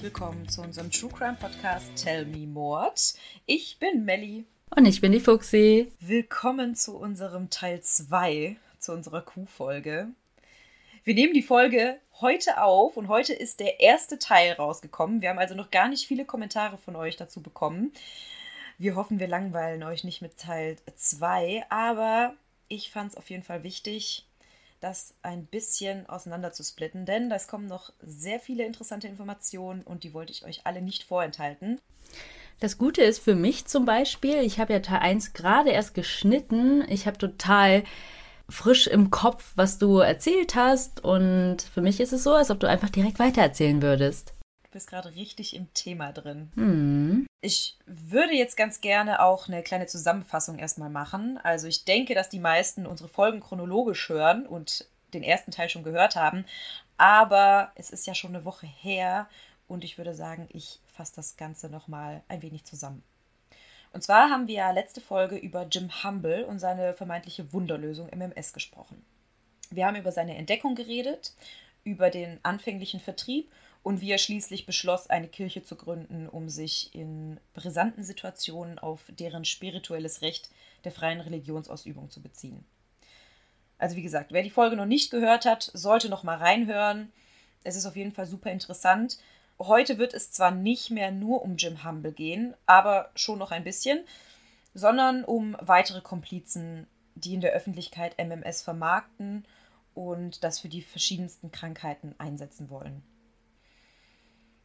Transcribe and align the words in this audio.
herzlich 0.00 0.14
willkommen 0.14 0.48
zu 0.48 0.62
unserem 0.62 0.90
True 0.90 1.10
Crime 1.10 1.36
Podcast 1.38 1.94
Tell 1.94 2.24
Me 2.24 2.46
Mord. 2.46 3.12
Ich 3.44 3.78
bin 3.78 4.06
Melli. 4.06 4.46
Und 4.74 4.86
ich 4.86 5.02
bin 5.02 5.12
die 5.12 5.20
Fuxi. 5.20 5.92
Willkommen 6.00 6.74
zu 6.74 6.96
unserem 6.96 7.50
Teil 7.50 7.82
2, 7.82 8.56
zu 8.78 8.92
unserer 8.92 9.20
Q-Folge. 9.20 10.08
Wir 11.04 11.14
nehmen 11.14 11.34
die 11.34 11.42
Folge 11.42 11.98
heute 12.18 12.62
auf 12.62 12.96
und 12.96 13.08
heute 13.08 13.34
ist 13.34 13.60
der 13.60 13.80
erste 13.80 14.18
Teil 14.18 14.52
rausgekommen. 14.52 15.20
Wir 15.20 15.28
haben 15.28 15.38
also 15.38 15.54
noch 15.54 15.70
gar 15.70 15.88
nicht 15.90 16.06
viele 16.06 16.24
Kommentare 16.24 16.78
von 16.78 16.96
euch 16.96 17.16
dazu 17.16 17.42
bekommen. 17.42 17.92
Wir 18.78 18.94
hoffen, 18.94 19.20
wir 19.20 19.28
langweilen 19.28 19.82
euch 19.82 20.02
nicht 20.04 20.22
mit 20.22 20.38
Teil 20.38 20.76
2, 20.96 21.66
aber 21.68 22.34
ich 22.68 22.90
fand 22.90 23.10
es 23.10 23.18
auf 23.18 23.28
jeden 23.28 23.42
Fall 23.42 23.64
wichtig, 23.64 24.24
das 24.80 25.14
ein 25.22 25.46
bisschen 25.46 26.08
auseinander 26.08 26.52
zu 26.52 26.62
splitten, 26.62 27.04
denn 27.04 27.30
es 27.30 27.46
kommen 27.46 27.66
noch 27.66 27.92
sehr 28.00 28.40
viele 28.40 28.64
interessante 28.64 29.06
Informationen 29.08 29.82
und 29.82 30.04
die 30.04 30.14
wollte 30.14 30.32
ich 30.32 30.44
euch 30.44 30.62
alle 30.64 30.82
nicht 30.82 31.04
vorenthalten. 31.04 31.80
Das 32.60 32.76
Gute 32.76 33.02
ist 33.02 33.20
für 33.20 33.34
mich 33.34 33.66
zum 33.66 33.84
Beispiel, 33.86 34.36
ich 34.36 34.60
habe 34.60 34.72
ja 34.72 34.80
Teil 34.80 34.98
1 34.98 35.32
gerade 35.32 35.70
erst 35.70 35.94
geschnitten. 35.94 36.84
Ich 36.88 37.06
habe 37.06 37.16
total 37.16 37.84
frisch 38.50 38.86
im 38.86 39.10
Kopf, 39.10 39.52
was 39.54 39.78
du 39.78 39.98
erzählt 39.98 40.54
hast. 40.54 41.02
Und 41.02 41.62
für 41.62 41.80
mich 41.80 42.00
ist 42.00 42.12
es 42.12 42.22
so, 42.22 42.34
als 42.34 42.50
ob 42.50 42.60
du 42.60 42.68
einfach 42.68 42.90
direkt 42.90 43.18
weitererzählen 43.18 43.80
würdest. 43.80 44.34
Du 44.70 44.74
bist 44.74 44.88
gerade 44.88 45.16
richtig 45.16 45.56
im 45.56 45.74
Thema 45.74 46.12
drin. 46.12 46.52
Hm. 46.54 47.26
Ich 47.40 47.76
würde 47.86 48.34
jetzt 48.34 48.56
ganz 48.56 48.80
gerne 48.80 49.20
auch 49.20 49.48
eine 49.48 49.64
kleine 49.64 49.86
Zusammenfassung 49.86 50.60
erstmal 50.60 50.90
machen. 50.90 51.40
Also 51.42 51.66
ich 51.66 51.84
denke, 51.84 52.14
dass 52.14 52.28
die 52.28 52.38
meisten 52.38 52.86
unsere 52.86 53.08
Folgen 53.08 53.40
chronologisch 53.40 54.08
hören 54.08 54.46
und 54.46 54.86
den 55.12 55.24
ersten 55.24 55.50
Teil 55.50 55.68
schon 55.68 55.82
gehört 55.82 56.14
haben. 56.14 56.44
Aber 56.98 57.72
es 57.74 57.90
ist 57.90 58.06
ja 58.06 58.14
schon 58.14 58.32
eine 58.32 58.44
Woche 58.44 58.68
her 58.68 59.28
und 59.66 59.82
ich 59.82 59.98
würde 59.98 60.14
sagen, 60.14 60.48
ich 60.52 60.78
fasse 60.86 61.16
das 61.16 61.36
Ganze 61.36 61.68
nochmal 61.68 62.22
ein 62.28 62.40
wenig 62.40 62.62
zusammen. 62.62 63.02
Und 63.92 64.04
zwar 64.04 64.30
haben 64.30 64.46
wir 64.46 64.54
ja 64.54 64.70
letzte 64.70 65.00
Folge 65.00 65.34
über 65.36 65.66
Jim 65.68 65.90
Humble 66.04 66.44
und 66.44 66.60
seine 66.60 66.94
vermeintliche 66.94 67.52
Wunderlösung 67.52 68.08
MMS 68.16 68.52
gesprochen. 68.52 69.04
Wir 69.70 69.86
haben 69.86 69.96
über 69.96 70.12
seine 70.12 70.36
Entdeckung 70.36 70.76
geredet, 70.76 71.32
über 71.82 72.08
den 72.10 72.38
anfänglichen 72.44 73.00
Vertrieb 73.00 73.50
und 73.82 74.00
wie 74.00 74.10
er 74.10 74.18
schließlich 74.18 74.66
beschloss, 74.66 75.08
eine 75.08 75.28
Kirche 75.28 75.62
zu 75.62 75.76
gründen, 75.76 76.28
um 76.28 76.48
sich 76.48 76.94
in 76.94 77.40
brisanten 77.54 78.04
Situationen 78.04 78.78
auf 78.78 79.04
deren 79.08 79.44
spirituelles 79.44 80.22
Recht 80.22 80.50
der 80.84 80.92
freien 80.92 81.20
Religionsausübung 81.20 82.10
zu 82.10 82.20
beziehen. 82.20 82.64
Also 83.78 83.96
wie 83.96 84.02
gesagt, 84.02 84.32
wer 84.32 84.42
die 84.42 84.50
Folge 84.50 84.76
noch 84.76 84.86
nicht 84.86 85.10
gehört 85.10 85.46
hat, 85.46 85.70
sollte 85.72 86.10
noch 86.10 86.22
mal 86.22 86.36
reinhören. 86.36 87.10
Es 87.64 87.76
ist 87.76 87.86
auf 87.86 87.96
jeden 87.96 88.12
Fall 88.12 88.26
super 88.26 88.50
interessant. 88.50 89.18
Heute 89.58 89.98
wird 89.98 90.12
es 90.14 90.32
zwar 90.32 90.50
nicht 90.50 90.90
mehr 90.90 91.10
nur 91.10 91.42
um 91.42 91.56
Jim 91.56 91.84
Humble 91.84 92.12
gehen, 92.12 92.54
aber 92.66 93.10
schon 93.14 93.38
noch 93.38 93.50
ein 93.50 93.64
bisschen, 93.64 94.04
sondern 94.74 95.24
um 95.24 95.56
weitere 95.60 96.02
Komplizen, 96.02 96.86
die 97.14 97.34
in 97.34 97.40
der 97.40 97.52
Öffentlichkeit 97.52 98.16
MMS 98.18 98.62
vermarkten 98.62 99.46
und 99.94 100.44
das 100.44 100.60
für 100.60 100.68
die 100.68 100.82
verschiedensten 100.82 101.50
Krankheiten 101.50 102.14
einsetzen 102.18 102.70
wollen. 102.70 103.02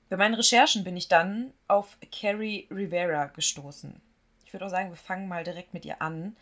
Bei 0.10 0.18
meinen 0.18 0.36
Recherchen 0.36 0.84
bin 0.84 0.96
ich 0.96 1.08
dann 1.08 1.52
auf 1.68 1.98
Carrie 2.12 2.68
Rivera 2.70 3.26
gestoßen. 3.26 4.02
Ich 4.46 4.54
würde 4.54 4.66
auch 4.66 4.70
sagen, 4.70 4.90
wir 4.90 4.98
fangen 4.98 5.28
mal 5.28 5.44
direkt 5.44 5.74
mit 5.74 5.86
ihr 5.86 6.02
an. 6.02 6.36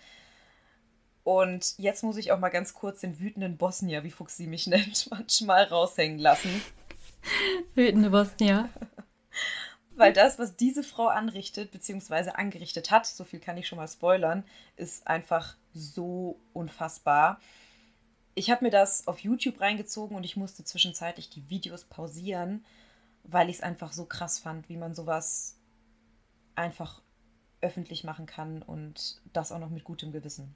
Und 1.24 1.76
jetzt 1.78 2.04
muss 2.04 2.18
ich 2.18 2.32
auch 2.32 2.40
mal 2.40 2.50
ganz 2.50 2.74
kurz 2.74 3.00
den 3.00 3.20
wütenden 3.20 3.58
Bosnier, 3.58 4.04
wie 4.04 4.12
Fuchs 4.12 4.36
sie 4.36 4.48
mich 4.48 4.68
nennt, 4.68 5.10
manchmal 5.10 5.64
raushängen 5.64 6.20
lassen. 6.20 6.62
Wütende 7.76 8.10
Bosnier. 8.10 8.70
Weil 9.96 10.12
das, 10.12 10.40
was 10.40 10.56
diese 10.56 10.84
Frau 10.84 11.08
anrichtet, 11.08 11.72
beziehungsweise 11.72 12.36
angerichtet 12.36 12.92
hat, 12.92 13.06
so 13.06 13.24
viel 13.24 13.40
kann 13.40 13.58
ich 13.58 13.68
schon 13.68 13.78
mal 13.78 13.88
spoilern, 13.88 14.44
ist 14.76 15.08
einfach 15.08 15.56
so 15.74 16.40
unfassbar. 16.52 17.40
Ich 18.34 18.50
habe 18.50 18.66
mir 18.66 18.72
das 18.72 19.08
auf 19.08 19.20
YouTube 19.20 19.62
reingezogen 19.62 20.18
und 20.18 20.24
ich 20.24 20.36
musste 20.36 20.64
zwischenzeitlich 20.64 21.30
die 21.30 21.48
Videos 21.50 21.84
pausieren, 21.84 22.66
weil 23.24 23.50
ich 23.50 23.58
es 23.58 23.64
einfach 23.64 23.94
so 23.94 24.06
krass 24.06 24.40
fand, 24.40 24.70
wie 24.70 24.78
man 24.78 24.94
sowas 24.94 25.58
einfach 26.56 27.02
öffentlich 27.62 28.04
machen 28.04 28.26
kann 28.26 28.62
und 28.62 29.22
das 29.32 29.52
auch 29.52 29.60
noch 29.60 29.70
mit 29.70 29.84
gutem 29.84 30.12
Gewissen. 30.12 30.56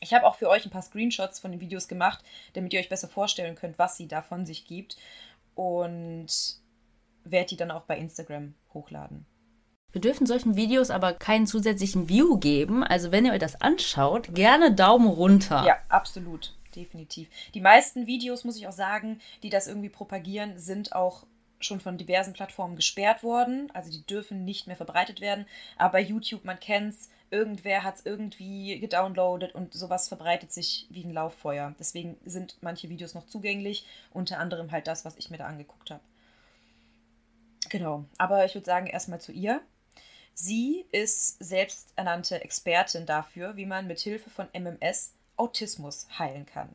Ich 0.00 0.12
habe 0.12 0.26
auch 0.26 0.34
für 0.34 0.48
euch 0.48 0.64
ein 0.66 0.70
paar 0.70 0.82
Screenshots 0.82 1.38
von 1.38 1.52
den 1.52 1.60
Videos 1.60 1.88
gemacht, 1.88 2.22
damit 2.52 2.72
ihr 2.72 2.80
euch 2.80 2.88
besser 2.88 3.08
vorstellen 3.08 3.54
könnt, 3.54 3.78
was 3.78 3.96
sie 3.96 4.08
da 4.08 4.20
von 4.20 4.44
sich 4.44 4.66
gibt 4.66 4.96
und 5.54 6.26
werde 7.22 7.46
die 7.46 7.56
dann 7.56 7.70
auch 7.70 7.82
bei 7.82 7.96
Instagram 7.96 8.54
hochladen. 8.74 9.24
Wir 9.92 10.00
dürfen 10.00 10.26
solchen 10.26 10.56
Videos 10.56 10.90
aber 10.90 11.14
keinen 11.14 11.46
zusätzlichen 11.46 12.08
View 12.08 12.38
geben. 12.38 12.82
Also 12.82 13.12
wenn 13.12 13.24
ihr 13.24 13.32
euch 13.32 13.38
das 13.38 13.60
anschaut, 13.60 14.34
gerne 14.34 14.74
Daumen 14.74 15.06
runter. 15.06 15.64
Ja, 15.64 15.78
absolut. 15.88 16.52
Definitiv. 16.74 17.28
Die 17.54 17.60
meisten 17.60 18.08
Videos, 18.08 18.42
muss 18.42 18.56
ich 18.56 18.66
auch 18.66 18.72
sagen, 18.72 19.20
die 19.44 19.50
das 19.50 19.68
irgendwie 19.68 19.88
propagieren, 19.88 20.58
sind 20.58 20.92
auch 20.92 21.24
schon 21.64 21.80
von 21.80 21.98
diversen 21.98 22.32
Plattformen 22.32 22.76
gesperrt 22.76 23.22
worden. 23.22 23.70
Also 23.74 23.90
die 23.90 24.04
dürfen 24.06 24.44
nicht 24.44 24.66
mehr 24.66 24.76
verbreitet 24.76 25.20
werden. 25.20 25.46
Aber 25.76 25.92
bei 25.92 26.00
YouTube, 26.00 26.44
man 26.44 26.60
kennt 26.60 26.94
es, 26.94 27.10
irgendwer 27.30 27.82
hat 27.82 27.96
es 27.96 28.06
irgendwie 28.06 28.78
gedownloadet 28.78 29.54
und 29.54 29.74
sowas 29.74 30.08
verbreitet 30.08 30.52
sich 30.52 30.86
wie 30.90 31.04
ein 31.04 31.12
Lauffeuer. 31.12 31.74
Deswegen 31.78 32.16
sind 32.24 32.56
manche 32.60 32.88
Videos 32.88 33.14
noch 33.14 33.26
zugänglich, 33.26 33.86
unter 34.12 34.38
anderem 34.38 34.70
halt 34.70 34.86
das, 34.86 35.04
was 35.04 35.16
ich 35.16 35.30
mir 35.30 35.38
da 35.38 35.46
angeguckt 35.46 35.90
habe. 35.90 36.02
Genau, 37.70 38.04
aber 38.18 38.44
ich 38.44 38.54
würde 38.54 38.66
sagen, 38.66 38.86
erstmal 38.86 39.20
zu 39.20 39.32
ihr. 39.32 39.60
Sie 40.34 40.84
ist 40.92 41.42
selbsternannte 41.42 42.42
Expertin 42.42 43.06
dafür, 43.06 43.56
wie 43.56 43.66
man 43.66 43.86
mit 43.86 44.00
Hilfe 44.00 44.30
von 44.30 44.48
MMS 44.52 45.14
Autismus 45.36 46.06
heilen 46.18 46.46
kann. 46.46 46.68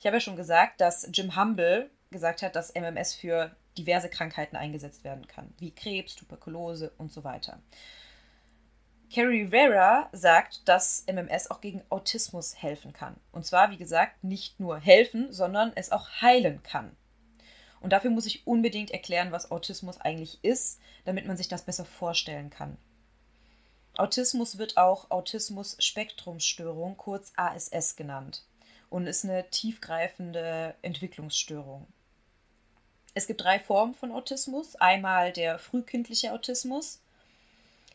Ich 0.00 0.06
habe 0.06 0.16
ja 0.16 0.20
schon 0.20 0.36
gesagt, 0.36 0.80
dass 0.80 1.08
Jim 1.12 1.36
Humble 1.36 1.90
gesagt 2.10 2.42
hat, 2.42 2.56
dass 2.56 2.74
MMS 2.74 3.14
für 3.14 3.54
diverse 3.76 4.08
Krankheiten 4.08 4.56
eingesetzt 4.56 5.04
werden 5.04 5.26
kann, 5.26 5.52
wie 5.58 5.74
Krebs, 5.74 6.14
Tuberkulose 6.14 6.92
und 6.98 7.12
so 7.12 7.24
weiter. 7.24 7.60
Carrie 9.12 9.42
Rivera 9.42 10.08
sagt, 10.12 10.68
dass 10.68 11.04
MMS 11.06 11.50
auch 11.50 11.60
gegen 11.60 11.82
Autismus 11.90 12.60
helfen 12.60 12.92
kann. 12.92 13.16
Und 13.30 13.46
zwar, 13.46 13.70
wie 13.70 13.76
gesagt, 13.76 14.24
nicht 14.24 14.58
nur 14.58 14.78
helfen, 14.78 15.32
sondern 15.32 15.72
es 15.76 15.92
auch 15.92 16.08
heilen 16.20 16.62
kann. 16.62 16.96
Und 17.80 17.92
dafür 17.92 18.10
muss 18.10 18.26
ich 18.26 18.46
unbedingt 18.46 18.90
erklären, 18.90 19.30
was 19.30 19.50
Autismus 19.50 20.00
eigentlich 20.00 20.42
ist, 20.42 20.80
damit 21.04 21.26
man 21.26 21.36
sich 21.36 21.46
das 21.46 21.62
besser 21.62 21.84
vorstellen 21.84 22.50
kann. 22.50 22.76
Autismus 23.96 24.58
wird 24.58 24.76
auch 24.76 25.10
Autismus-Spektrumsstörung, 25.10 26.96
kurz 26.96 27.32
ASS 27.36 27.96
genannt, 27.96 28.44
und 28.90 29.06
ist 29.06 29.24
eine 29.24 29.48
tiefgreifende 29.50 30.74
Entwicklungsstörung. 30.82 31.86
Es 33.16 33.26
gibt 33.26 33.42
drei 33.42 33.58
Formen 33.58 33.94
von 33.94 34.12
Autismus. 34.12 34.76
Einmal 34.76 35.32
der 35.32 35.58
frühkindliche 35.58 36.34
Autismus, 36.34 37.00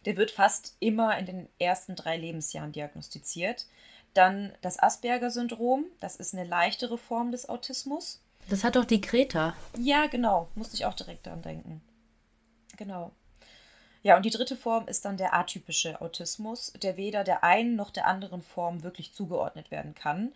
der 0.06 0.18
wird 0.18 0.32
fast 0.32 0.76
immer 0.80 1.16
in 1.20 1.28
den 1.28 1.48
ersten 1.60 1.96
drei 1.96 2.18
Lebensjahren 2.18 2.72
diagnostiziert. 2.72 3.68
Dann 4.16 4.52
das 4.62 4.80
Asperger-Syndrom, 4.80 5.86
das 6.00 6.16
ist 6.16 6.34
eine 6.34 6.44
leichtere 6.44 6.98
Form 6.98 7.32
des 7.32 7.48
Autismus. 7.48 8.20
Das 8.50 8.64
hat 8.64 8.76
doch 8.76 8.84
die 8.84 9.00
Kreta. 9.00 9.56
Ja, 9.78 10.08
genau. 10.08 10.48
Musste 10.56 10.76
ich 10.76 10.86
auch 10.86 10.96
direkt 10.96 11.28
daran 11.28 11.44
denken. 11.44 11.84
Genau. 12.78 13.12
Ja, 14.02 14.18
und 14.18 14.26
die 14.26 14.32
dritte 14.32 14.56
Form 14.56 14.88
ist 14.88 15.06
dann 15.06 15.18
der 15.18 15.36
atypische 15.36 16.02
Autismus, 16.02 16.74
der 16.82 16.98
weder 16.98 17.24
der 17.24 17.44
einen 17.44 17.76
noch 17.76 17.92
der 17.92 18.08
anderen 18.08 18.42
Form 18.42 18.82
wirklich 18.82 19.14
zugeordnet 19.14 19.70
werden 19.70 19.94
kann. 19.94 20.34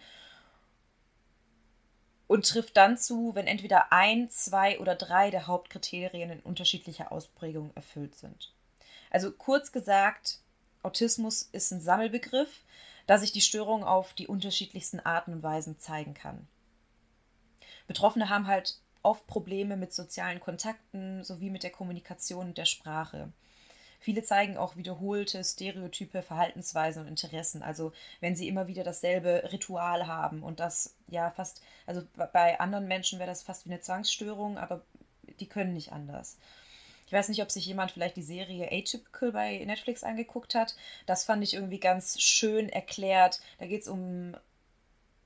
Und 2.27 2.47
trifft 2.47 2.75
dann 2.75 2.97
zu, 2.97 3.35
wenn 3.35 3.45
entweder 3.45 3.91
ein, 3.91 4.29
zwei 4.29 4.79
oder 4.79 4.95
drei 4.95 5.29
der 5.29 5.47
Hauptkriterien 5.47 6.31
in 6.31 6.39
unterschiedlicher 6.39 7.11
Ausprägung 7.11 7.71
erfüllt 7.75 8.15
sind. 8.15 8.51
Also 9.11 9.31
kurz 9.31 9.71
gesagt, 9.71 10.39
Autismus 10.81 11.43
ist 11.51 11.71
ein 11.71 11.81
Sammelbegriff, 11.81 12.63
da 13.07 13.17
sich 13.17 13.31
die 13.31 13.41
Störung 13.41 13.83
auf 13.83 14.13
die 14.13 14.27
unterschiedlichsten 14.27 14.99
Arten 14.99 15.33
und 15.33 15.43
Weisen 15.43 15.79
zeigen 15.79 16.13
kann. 16.13 16.47
Betroffene 17.87 18.29
haben 18.29 18.47
halt 18.47 18.79
oft 19.03 19.27
Probleme 19.27 19.77
mit 19.77 19.93
sozialen 19.93 20.39
Kontakten 20.39 21.23
sowie 21.23 21.51
mit 21.51 21.63
der 21.63 21.71
Kommunikation 21.71 22.47
und 22.47 22.57
der 22.57 22.65
Sprache. 22.65 23.31
Viele 24.05 24.21
zeigen 24.21 24.55
auch 24.55 24.75
wiederholte 24.75 25.43
stereotype 25.43 26.21
Verhaltensweisen 26.21 27.01
und 27.01 27.07
Interessen. 27.07 27.63
Also 27.63 27.91
wenn 28.19 28.35
sie 28.35 28.47
immer 28.47 28.67
wieder 28.67 28.83
dasselbe 28.83 29.49
Ritual 29.51 30.05
haben 30.05 30.43
und 30.43 30.59
das 30.59 30.93
ja 31.07 31.31
fast, 31.31 31.63
also 31.87 32.03
bei 32.13 32.59
anderen 32.59 32.87
Menschen 32.87 33.17
wäre 33.17 33.31
das 33.31 33.41
fast 33.41 33.65
wie 33.65 33.71
eine 33.71 33.81
Zwangsstörung, 33.81 34.59
aber 34.59 34.83
die 35.39 35.47
können 35.47 35.73
nicht 35.73 35.91
anders. 35.91 36.37
Ich 37.07 37.13
weiß 37.13 37.29
nicht, 37.29 37.41
ob 37.41 37.49
sich 37.49 37.65
jemand 37.65 37.89
vielleicht 37.89 38.15
die 38.15 38.21
Serie 38.21 38.71
Atypical 38.71 39.31
bei 39.31 39.65
Netflix 39.65 40.03
angeguckt 40.03 40.53
hat. 40.53 40.75
Das 41.07 41.25
fand 41.25 41.41
ich 41.41 41.55
irgendwie 41.55 41.79
ganz 41.79 42.21
schön 42.21 42.69
erklärt. 42.69 43.41
Da 43.57 43.65
geht 43.65 43.81
es 43.81 43.87
um 43.87 44.37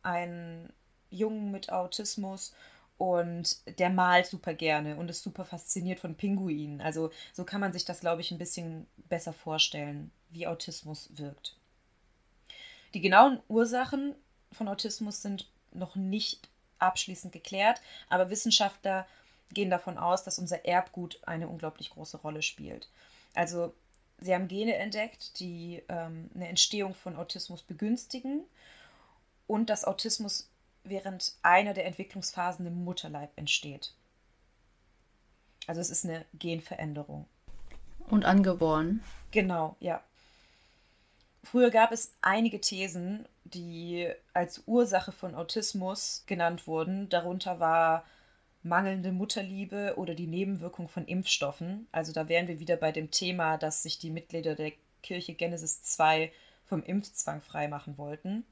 einen 0.03 0.71
Jungen 1.09 1.51
mit 1.51 1.69
Autismus 1.69 2.53
und 2.99 3.79
der 3.79 3.89
malt 3.89 4.27
super 4.27 4.53
gerne 4.53 4.97
und 4.97 5.09
ist 5.09 5.23
super 5.23 5.45
fasziniert 5.45 6.01
von 6.01 6.15
Pinguinen. 6.15 6.81
Also 6.81 7.11
so 7.31 7.45
kann 7.45 7.61
man 7.61 7.71
sich 7.71 7.85
das, 7.85 8.01
glaube 8.01 8.19
ich, 8.19 8.29
ein 8.29 8.37
bisschen 8.37 8.87
besser 9.07 9.31
vorstellen, 9.31 10.11
wie 10.29 10.45
Autismus 10.45 11.09
wirkt. 11.13 11.55
Die 12.93 12.99
genauen 12.99 13.39
Ursachen 13.47 14.15
von 14.51 14.67
Autismus 14.67 15.21
sind 15.21 15.49
noch 15.71 15.95
nicht 15.95 16.49
abschließend 16.79 17.31
geklärt, 17.31 17.81
aber 18.09 18.29
Wissenschaftler 18.29 19.07
gehen 19.53 19.69
davon 19.69 19.97
aus, 19.97 20.25
dass 20.25 20.37
unser 20.37 20.65
Erbgut 20.65 21.21
eine 21.25 21.47
unglaublich 21.47 21.91
große 21.91 22.17
Rolle 22.17 22.41
spielt. 22.41 22.89
Also 23.33 23.73
sie 24.19 24.33
haben 24.35 24.49
Gene 24.49 24.75
entdeckt, 24.75 25.39
die 25.39 25.81
ähm, 25.87 26.29
eine 26.35 26.49
Entstehung 26.49 26.93
von 26.93 27.15
Autismus 27.15 27.63
begünstigen 27.63 28.43
und 29.47 29.69
dass 29.69 29.85
Autismus 29.85 30.48
während 30.83 31.33
einer 31.41 31.73
der 31.73 31.85
Entwicklungsphasen 31.85 32.65
im 32.65 32.83
Mutterleib 32.83 33.31
entsteht. 33.35 33.93
Also 35.67 35.81
es 35.81 35.89
ist 35.89 36.05
eine 36.05 36.25
Genveränderung. 36.33 37.25
Und 38.09 38.25
angeboren. 38.25 39.03
Genau, 39.31 39.75
ja. 39.79 40.03
Früher 41.43 41.69
gab 41.69 41.91
es 41.91 42.13
einige 42.21 42.59
Thesen, 42.59 43.27
die 43.43 44.09
als 44.33 44.63
Ursache 44.65 45.11
von 45.11 45.35
Autismus 45.35 46.23
genannt 46.25 46.67
wurden. 46.67 47.07
Darunter 47.09 47.59
war 47.59 48.03
mangelnde 48.63 49.11
Mutterliebe 49.11 49.93
oder 49.97 50.15
die 50.15 50.27
Nebenwirkung 50.27 50.89
von 50.89 51.05
Impfstoffen. 51.05 51.87
Also 51.91 52.11
da 52.11 52.27
wären 52.27 52.47
wir 52.47 52.59
wieder 52.59 52.75
bei 52.75 52.91
dem 52.91 53.11
Thema, 53.11 53.57
dass 53.57 53.83
sich 53.83 53.99
die 53.99 54.11
Mitglieder 54.11 54.55
der 54.55 54.73
Kirche 55.01 55.33
Genesis 55.33 55.81
2 55.83 56.31
vom 56.65 56.83
Impfzwang 56.83 57.41
freimachen 57.41 57.97
wollten 57.97 58.43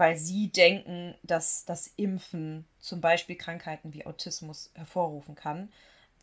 weil 0.00 0.16
sie 0.16 0.48
denken, 0.48 1.14
dass 1.22 1.66
das 1.66 1.88
Impfen 1.96 2.64
zum 2.80 3.02
Beispiel 3.02 3.36
Krankheiten 3.36 3.92
wie 3.92 4.06
Autismus 4.06 4.70
hervorrufen 4.72 5.34
kann, 5.34 5.70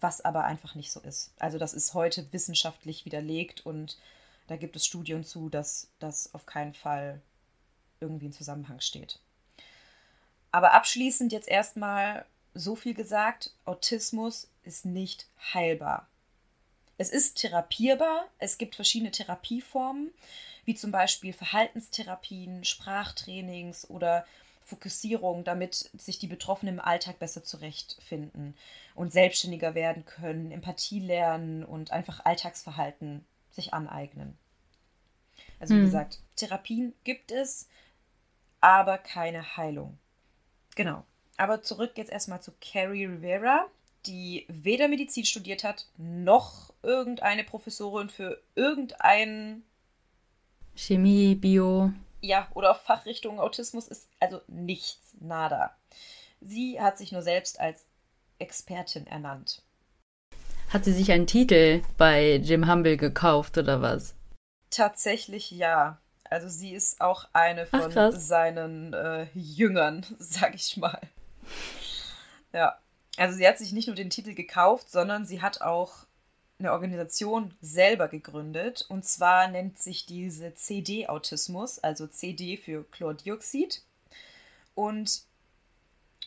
was 0.02 0.20
aber 0.20 0.46
einfach 0.46 0.74
nicht 0.74 0.92
so 0.92 1.00
ist. 1.00 1.32
Also 1.38 1.60
das 1.60 1.76
ist 1.76 1.94
heute 1.94 2.34
wissenschaftlich 2.34 3.06
widerlegt 3.06 3.68
und 3.68 4.00
da 4.48 4.56
gibt 4.56 4.76
es 4.76 4.86
Studien 4.88 5.24
zu, 5.24 5.48
dass 5.50 5.90
das 6.00 6.34
auf 6.34 6.48
keinen 6.48 6.74
Fall 6.74 7.22
irgendwie 8.00 8.26
in 8.26 8.34
Zusammenhang 8.34 8.80
steht. 8.80 9.20
Aber 10.52 10.74
abschließend 10.74 11.32
jetzt 11.32 11.48
erstmal 11.48 12.26
so 12.56 12.76
viel 12.76 12.96
gesagt, 12.96 13.54
Autismus 13.66 14.50
ist 14.64 14.86
nicht 14.86 15.28
heilbar. 15.54 16.08
Es 16.98 17.10
ist 17.10 17.38
therapierbar, 17.38 18.28
es 18.40 18.58
gibt 18.58 18.76
verschiedene 18.76 19.12
Therapieformen 19.12 20.12
wie 20.66 20.76
zum 20.76 20.92
Beispiel 20.92 21.32
Verhaltenstherapien, 21.32 22.66
Sprachtrainings 22.66 23.90
oder 23.90 24.26
Fokussierung, 24.66 25.46
damit 25.46 25.90
sich 25.98 26.20
die 26.20 26.28
Betroffenen 26.28 26.76
im 26.76 26.82
Alltag 26.82 27.20
besser 27.20 27.42
zurechtfinden 27.42 28.54
und 28.94 29.14
selbstständiger 29.14 29.76
werden 29.76 30.06
können, 30.06 30.52
Empathie 30.52 31.00
lernen 31.00 31.64
und 31.64 31.92
einfach 31.92 32.26
Alltagsverhalten 32.26 33.24
sich 33.50 33.74
aneignen. 33.74 34.38
Also 35.62 35.74
wie 35.74 35.80
hm. 35.80 35.86
gesagt, 35.86 36.20
Therapien 36.36 36.94
gibt 37.06 37.32
es, 37.32 37.70
aber 38.60 38.98
keine 38.98 39.56
Heilung. 39.56 39.98
Genau. 40.76 41.06
Aber 41.38 41.62
zurück 41.62 41.94
jetzt 41.96 42.12
erstmal 42.12 42.42
zu 42.42 42.52
Carrie 42.60 43.06
Rivera, 43.06 43.68
die 44.06 44.46
weder 44.48 44.88
Medizin 44.88 45.26
studiert 45.26 45.64
hat, 45.64 45.88
noch 45.98 46.74
irgendeine 46.84 47.44
Professorin 47.44 48.10
für 48.10 48.42
irgendein 48.56 49.64
Chemie, 50.76 51.36
Bio. 51.36 51.92
Ja, 52.22 52.48
oder 52.54 52.76
Fachrichtung 52.76 53.40
Autismus 53.40 53.88
ist 53.88 54.08
also 54.20 54.42
nichts, 54.48 55.16
nada. 55.20 55.76
Sie 56.40 56.80
hat 56.80 56.98
sich 56.98 57.12
nur 57.12 57.22
selbst 57.22 57.60
als 57.60 57.86
Expertin 58.40 59.08
ernannt. 59.08 59.64
Hat 60.70 60.86
sie 60.86 60.94
sich 60.94 61.12
einen 61.12 61.28
Titel 61.28 61.82
bei 61.98 62.36
Jim 62.36 62.70
Humble 62.70 62.98
gekauft 62.98 63.58
oder 63.58 63.82
was? 63.82 64.16
Tatsächlich 64.70 65.50
ja. 65.52 66.00
Also 66.30 66.50
sie 66.50 66.74
ist 66.74 67.00
auch 67.00 67.28
eine 67.34 67.66
von 67.66 67.98
Ach, 67.98 68.12
seinen 68.12 68.94
äh, 68.94 69.28
Jüngern, 69.34 70.06
sag 70.20 70.56
ich 70.56 70.78
mal. 70.78 71.00
Ja. 72.54 72.78
Also 73.18 73.36
sie 73.36 73.48
hat 73.48 73.58
sich 73.58 73.74
nicht 73.74 73.88
nur 73.88 73.96
den 73.96 74.12
Titel 74.12 74.34
gekauft, 74.34 74.90
sondern 74.90 75.26
sie 75.26 75.42
hat 75.42 75.62
auch 75.62 76.06
eine 76.60 76.72
Organisation 76.72 77.54
selber 77.62 78.08
gegründet. 78.08 78.86
Und 78.90 79.06
zwar 79.06 79.48
nennt 79.48 79.80
sich 79.80 80.06
diese 80.06 80.54
CD-Autismus, 80.54 81.80
also 81.80 82.08
CD 82.08 82.58
für 82.58 82.84
Chlordioxid. 82.92 83.82
Und 84.76 85.24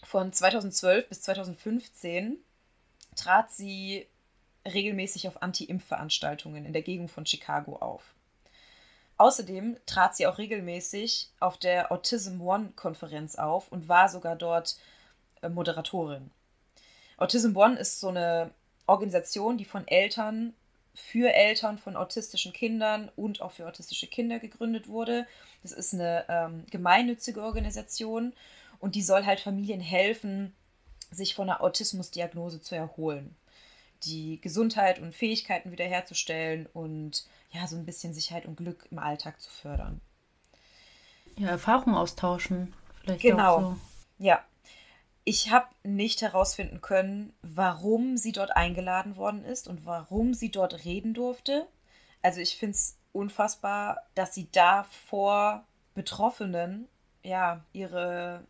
von 0.02 0.32
2012 0.32 1.08
bis 1.08 1.22
2015 1.22 2.38
trat 3.16 3.52
sie 3.52 4.06
regelmäßig 4.66 5.28
auf 5.28 5.42
Anti-Impf-Veranstaltungen 5.42 6.64
in 6.64 6.72
der 6.72 6.82
Gegend 6.82 7.10
von 7.10 7.26
Chicago 7.26 7.76
auf. 7.76 8.14
Außerdem 9.16 9.76
trat 9.86 10.16
sie 10.16 10.26
auch 10.26 10.38
regelmäßig 10.38 11.30
auf 11.40 11.58
der 11.58 11.92
Autism 11.92 12.40
One-Konferenz 12.40 13.36
auf 13.36 13.70
und 13.70 13.88
war 13.88 14.08
sogar 14.08 14.34
dort 14.34 14.78
äh, 15.42 15.48
Moderatorin. 15.48 16.30
Autism 17.20 17.56
One 17.56 17.78
ist 17.78 18.00
so 18.00 18.08
eine 18.08 18.50
Organisation, 18.86 19.58
die 19.58 19.64
von 19.64 19.86
Eltern 19.86 20.54
für 20.94 21.32
Eltern 21.32 21.78
von 21.78 21.96
autistischen 21.96 22.52
Kindern 22.52 23.10
und 23.14 23.42
auch 23.42 23.52
für 23.52 23.68
autistische 23.68 24.08
Kinder 24.08 24.38
gegründet 24.38 24.88
wurde. 24.88 25.26
Das 25.62 25.72
ist 25.72 25.94
eine 25.94 26.24
ähm, 26.28 26.64
gemeinnützige 26.70 27.42
Organisation 27.42 28.32
und 28.80 28.94
die 28.94 29.02
soll 29.02 29.24
halt 29.24 29.40
Familien 29.40 29.80
helfen, 29.80 30.54
sich 31.10 31.34
von 31.34 31.48
einer 31.48 31.62
Autismusdiagnose 31.62 32.60
zu 32.60 32.74
erholen, 32.74 33.36
die 34.04 34.40
Gesundheit 34.40 34.98
und 34.98 35.14
Fähigkeiten 35.14 35.70
wiederherzustellen 35.70 36.66
und 36.72 37.24
ja, 37.52 37.66
so 37.66 37.76
ein 37.76 37.86
bisschen 37.86 38.14
Sicherheit 38.14 38.46
und 38.46 38.56
Glück 38.56 38.86
im 38.90 38.98
Alltag 38.98 39.40
zu 39.40 39.50
fördern. 39.50 40.00
Ja, 41.36 41.48
Erfahrung 41.48 41.94
austauschen, 41.94 42.72
vielleicht 43.02 43.22
genau. 43.22 43.56
auch 43.56 43.60
so. 43.60 43.76
Ja, 44.18 44.44
ich 45.24 45.50
habe 45.50 45.68
nicht 45.82 46.22
herausfinden 46.22 46.80
können, 46.80 47.32
warum 47.42 48.16
sie 48.16 48.32
dort 48.32 48.56
eingeladen 48.56 49.16
worden 49.16 49.44
ist 49.44 49.68
und 49.68 49.84
warum 49.84 50.34
sie 50.34 50.50
dort 50.50 50.84
reden 50.84 51.14
durfte. 51.14 51.66
Also 52.22 52.40
ich 52.40 52.56
finde 52.56 52.74
es 52.74 52.96
unfassbar, 53.12 54.02
dass 54.14 54.34
sie 54.34 54.48
da 54.52 54.84
vor 54.84 55.64
Betroffenen 55.94 56.88
ja 57.22 57.62
ihre 57.72 58.44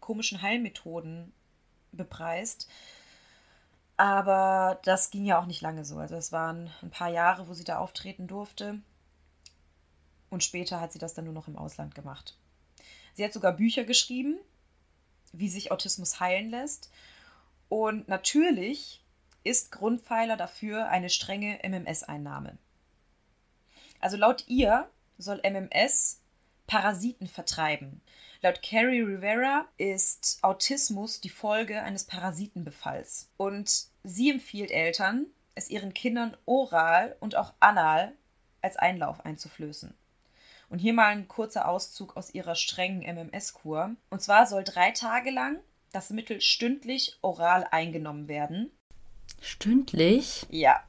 komischen 0.00 0.42
Heilmethoden 0.42 1.32
bepreist. 1.92 2.68
Aber 3.96 4.78
das 4.84 5.10
ging 5.10 5.24
ja 5.24 5.40
auch 5.40 5.46
nicht 5.46 5.62
lange 5.62 5.84
so. 5.84 5.98
Also 5.98 6.16
es 6.16 6.32
waren 6.32 6.70
ein 6.82 6.90
paar 6.90 7.08
Jahre, 7.08 7.48
wo 7.48 7.54
sie 7.54 7.64
da 7.64 7.78
auftreten 7.78 8.26
durfte. 8.26 8.80
Und 10.28 10.44
später 10.44 10.80
hat 10.80 10.92
sie 10.92 10.98
das 10.98 11.14
dann 11.14 11.24
nur 11.24 11.34
noch 11.34 11.48
im 11.48 11.56
Ausland 11.56 11.94
gemacht. 11.94 12.36
Sie 13.14 13.24
hat 13.24 13.32
sogar 13.32 13.52
Bücher 13.52 13.84
geschrieben, 13.84 14.38
wie 15.38 15.48
sich 15.48 15.70
Autismus 15.72 16.20
heilen 16.20 16.50
lässt. 16.50 16.90
Und 17.68 18.08
natürlich 18.08 19.04
ist 19.44 19.72
Grundpfeiler 19.72 20.36
dafür 20.36 20.88
eine 20.88 21.10
strenge 21.10 21.60
MMS-Einnahme. 21.62 22.58
Also 24.00 24.16
laut 24.16 24.44
ihr 24.48 24.88
soll 25.18 25.40
MMS 25.42 26.20
Parasiten 26.66 27.28
vertreiben. 27.28 28.00
Laut 28.42 28.62
Carrie 28.62 29.00
Rivera 29.00 29.66
ist 29.78 30.38
Autismus 30.42 31.20
die 31.20 31.30
Folge 31.30 31.82
eines 31.82 32.04
Parasitenbefalls. 32.04 33.30
Und 33.36 33.86
sie 34.02 34.30
empfiehlt 34.30 34.70
Eltern, 34.70 35.26
es 35.54 35.70
ihren 35.70 35.94
Kindern 35.94 36.36
oral 36.44 37.16
und 37.20 37.36
auch 37.36 37.54
anal 37.60 38.12
als 38.60 38.76
Einlauf 38.76 39.24
einzuflößen. 39.24 39.94
Und 40.68 40.78
hier 40.78 40.92
mal 40.92 41.08
ein 41.08 41.28
kurzer 41.28 41.68
Auszug 41.68 42.16
aus 42.16 42.34
ihrer 42.34 42.56
strengen 42.56 43.02
MMS-Kur. 43.02 43.94
Und 44.10 44.22
zwar 44.22 44.46
soll 44.46 44.64
drei 44.64 44.90
Tage 44.90 45.30
lang 45.30 45.58
das 45.92 46.10
Mittel 46.10 46.40
stündlich 46.40 47.16
oral 47.22 47.66
eingenommen 47.70 48.28
werden. 48.28 48.70
Stündlich? 49.40 50.46
Ja. 50.50 50.82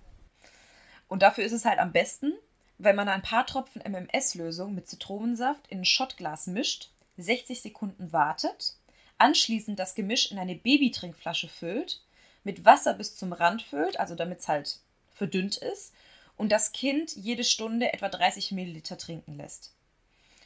Und 1.08 1.22
dafür 1.22 1.46
ist 1.46 1.54
es 1.54 1.66
halt 1.66 1.80
am 1.80 1.92
besten, 1.92 2.34
wenn 2.78 2.96
man 2.96 3.08
ein 3.08 3.22
paar 3.22 3.46
Tropfen 3.46 3.82
MMS-Lösung 3.82 4.76
mit 4.76 4.88
Zitronensaft 4.88 5.68
in 5.68 5.80
ein 5.80 5.86
Schottglas 5.86 6.48
mischt, 6.48 6.90
60 7.18 7.62
Sekunden 7.62 8.12
wartet, 8.12 8.76
anschließend 9.18 9.80
das 9.80 9.96
Gemisch 9.96 10.32
in 10.32 10.38
eine 10.38 10.56
Babytrinkflasche 10.56 11.48
füllt, 11.48 12.02
mit 12.44 12.66
Wasser 12.66 12.94
bis 12.94 13.16
zum 13.16 13.34
Rand 13.34 13.62
füllt, 13.62 14.00
also 14.00 14.16
damit 14.16 14.40
es 14.40 14.48
halt 14.48 14.80
verdünnt 15.14 15.58
ist, 15.58 15.94
und 16.38 16.51
das 16.51 16.72
Kind 16.72 17.15
jede 17.15 17.44
Stunde 17.44 17.94
etwa 17.94 18.10
30 18.10 18.51
Milliliter 18.51 18.98
trinken 18.98 19.36
lässt. 19.36 19.74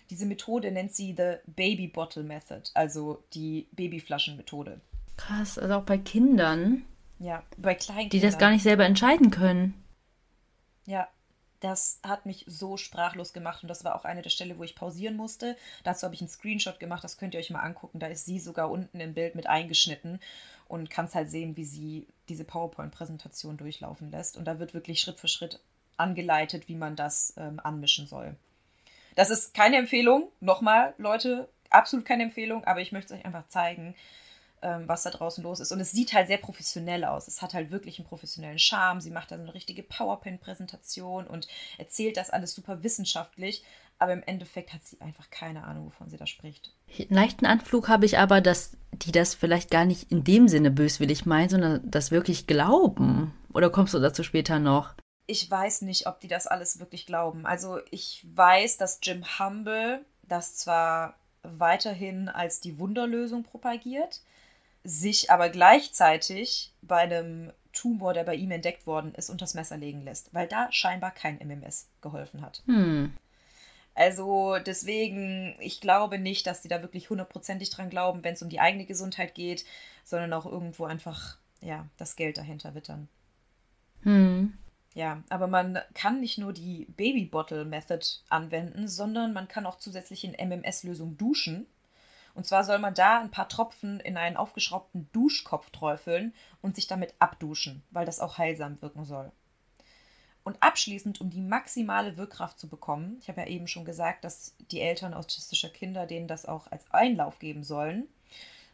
Diese 0.09 0.25
Methode 0.25 0.71
nennt 0.71 0.93
sie 0.93 1.13
The 1.15 1.35
Baby 1.45 1.87
Bottle 1.87 2.23
Method, 2.23 2.63
also 2.73 3.23
die 3.33 3.67
Babyflaschenmethode. 3.71 4.81
Krass, 5.17 5.57
also 5.57 5.75
auch 5.75 5.83
bei 5.83 5.97
Kindern. 5.97 6.83
Ja, 7.19 7.43
bei 7.57 7.75
Kleinkindern. 7.75 8.09
Die 8.09 8.19
das 8.19 8.37
gar 8.37 8.51
nicht 8.51 8.63
selber 8.63 8.85
entscheiden 8.85 9.29
können. 9.31 9.73
Ja. 10.85 11.07
Das 11.61 11.99
hat 12.01 12.25
mich 12.25 12.43
so 12.47 12.75
sprachlos 12.75 13.33
gemacht 13.33 13.61
und 13.61 13.67
das 13.67 13.83
war 13.83 13.95
auch 13.95 14.03
eine 14.03 14.23
der 14.23 14.31
Stellen, 14.31 14.57
wo 14.57 14.63
ich 14.63 14.73
pausieren 14.73 15.15
musste. 15.15 15.55
Dazu 15.83 16.05
habe 16.05 16.15
ich 16.15 16.21
einen 16.21 16.27
Screenshot 16.27 16.79
gemacht, 16.79 17.03
das 17.03 17.19
könnt 17.19 17.35
ihr 17.35 17.39
euch 17.39 17.51
mal 17.51 17.61
angucken. 17.61 17.99
Da 17.99 18.07
ist 18.07 18.25
sie 18.25 18.39
sogar 18.39 18.71
unten 18.71 18.99
im 18.99 19.13
Bild 19.13 19.35
mit 19.35 19.45
eingeschnitten 19.45 20.19
und 20.67 20.89
kannst 20.89 21.13
halt 21.13 21.29
sehen, 21.29 21.55
wie 21.57 21.65
sie 21.65 22.07
diese 22.29 22.45
PowerPoint-Präsentation 22.45 23.57
durchlaufen 23.57 24.09
lässt. 24.09 24.37
Und 24.37 24.45
da 24.45 24.57
wird 24.57 24.73
wirklich 24.73 25.01
Schritt 25.01 25.19
für 25.19 25.27
Schritt 25.27 25.59
angeleitet, 25.97 26.67
wie 26.67 26.75
man 26.75 26.95
das 26.95 27.33
ähm, 27.37 27.59
anmischen 27.63 28.07
soll. 28.07 28.35
Das 29.15 29.29
ist 29.29 29.53
keine 29.53 29.77
Empfehlung. 29.77 30.29
Nochmal, 30.39 30.93
Leute, 30.97 31.49
absolut 31.69 32.05
keine 32.05 32.23
Empfehlung, 32.23 32.63
aber 32.63 32.81
ich 32.81 32.91
möchte 32.91 33.13
es 33.13 33.19
euch 33.19 33.25
einfach 33.25 33.47
zeigen, 33.47 33.95
ähm, 34.61 34.83
was 34.87 35.03
da 35.03 35.09
draußen 35.09 35.43
los 35.43 35.59
ist. 35.59 35.71
Und 35.71 35.79
es 35.79 35.91
sieht 35.91 36.13
halt 36.13 36.27
sehr 36.27 36.37
professionell 36.37 37.03
aus. 37.03 37.27
Es 37.27 37.41
hat 37.41 37.53
halt 37.53 37.71
wirklich 37.71 37.99
einen 37.99 38.07
professionellen 38.07 38.59
Charme. 38.59 39.01
Sie 39.01 39.11
macht 39.11 39.31
da 39.31 39.37
so 39.37 39.43
eine 39.43 39.53
richtige 39.53 39.83
PowerPoint-Präsentation 39.83 41.27
und 41.27 41.47
erzählt 41.77 42.17
das 42.17 42.29
alles 42.29 42.53
super 42.53 42.83
wissenschaftlich. 42.83 43.63
Aber 43.99 44.13
im 44.13 44.23
Endeffekt 44.23 44.73
hat 44.73 44.83
sie 44.83 44.99
einfach 44.99 45.29
keine 45.29 45.63
Ahnung, 45.63 45.85
wovon 45.85 46.09
sie 46.09 46.17
da 46.17 46.25
spricht. 46.25 46.73
Leichten 47.09 47.45
Anflug 47.45 47.87
habe 47.87 48.05
ich 48.05 48.17
aber, 48.17 48.41
dass 48.41 48.75
die 48.93 49.11
das 49.11 49.35
vielleicht 49.35 49.69
gar 49.69 49.85
nicht 49.85 50.11
in 50.11 50.23
dem 50.23 50.47
Sinne 50.47 50.71
böswillig 50.71 51.25
meinen, 51.25 51.49
sondern 51.49 51.81
das 51.83 52.09
wirklich 52.09 52.47
glauben. 52.47 53.33
Oder 53.53 53.69
kommst 53.69 53.93
du 53.93 53.99
dazu 53.99 54.23
später 54.23 54.59
noch? 54.59 54.95
Ich 55.31 55.49
weiß 55.49 55.83
nicht, 55.83 56.07
ob 56.07 56.19
die 56.19 56.27
das 56.27 56.45
alles 56.45 56.79
wirklich 56.79 57.05
glauben. 57.05 57.45
Also 57.45 57.79
ich 57.89 58.25
weiß, 58.35 58.75
dass 58.75 58.99
Jim 59.01 59.23
Humble 59.39 60.03
das 60.23 60.57
zwar 60.57 61.15
weiterhin 61.41 62.27
als 62.27 62.59
die 62.59 62.77
Wunderlösung 62.77 63.43
propagiert, 63.43 64.19
sich 64.83 65.31
aber 65.31 65.47
gleichzeitig 65.47 66.73
bei 66.81 66.97
einem 66.97 67.53
Tumor, 67.71 68.13
der 68.13 68.25
bei 68.25 68.35
ihm 68.35 68.51
entdeckt 68.51 68.85
worden 68.85 69.15
ist, 69.15 69.29
unters 69.29 69.53
Messer 69.53 69.77
legen 69.77 70.03
lässt, 70.03 70.33
weil 70.33 70.49
da 70.49 70.69
scheinbar 70.69 71.11
kein 71.11 71.39
MMS 71.39 71.87
geholfen 72.01 72.41
hat. 72.41 72.61
Hm. 72.65 73.13
Also 73.95 74.57
deswegen, 74.59 75.55
ich 75.61 75.79
glaube 75.79 76.19
nicht, 76.19 76.45
dass 76.45 76.61
die 76.61 76.67
da 76.67 76.81
wirklich 76.81 77.09
hundertprozentig 77.09 77.69
dran 77.69 77.89
glauben, 77.89 78.25
wenn 78.25 78.33
es 78.33 78.41
um 78.41 78.49
die 78.49 78.59
eigene 78.59 78.83
Gesundheit 78.83 79.33
geht, 79.33 79.63
sondern 80.03 80.33
auch 80.33 80.45
irgendwo 80.45 80.83
einfach, 80.83 81.37
ja, 81.61 81.87
das 81.95 82.17
Geld 82.17 82.37
dahinter 82.37 82.75
wittern. 82.75 83.07
Hm. 84.03 84.57
Ja, 84.93 85.23
aber 85.29 85.47
man 85.47 85.79
kann 85.93 86.19
nicht 86.19 86.37
nur 86.37 86.51
die 86.51 86.85
Baby 86.97 87.25
Bottle 87.25 87.63
Method 87.63 88.05
anwenden, 88.29 88.87
sondern 88.89 89.31
man 89.31 89.47
kann 89.47 89.65
auch 89.65 89.77
zusätzlich 89.77 90.25
in 90.25 90.33
MMS-Lösung 90.33 91.17
duschen. 91.17 91.65
Und 92.33 92.45
zwar 92.45 92.63
soll 92.63 92.79
man 92.79 92.93
da 92.93 93.19
ein 93.19 93.31
paar 93.31 93.47
Tropfen 93.47 93.99
in 94.01 94.17
einen 94.17 94.37
aufgeschraubten 94.37 95.09
Duschkopf 95.13 95.69
träufeln 95.69 96.33
und 96.61 96.75
sich 96.75 96.87
damit 96.87 97.13
abduschen, 97.19 97.83
weil 97.91 98.05
das 98.05 98.19
auch 98.19 98.37
heilsam 98.37 98.81
wirken 98.81 99.05
soll. 99.05 99.31
Und 100.43 100.61
abschließend, 100.61 101.21
um 101.21 101.29
die 101.29 101.41
maximale 101.41 102.17
Wirkkraft 102.17 102.59
zu 102.59 102.67
bekommen, 102.67 103.17
ich 103.21 103.29
habe 103.29 103.41
ja 103.41 103.47
eben 103.47 103.67
schon 103.67 103.85
gesagt, 103.85 104.23
dass 104.23 104.55
die 104.71 104.81
Eltern 104.81 105.13
autistischer 105.13 105.69
Kinder 105.69 106.07
denen 106.07 106.27
das 106.27 106.45
auch 106.45 106.67
als 106.71 106.89
Einlauf 106.91 107.39
geben 107.39 107.63
sollen, 107.63 108.07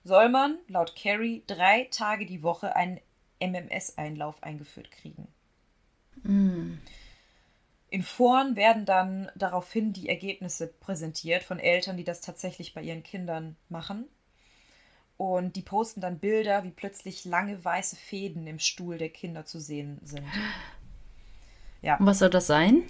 soll 0.03 0.29
man 0.29 0.57
laut 0.67 0.95
Carrie 0.95 1.43
drei 1.45 1.87
Tage 1.91 2.25
die 2.25 2.41
Woche 2.41 2.75
einen 2.75 3.01
MMS-Einlauf 3.39 4.41
eingeführt 4.41 4.91
kriegen. 4.91 5.27
Mm. 6.27 6.79
In 7.89 8.03
Foren 8.03 8.55
werden 8.55 8.85
dann 8.85 9.31
daraufhin 9.35 9.93
die 9.93 10.09
Ergebnisse 10.09 10.67
präsentiert 10.67 11.43
von 11.43 11.57
Eltern, 11.57 11.95
die 11.95 12.03
das 12.03 12.21
tatsächlich 12.21 12.73
bei 12.73 12.81
ihren 12.81 13.01
Kindern 13.01 13.55
machen. 13.69 14.05
Und 15.15 15.55
die 15.55 15.61
posten 15.61 16.01
dann 16.01 16.19
Bilder, 16.19 16.63
wie 16.63 16.69
plötzlich 16.69 17.25
lange 17.25 17.63
weiße 17.63 17.95
Fäden 17.95 18.45
im 18.45 18.59
Stuhl 18.59 18.97
der 18.97 19.09
Kinder 19.09 19.45
zu 19.45 19.59
sehen 19.59 19.99
sind. 20.03 20.27
Ja. 21.81 21.97
Was 21.99 22.19
soll 22.19 22.29
das 22.29 22.47
sein? 22.47 22.83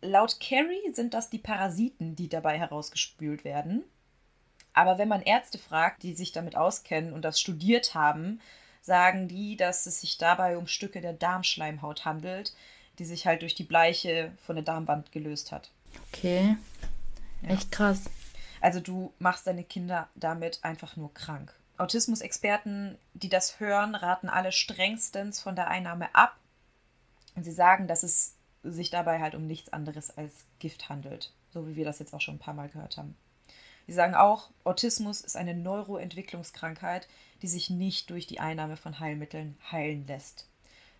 Laut 0.00 0.38
Carrie 0.38 0.92
sind 0.92 1.14
das 1.14 1.28
die 1.28 1.38
Parasiten, 1.38 2.14
die 2.14 2.28
dabei 2.28 2.58
herausgespült 2.58 3.44
werden. 3.44 3.84
Aber 4.72 4.98
wenn 4.98 5.08
man 5.08 5.22
Ärzte 5.22 5.58
fragt, 5.58 6.02
die 6.02 6.14
sich 6.14 6.30
damit 6.30 6.56
auskennen 6.56 7.12
und 7.12 7.22
das 7.22 7.40
studiert 7.40 7.94
haben, 7.94 8.40
sagen 8.80 9.28
die, 9.28 9.56
dass 9.56 9.86
es 9.86 10.00
sich 10.00 10.18
dabei 10.18 10.56
um 10.56 10.66
Stücke 10.66 11.00
der 11.00 11.12
Darmschleimhaut 11.12 12.04
handelt, 12.04 12.54
die 12.98 13.04
sich 13.04 13.26
halt 13.26 13.42
durch 13.42 13.54
die 13.54 13.64
Bleiche 13.64 14.32
von 14.44 14.56
der 14.56 14.64
Darmwand 14.64 15.12
gelöst 15.12 15.52
hat. 15.52 15.70
Okay. 16.08 16.56
Ja. 17.42 17.50
Echt 17.50 17.70
krass. 17.70 18.04
Also 18.60 18.80
du 18.80 19.12
machst 19.18 19.46
deine 19.46 19.64
Kinder 19.64 20.08
damit 20.14 20.64
einfach 20.64 20.96
nur 20.96 21.14
krank. 21.14 21.54
Autismus-Experten, 21.78 22.98
die 23.14 23.28
das 23.28 23.60
hören, 23.60 23.94
raten 23.94 24.28
alle 24.28 24.50
strengstens 24.50 25.40
von 25.40 25.54
der 25.54 25.68
Einnahme 25.68 26.12
ab. 26.14 26.36
Und 27.36 27.44
sie 27.44 27.52
sagen, 27.52 27.86
dass 27.86 28.02
es 28.02 28.34
sich 28.64 28.90
dabei 28.90 29.20
halt 29.20 29.36
um 29.36 29.46
nichts 29.46 29.72
anderes 29.72 30.16
als 30.16 30.44
Gift 30.58 30.88
handelt. 30.88 31.32
So 31.52 31.68
wie 31.68 31.76
wir 31.76 31.84
das 31.84 32.00
jetzt 32.00 32.12
auch 32.12 32.20
schon 32.20 32.34
ein 32.34 32.40
paar 32.40 32.54
Mal 32.54 32.68
gehört 32.68 32.96
haben. 32.96 33.16
Sie 33.86 33.94
sagen 33.94 34.14
auch, 34.14 34.50
Autismus 34.64 35.20
ist 35.20 35.36
eine 35.36 35.54
Neuroentwicklungskrankheit, 35.54 37.08
die 37.42 37.48
sich 37.48 37.70
nicht 37.70 38.10
durch 38.10 38.26
die 38.26 38.40
Einnahme 38.40 38.76
von 38.76 39.00
Heilmitteln 39.00 39.56
heilen 39.70 40.06
lässt. 40.06 40.46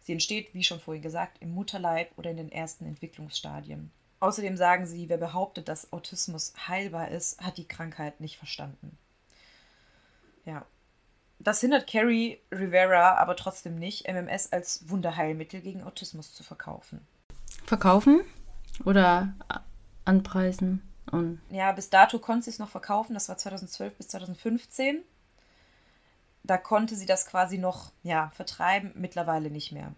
Sie 0.03 0.13
entsteht, 0.13 0.55
wie 0.55 0.65
schon 0.65 0.81
vorhin 0.81 1.03
gesagt, 1.03 1.37
im 1.41 1.55
Mutterleib 1.55 2.11
oder 2.17 2.31
in 2.31 2.37
den 2.37 2.53
ersten 2.53 2.87
Entwicklungsstadien. 2.87 3.91
Außerdem 4.21 4.57
sagen 4.57 4.87
sie, 4.87 5.09
wer 5.09 5.19
behauptet, 5.19 5.69
dass 5.69 5.93
Autismus 5.93 6.53
heilbar 6.67 7.09
ist, 7.09 7.41
hat 7.41 7.57
die 7.57 7.69
Krankheit 7.69 8.21
nicht 8.21 8.37
verstanden. 8.37 8.97
Ja. 10.45 10.65
Das 11.41 11.61
hindert 11.61 11.89
Carrie 11.89 12.41
Rivera 12.51 13.17
aber 13.17 13.37
trotzdem 13.37 13.77
nicht, 13.77 14.09
MMS 14.09 14.53
als 14.53 14.89
Wunderheilmittel 14.89 15.61
gegen 15.61 15.85
Autismus 15.85 16.35
zu 16.35 16.43
verkaufen. 16.43 17.07
Verkaufen 17.65 18.23
oder 18.85 19.35
anpreisen? 20.05 20.83
Und 21.13 21.41
ja, 21.51 21.71
bis 21.73 21.91
dato 21.91 22.19
konnte 22.19 22.45
sie 22.45 22.51
es 22.51 22.59
noch 22.59 22.71
verkaufen. 22.71 23.15
Das 23.15 23.29
war 23.29 23.39
2012 23.39 23.95
bis 23.95 24.09
2015. 24.09 25.03
Da 26.49 26.57
konnte 26.57 26.97
sie 26.97 27.05
das 27.05 27.27
quasi 27.27 27.59
noch 27.59 27.93
ja, 28.03 28.33
vertreiben, 28.35 28.93
mittlerweile 28.95 29.51
nicht 29.51 29.71
mehr. 29.71 29.93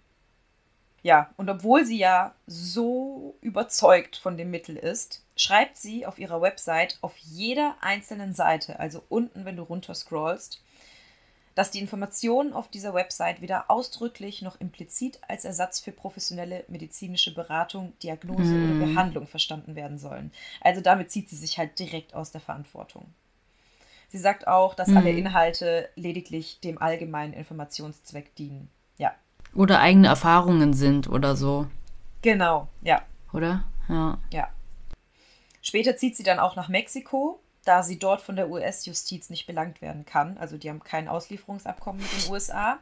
Ja, 1.03 1.31
und 1.37 1.49
obwohl 1.49 1.87
sie 1.87 1.97
ja 1.97 2.35
so 2.49 3.37
überzeugt 3.41 4.17
von 4.17 4.37
dem 4.37 4.51
Mittel 4.51 4.77
ist, 4.77 5.25
schreibt 5.37 5.77
sie 5.77 6.05
auf 6.05 6.19
ihrer 6.19 6.43
Website 6.43 6.99
auf 7.03 7.17
jeder 7.19 7.77
einzelnen 7.81 8.35
Seite, 8.35 8.81
also 8.81 9.03
unten, 9.09 9.45
wenn 9.45 9.57
du 9.57 9.63
runter 9.63 9.95
scrollst, 9.95 10.61
dass 11.55 11.71
die 11.71 11.79
Informationen 11.79 12.53
auf 12.53 12.69
dieser 12.69 12.95
Website 12.95 13.41
weder 13.41 13.71
ausdrücklich 13.71 14.43
noch 14.43 14.61
implizit 14.61 15.21
als 15.29 15.45
Ersatz 15.45 15.79
für 15.79 15.93
professionelle 15.93 16.65
medizinische 16.67 17.33
Beratung, 17.33 17.93
Diagnose 18.03 18.53
hm. 18.53 18.65
oder 18.65 18.87
Behandlung 18.87 19.27
verstanden 19.29 19.77
werden 19.77 19.99
sollen. 19.99 20.33
Also 20.61 20.81
damit 20.81 21.13
zieht 21.13 21.29
sie 21.29 21.37
sich 21.37 21.59
halt 21.59 21.79
direkt 21.79 22.13
aus 22.13 22.33
der 22.33 22.41
Verantwortung. 22.41 23.07
Sie 24.11 24.19
sagt 24.19 24.49
auch, 24.49 24.75
dass 24.75 24.89
hm. 24.89 24.97
alle 24.97 25.11
Inhalte 25.11 25.89
lediglich 25.95 26.59
dem 26.61 26.83
allgemeinen 26.83 27.33
Informationszweck 27.33 28.35
dienen. 28.35 28.69
Ja. 28.99 29.15
Oder 29.55 29.81
eigene 29.81 30.09
Erfahrungen 30.09 30.75
sind 30.75 31.09
oder 31.09 31.37
so. 31.37 31.69
Genau, 32.21 32.69
ja. 32.83 33.03
Oder? 33.33 33.65
Ja. 33.89 34.19
Ja. 34.33 34.49
Später 35.63 35.97
zieht 35.97 36.17
sie 36.17 36.25
dann 36.25 36.41
auch 36.41 36.57
nach 36.57 36.69
Mexiko, 36.69 37.41
da 37.65 37.85
sie 37.85 38.01
dort 38.01 38.21
von 38.21 38.35
der 38.35 38.51
US-Justiz 38.51 39.31
nicht 39.31 39.47
belangt 39.47 39.81
werden 39.81 40.05
kann. 40.05 40.37
Also 40.39 40.57
die 40.57 40.69
haben 40.69 40.83
kein 40.83 41.07
Auslieferungsabkommen 41.07 42.03
mit 42.03 42.25
den 42.25 42.33
USA. 42.33 42.81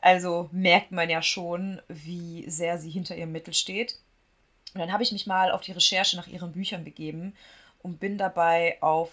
Also 0.00 0.48
merkt 0.50 0.90
man 0.90 1.08
ja 1.08 1.22
schon, 1.22 1.80
wie 1.86 2.48
sehr 2.50 2.78
sie 2.78 2.90
hinter 2.90 3.16
ihrem 3.16 3.32
Mittel 3.32 3.54
steht. 3.54 3.98
Und 4.74 4.80
dann 4.80 4.92
habe 4.92 5.04
ich 5.04 5.12
mich 5.12 5.28
mal 5.28 5.52
auf 5.52 5.60
die 5.60 5.72
Recherche 5.72 6.16
nach 6.16 6.26
ihren 6.26 6.52
Büchern 6.52 6.82
begeben 6.82 7.34
und 7.82 8.00
bin 8.00 8.18
dabei 8.18 8.78
auf 8.80 9.10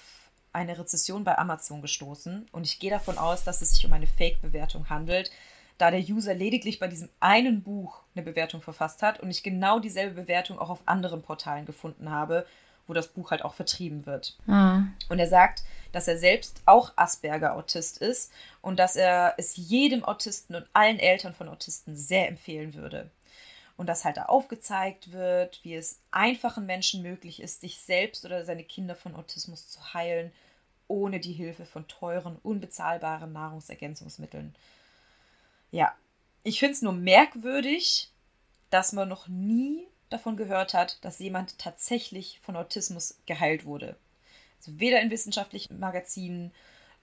eine 0.53 0.77
Rezession 0.77 1.23
bei 1.23 1.37
Amazon 1.37 1.81
gestoßen. 1.81 2.47
Und 2.51 2.65
ich 2.65 2.79
gehe 2.79 2.91
davon 2.91 3.17
aus, 3.17 3.43
dass 3.43 3.61
es 3.61 3.73
sich 3.73 3.85
um 3.85 3.93
eine 3.93 4.07
Fake-Bewertung 4.07 4.89
handelt, 4.89 5.31
da 5.77 5.91
der 5.91 6.01
User 6.01 6.33
lediglich 6.33 6.79
bei 6.79 6.87
diesem 6.87 7.09
einen 7.19 7.63
Buch 7.63 8.01
eine 8.13 8.23
Bewertung 8.23 8.61
verfasst 8.61 9.01
hat 9.01 9.19
und 9.19 9.31
ich 9.31 9.43
genau 9.43 9.79
dieselbe 9.79 10.21
Bewertung 10.21 10.59
auch 10.59 10.69
auf 10.69 10.81
anderen 10.85 11.21
Portalen 11.21 11.65
gefunden 11.65 12.11
habe 12.11 12.45
wo 12.91 12.93
das 12.93 13.07
Buch 13.07 13.31
halt 13.31 13.45
auch 13.45 13.53
vertrieben 13.53 14.05
wird. 14.05 14.35
Ah. 14.47 14.83
Und 15.07 15.19
er 15.19 15.27
sagt, 15.27 15.63
dass 15.93 16.09
er 16.09 16.17
selbst 16.17 16.61
auch 16.65 16.91
Asperger-Autist 16.97 17.97
ist 17.99 18.33
und 18.61 18.79
dass 18.79 18.97
er 18.97 19.35
es 19.37 19.55
jedem 19.55 20.03
Autisten 20.03 20.55
und 20.55 20.67
allen 20.73 20.99
Eltern 20.99 21.33
von 21.33 21.47
Autisten 21.47 21.95
sehr 21.95 22.27
empfehlen 22.27 22.73
würde. 22.73 23.09
Und 23.81 23.87
dass 23.87 24.05
halt 24.05 24.17
da 24.17 24.25
aufgezeigt 24.25 25.11
wird, 25.11 25.59
wie 25.63 25.73
es 25.73 26.01
einfachen 26.11 26.67
Menschen 26.67 27.01
möglich 27.01 27.41
ist, 27.41 27.61
sich 27.61 27.79
selbst 27.79 28.23
oder 28.25 28.45
seine 28.45 28.63
Kinder 28.63 28.95
von 28.95 29.15
Autismus 29.15 29.69
zu 29.69 29.95
heilen, 29.95 30.31
ohne 30.87 31.19
die 31.19 31.33
Hilfe 31.33 31.65
von 31.65 31.87
teuren, 31.87 32.37
unbezahlbaren 32.43 33.33
Nahrungsergänzungsmitteln. 33.33 34.53
Ja, 35.71 35.95
ich 36.43 36.59
finde 36.59 36.73
es 36.73 36.83
nur 36.83 36.93
merkwürdig, 36.93 38.11
dass 38.69 38.93
man 38.93 39.09
noch 39.09 39.27
nie 39.27 39.87
davon 40.11 40.37
gehört 40.37 40.75
hat, 40.75 41.03
dass 41.03 41.17
jemand 41.17 41.57
tatsächlich 41.57 42.39
von 42.43 42.55
Autismus 42.57 43.17
geheilt 43.25 43.65
wurde. 43.65 43.95
Also 44.59 44.79
weder 44.79 45.01
in 45.01 45.09
wissenschaftlichen 45.09 45.79
Magazinen 45.79 46.53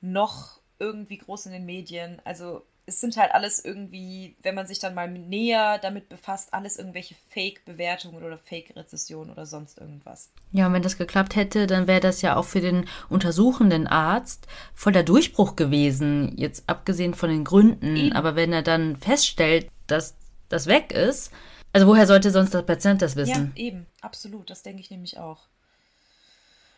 noch 0.00 0.60
irgendwie 0.78 1.18
groß 1.18 1.46
in 1.46 1.52
den 1.54 1.66
Medien. 1.66 2.22
Also 2.24 2.64
es 2.88 3.00
sind 3.00 3.18
halt 3.18 3.32
alles 3.32 3.62
irgendwie, 3.62 4.34
wenn 4.42 4.54
man 4.54 4.66
sich 4.66 4.78
dann 4.78 4.94
mal 4.94 5.08
näher 5.08 5.78
damit 5.78 6.08
befasst, 6.08 6.54
alles 6.54 6.78
irgendwelche 6.78 7.14
Fake-Bewertungen 7.28 8.24
oder 8.24 8.38
Fake-Rezessionen 8.38 9.30
oder 9.30 9.44
sonst 9.44 9.78
irgendwas. 9.78 10.30
Ja, 10.52 10.66
und 10.66 10.72
wenn 10.72 10.82
das 10.82 10.96
geklappt 10.96 11.36
hätte, 11.36 11.66
dann 11.66 11.86
wäre 11.86 12.00
das 12.00 12.22
ja 12.22 12.36
auch 12.36 12.46
für 12.46 12.60
den 12.60 12.86
untersuchenden 13.10 13.86
Arzt 13.86 14.46
voll 14.74 14.92
der 14.92 15.02
Durchbruch 15.02 15.54
gewesen, 15.54 16.32
jetzt 16.38 16.68
abgesehen 16.68 17.12
von 17.12 17.28
den 17.28 17.44
Gründen. 17.44 17.94
Eben. 17.94 18.16
Aber 18.16 18.36
wenn 18.36 18.54
er 18.54 18.62
dann 18.62 18.96
feststellt, 18.96 19.70
dass 19.86 20.16
das 20.48 20.66
weg 20.66 20.90
ist, 20.90 21.30
also 21.74 21.86
woher 21.86 22.06
sollte 22.06 22.30
sonst 22.30 22.54
der 22.54 22.62
Patient 22.62 23.02
das 23.02 23.16
wissen? 23.16 23.52
Ja, 23.54 23.62
eben, 23.62 23.86
absolut, 24.00 24.48
das 24.48 24.62
denke 24.62 24.80
ich 24.80 24.90
nämlich 24.90 25.18
auch. 25.18 25.40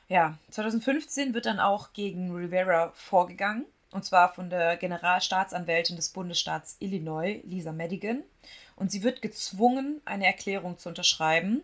Ja, 0.09 0.37
2015 0.50 1.35
wird 1.35 1.47
dann 1.47 1.61
auch 1.61 1.93
gegen 1.93 2.35
Rivera 2.35 2.90
vorgegangen 2.97 3.64
und 3.93 4.05
zwar 4.05 4.33
von 4.33 4.51
der 4.51 4.77
Generalstaatsanwältin 4.77 5.97
des 5.97 6.11
Bundesstaats 6.11 6.77
Illinois, 6.79 7.41
Lisa 7.45 7.73
Madigan. 7.73 8.23
Und 8.77 8.91
sie 8.91 9.03
wird 9.03 9.21
gezwungen, 9.21 10.01
eine 10.05 10.27
Erklärung 10.27 10.79
zu 10.79 10.89
unterschreiben, 10.89 11.63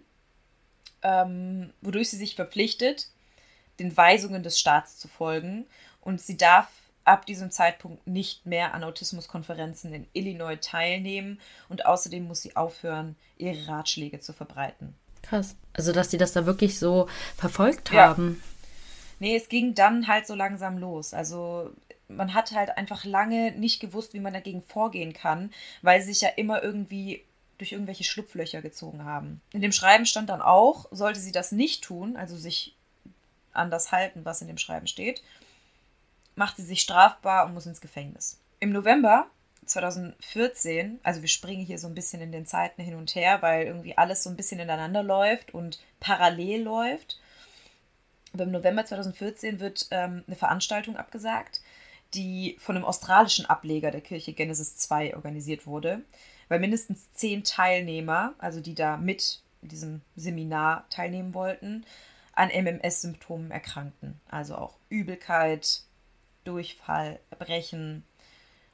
ähm, 1.03 1.73
wodurch 1.81 2.11
sie 2.11 2.17
sich 2.17 2.35
verpflichtet, 2.35 3.09
den 3.79 3.97
Weisungen 3.97 4.43
des 4.43 4.59
Staats 4.59 4.99
zu 4.99 5.09
folgen. 5.09 5.67
Und 6.01 6.21
sie 6.21 6.37
darf 6.37 6.69
ab 7.05 7.25
diesem 7.27 7.51
Zeitpunkt 7.51 8.07
nicht 8.07 8.45
mehr 8.45 8.75
an 8.75 8.83
Autismuskonferenzen 8.83 9.95
in 9.95 10.07
Illinois 10.13 10.57
teilnehmen. 10.57 11.41
Und 11.69 11.87
außerdem 11.87 12.27
muss 12.27 12.43
sie 12.43 12.57
aufhören, 12.57 13.17
ihre 13.39 13.69
Ratschläge 13.69 14.21
zu 14.21 14.33
verbreiten. 14.33 14.95
Krass. 15.23 15.57
Also, 15.73 15.93
dass 15.93 16.11
sie 16.11 16.19
das 16.19 16.33
da 16.33 16.47
wirklich 16.47 16.79
so 16.79 17.09
verfolgt 17.37 17.93
haben. 17.93 18.43
Nee, 19.19 19.37
es 19.37 19.49
ging 19.49 19.75
dann 19.75 20.09
halt 20.09 20.27
so 20.27 20.35
langsam 20.35 20.79
los. 20.79 21.15
Also 21.15 21.71
man 22.09 22.35
hat 22.35 22.53
halt 22.53 22.77
einfach 22.77 23.05
lange 23.05 23.53
nicht 23.53 23.81
gewusst, 23.81 24.15
wie 24.15 24.21
man 24.21 24.33
dagegen 24.33 24.63
vorgehen 24.63 25.13
kann, 25.13 25.53
weil 25.83 26.01
sie 26.01 26.13
sich 26.13 26.21
ja 26.21 26.29
immer 26.29 26.63
irgendwie 26.63 27.25
durch 27.59 27.73
irgendwelche 27.73 28.05
Schlupflöcher 28.05 28.63
gezogen 28.63 29.05
haben. 29.05 29.41
In 29.53 29.63
dem 29.63 29.73
Schreiben 29.73 30.07
stand 30.07 30.29
dann 30.29 30.43
auch, 30.43 30.87
sollte 30.91 31.21
sie 31.21 31.33
das 31.33 31.53
nicht 31.53 31.83
tun, 31.83 32.17
also 32.17 32.37
sich 32.37 32.75
an 33.53 33.71
das 33.71 33.93
halten, 33.93 34.25
was 34.25 34.43
in 34.43 34.49
dem 34.49 34.59
Schreiben 34.59 34.87
steht, 34.87 35.23
macht 36.35 36.57
sie 36.57 36.63
sich 36.63 36.81
strafbar 36.81 37.47
und 37.47 37.55
muss 37.55 37.67
ins 37.67 37.81
Gefängnis. 37.81 38.39
Im 38.61 38.71
November 38.71 39.27
2014, 39.65 41.01
also 41.03 41.23
wir 41.23 41.29
springen 41.29 41.65
hier 41.65 41.79
so 41.79 41.87
ein 41.87 41.95
bisschen 41.95 42.21
in 42.21 42.31
den 42.31 42.47
Zeiten 42.47 42.83
hin 42.83 42.95
und 42.95 43.15
her, 43.15 43.43
weil 43.43 43.67
irgendwie 43.67 43.97
alles 43.97 44.23
so 44.23 44.31
ein 44.31 44.37
bisschen 44.37 44.61
ineinander 44.61 45.03
läuft 45.03 45.55
und 45.55 45.81
parallel 45.99 46.63
läuft. 46.63 47.19
Aber 48.33 48.45
im 48.45 48.51
November 48.51 48.85
2014 48.85 49.61
wird 49.61 49.87
ähm, 49.91 50.25
eine 50.27 50.37
Veranstaltung 50.37 50.97
abgesagt, 50.97 51.61
die 52.15 52.57
von 52.59 52.77
einem 52.77 52.85
australischen 52.85 53.47
Ableger 53.47 53.91
der 53.91 54.01
Kirche 54.01 54.33
Genesis 54.33 54.77
2 54.77 55.17
organisiert 55.17 55.67
wurde, 55.67 56.03
weil 56.49 56.61
mindestens 56.61 57.13
zehn 57.13 57.45
Teilnehmer, 57.45 58.35
also 58.39 58.61
die 58.61 58.75
da 58.75 58.97
mit 58.97 59.41
diesem 59.63 60.01
Seminar 60.15 60.87
teilnehmen 60.91 61.35
wollten, 61.35 61.85
an 62.33 62.51
MMS-Symptomen 62.51 63.51
erkrankten. 63.51 64.21
Also 64.29 64.57
auch 64.57 64.77
Übelkeit, 64.89 65.83
Durchfall, 66.45 67.19
Erbrechen, 67.31 68.05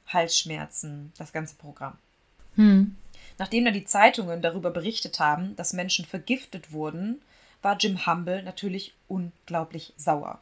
Halsschmerzen, 0.07 1.13
das 1.17 1.33
ganze 1.33 1.55
Programm. 1.55 1.97
Hm. 2.55 2.95
Nachdem 3.37 3.65
dann 3.65 3.73
die 3.73 3.85
Zeitungen 3.85 4.41
darüber 4.41 4.69
berichtet 4.69 5.19
haben, 5.19 5.55
dass 5.55 5.73
Menschen 5.73 6.05
vergiftet 6.05 6.71
wurden, 6.71 7.21
war 7.63 7.77
Jim 7.77 8.05
Humble 8.05 8.43
natürlich 8.43 8.93
unglaublich 9.07 9.93
sauer 9.97 10.39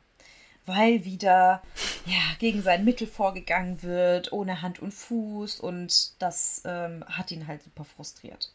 weil 0.65 1.05
wieder 1.05 1.61
ja, 2.05 2.21
gegen 2.39 2.61
sein 2.61 2.85
Mittel 2.85 3.07
vorgegangen 3.07 3.81
wird, 3.83 4.31
ohne 4.31 4.61
Hand 4.61 4.79
und 4.79 4.93
Fuß 4.93 5.59
und 5.59 6.21
das 6.21 6.61
ähm, 6.65 7.03
hat 7.07 7.31
ihn 7.31 7.47
halt 7.47 7.63
super 7.63 7.83
frustriert. 7.83 8.53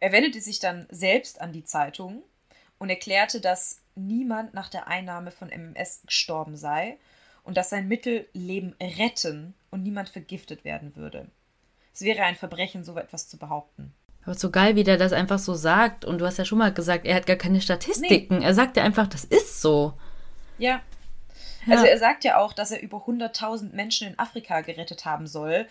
Er 0.00 0.12
wendete 0.12 0.40
sich 0.40 0.58
dann 0.58 0.86
selbst 0.90 1.40
an 1.40 1.52
die 1.52 1.64
Zeitung 1.64 2.22
und 2.78 2.90
erklärte, 2.90 3.40
dass 3.40 3.80
niemand 3.94 4.52
nach 4.52 4.68
der 4.68 4.88
Einnahme 4.88 5.30
von 5.30 5.48
MMS 5.48 6.02
gestorben 6.04 6.56
sei 6.56 6.98
und 7.44 7.56
dass 7.56 7.70
sein 7.70 7.88
Mittel 7.88 8.28
Leben 8.32 8.74
retten 8.80 9.54
und 9.70 9.82
niemand 9.82 10.10
vergiftet 10.10 10.64
werden 10.64 10.96
würde. 10.96 11.28
Es 11.94 12.02
wäre 12.02 12.24
ein 12.24 12.36
Verbrechen, 12.36 12.84
so 12.84 12.98
etwas 12.98 13.28
zu 13.28 13.38
behaupten. 13.38 13.94
Aber 14.26 14.34
so 14.34 14.50
geil, 14.50 14.74
wie 14.74 14.82
der 14.82 14.96
das 14.96 15.12
einfach 15.12 15.38
so 15.38 15.54
sagt. 15.54 16.04
Und 16.04 16.18
du 16.18 16.26
hast 16.26 16.36
ja 16.36 16.44
schon 16.44 16.58
mal 16.58 16.72
gesagt, 16.72 17.06
er 17.06 17.14
hat 17.14 17.26
gar 17.26 17.36
keine 17.36 17.60
Statistiken. 17.60 18.38
Nee. 18.38 18.44
Er 18.44 18.54
sagt 18.54 18.76
ja 18.76 18.82
einfach, 18.82 19.06
das 19.06 19.24
ist 19.24 19.62
so. 19.62 19.94
Ja. 20.58 20.82
Also 21.68 21.84
er 21.84 21.98
sagt 21.98 22.24
ja 22.24 22.38
auch, 22.38 22.52
dass 22.52 22.72
er 22.72 22.82
über 22.82 22.98
100.000 22.98 23.72
Menschen 23.74 24.08
in 24.08 24.18
Afrika 24.18 24.60
gerettet 24.60 25.04
haben 25.04 25.28
soll. 25.28 25.66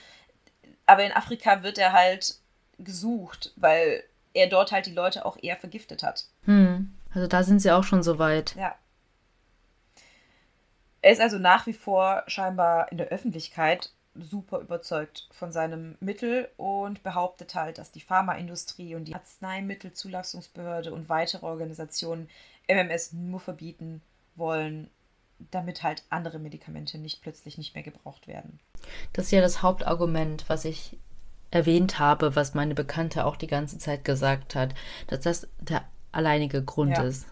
Aber 0.85 1.03
in 1.03 1.11
Afrika 1.11 1.63
wird 1.63 1.77
er 1.77 1.91
halt 1.91 2.35
gesucht, 2.79 3.51
weil 3.57 4.03
er 4.33 4.47
dort 4.47 4.71
halt 4.71 4.85
die 4.85 4.93
Leute 4.93 5.25
auch 5.25 5.37
eher 5.41 5.57
vergiftet 5.57 6.03
hat. 6.03 6.25
Hm. 6.45 6.93
Also 7.13 7.27
da 7.27 7.43
sind 7.43 7.59
sie 7.59 7.71
auch 7.71 7.83
schon 7.83 8.03
so 8.03 8.19
weit. 8.19 8.55
Ja. 8.55 8.75
Er 11.01 11.11
ist 11.11 11.21
also 11.21 11.39
nach 11.39 11.67
wie 11.67 11.73
vor 11.73 12.23
scheinbar 12.27 12.91
in 12.91 12.97
der 12.97 13.07
Öffentlichkeit 13.07 13.91
super 14.15 14.59
überzeugt 14.59 15.27
von 15.31 15.51
seinem 15.51 15.97
Mittel 15.99 16.49
und 16.57 17.03
behauptet 17.03 17.55
halt, 17.55 17.77
dass 17.77 17.91
die 17.91 18.01
Pharmaindustrie 18.01 18.95
und 18.95 19.05
die 19.05 19.15
Arzneimittelzulassungsbehörde 19.15 20.93
und 20.93 21.09
weitere 21.09 21.45
Organisationen 21.45 22.29
MMS 22.67 23.13
nur 23.13 23.39
verbieten 23.39 24.01
wollen, 24.35 24.89
damit 25.51 25.83
halt 25.83 26.03
andere 26.09 26.39
Medikamente 26.39 26.97
nicht 26.97 27.21
plötzlich 27.21 27.57
nicht 27.57 27.75
mehr 27.75 27.83
gebraucht 27.83 28.27
werden. 28.27 28.59
Das 29.13 29.25
ist 29.25 29.31
ja 29.31 29.41
das 29.41 29.61
Hauptargument, 29.61 30.45
was 30.47 30.65
ich 30.65 30.97
erwähnt 31.51 31.99
habe, 31.99 32.35
was 32.35 32.53
meine 32.53 32.75
Bekannte 32.75 33.25
auch 33.25 33.35
die 33.35 33.47
ganze 33.47 33.77
Zeit 33.77 34.03
gesagt 34.03 34.55
hat, 34.55 34.73
dass 35.07 35.21
das 35.21 35.47
der 35.59 35.85
alleinige 36.11 36.63
Grund 36.63 36.97
ja. 36.97 37.03
ist. 37.03 37.27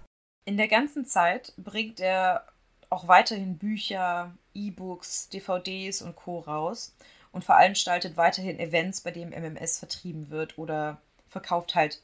In 0.46 0.58
der 0.58 0.68
ganzen 0.68 1.06
Zeit 1.06 1.54
bringt 1.58 2.00
er 2.00 2.46
auch 2.90 3.08
weiterhin 3.08 3.58
Bücher, 3.58 4.34
E-Books, 4.54 5.30
DVDs 5.30 6.02
und 6.02 6.16
Co. 6.16 6.40
raus 6.40 6.96
und 7.32 7.44
veranstaltet 7.44 8.18
weiterhin 8.18 8.60
Events, 8.60 9.02
bei 9.02 9.12
denen 9.12 9.32
MMS 9.32 9.80
vertrieben 9.80 10.30
wird 10.30 10.58
oder 10.58 11.02
verkauft 11.28 11.76
halt 11.76 12.02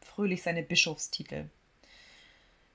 fröhlich 0.00 0.42
seine 0.42 0.62
Bischofstitel. 0.62 1.50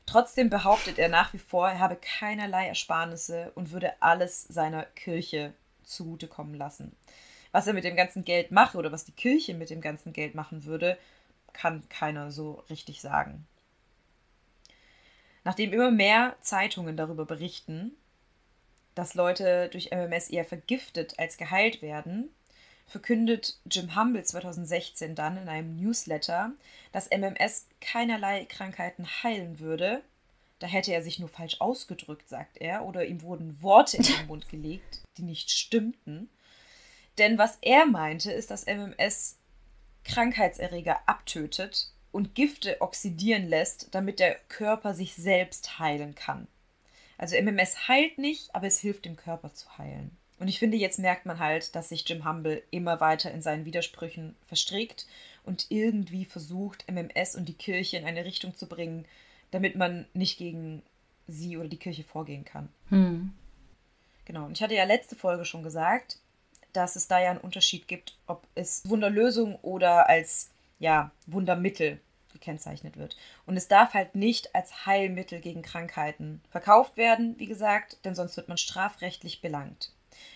Trotzdem 0.06 0.50
behauptet 0.50 0.98
er 0.98 1.08
nach 1.08 1.34
wie 1.34 1.40
vor, 1.40 1.70
er 1.70 1.80
habe 1.80 1.96
keinerlei 1.96 2.68
Ersparnisse 2.68 3.52
und 3.56 3.72
würde 3.72 3.94
alles 4.02 4.44
seiner 4.44 4.84
Kirche 4.84 5.54
zugutekommen 5.84 6.56
lassen. 6.56 6.96
Was 7.52 7.68
er 7.68 7.74
mit 7.74 7.84
dem 7.84 7.96
ganzen 7.96 8.26
Geld 8.26 8.52
mache 8.52 8.78
oder 8.78 8.92
was 8.92 9.06
die 9.06 9.12
Kirche 9.12 9.54
mit 9.54 9.70
dem 9.70 9.82
ganzen 9.82 10.12
Geld 10.14 10.36
machen 10.36 10.66
würde, 10.66 10.98
kann 11.54 11.88
keiner 11.90 12.32
so 12.32 12.64
richtig 12.70 13.02
sagen. 13.02 13.48
Nachdem 15.44 15.74
immer 15.74 15.92
mehr 15.92 16.36
Zeitungen 16.42 16.98
darüber 16.98 17.26
berichten, 17.26 17.92
dass 19.00 19.14
Leute 19.14 19.70
durch 19.70 19.92
MMS 19.92 20.30
eher 20.30 20.44
vergiftet 20.44 21.18
als 21.18 21.38
geheilt 21.38 21.82
werden, 21.82 22.30
verkündet 22.86 23.58
Jim 23.72 23.96
Humble 23.96 24.24
2016 24.24 25.16
dann 25.16 25.38
in 25.38 25.48
einem 25.48 25.78
Newsletter, 25.78 26.52
dass 26.92 27.10
MMS 27.10 27.68
keinerlei 27.80 28.44
Krankheiten 28.44 29.08
heilen 29.24 29.62
würde. 29.62 30.04
Da 30.60 30.68
hätte 30.68 30.92
er 30.92 31.02
sich 31.02 31.18
nur 31.18 31.30
falsch 31.30 31.62
ausgedrückt, 31.62 32.28
sagt 32.28 32.58
er, 32.58 32.84
oder 32.84 33.06
ihm 33.06 33.22
wurden 33.22 33.62
Worte 33.62 33.96
in 33.96 34.04
den 34.04 34.26
Mund 34.28 34.50
gelegt, 34.50 35.00
die 35.18 35.24
nicht 35.24 35.50
stimmten. 35.50 36.30
Denn 37.18 37.38
was 37.38 37.58
er 37.62 37.86
meinte, 37.86 38.34
ist, 38.34 38.52
dass 38.52 38.66
MMS 38.66 39.38
Krankheitserreger 40.04 41.00
abtötet 41.06 41.94
und 42.12 42.36
Gifte 42.36 42.82
oxidieren 42.82 43.48
lässt, 43.48 43.96
damit 43.96 44.20
der 44.20 44.36
Körper 44.50 44.94
sich 44.94 45.16
selbst 45.16 45.80
heilen 45.80 46.16
kann. 46.16 46.50
Also 47.20 47.36
MMS 47.36 47.90
heilt 47.90 48.18
nicht, 48.18 48.56
aber 48.56 48.68
es 48.68 48.80
hilft 48.80 49.04
dem 49.04 49.18
Körper 49.18 49.54
zu 49.54 49.78
heilen. 49.78 50.18
Und 50.40 50.48
ich 50.48 50.58
finde, 50.58 50.78
jetzt 50.78 51.00
merkt 51.00 51.26
man 51.26 51.38
halt, 51.38 51.76
dass 51.76 51.90
sich 51.90 52.08
Jim 52.08 52.26
Humble 52.26 52.64
immer 52.72 53.02
weiter 53.02 53.30
in 53.30 53.42
seinen 53.42 53.66
Widersprüchen 53.66 54.38
verstrickt 54.48 55.06
und 55.44 55.66
irgendwie 55.68 56.24
versucht, 56.24 56.90
MMS 56.90 57.36
und 57.36 57.50
die 57.50 57.54
Kirche 57.54 57.98
in 57.98 58.06
eine 58.06 58.24
Richtung 58.24 58.56
zu 58.56 58.68
bringen, 58.68 59.06
damit 59.52 59.76
man 59.76 60.06
nicht 60.14 60.38
gegen 60.38 60.82
sie 61.28 61.58
oder 61.58 61.68
die 61.68 61.78
Kirche 61.78 62.06
vorgehen 62.06 62.46
kann. 62.46 62.70
Hm. 62.88 63.34
Genau, 64.24 64.46
und 64.46 64.54
ich 64.54 64.64
hatte 64.64 64.76
ja 64.76 64.86
letzte 64.86 65.18
Folge 65.18 65.44
schon 65.44 65.62
gesagt, 65.62 66.20
dass 66.72 66.96
es 66.96 67.10
da 67.10 67.20
ja 67.20 67.32
einen 67.32 67.42
Unterschied 67.42 67.90
gibt, 67.90 68.18
ob 68.28 68.48
es 68.56 68.88
Wunderlösung 68.90 69.58
oder 69.58 70.08
als 70.08 70.52
ja, 70.80 71.12
Wundermittel 71.28 72.00
gekennzeichnet 72.32 72.98
wird. 72.98 73.18
Und 73.46 73.58
es 73.58 73.68
darf 73.68 73.94
halt 73.94 74.16
nicht 74.16 74.56
als 74.56 74.86
Heilmittel 74.86 75.40
gegen 75.42 75.62
Krankheiten 75.62 76.42
verkauft 76.50 76.98
werden, 76.98 77.36
wie 77.38 77.48
gesagt, 77.48 77.98
denn 78.06 78.16
sonst 78.16 78.38
wird 78.38 78.48
man 78.48 78.58
strafrechtlich 78.58 79.42
belangt 79.42 79.92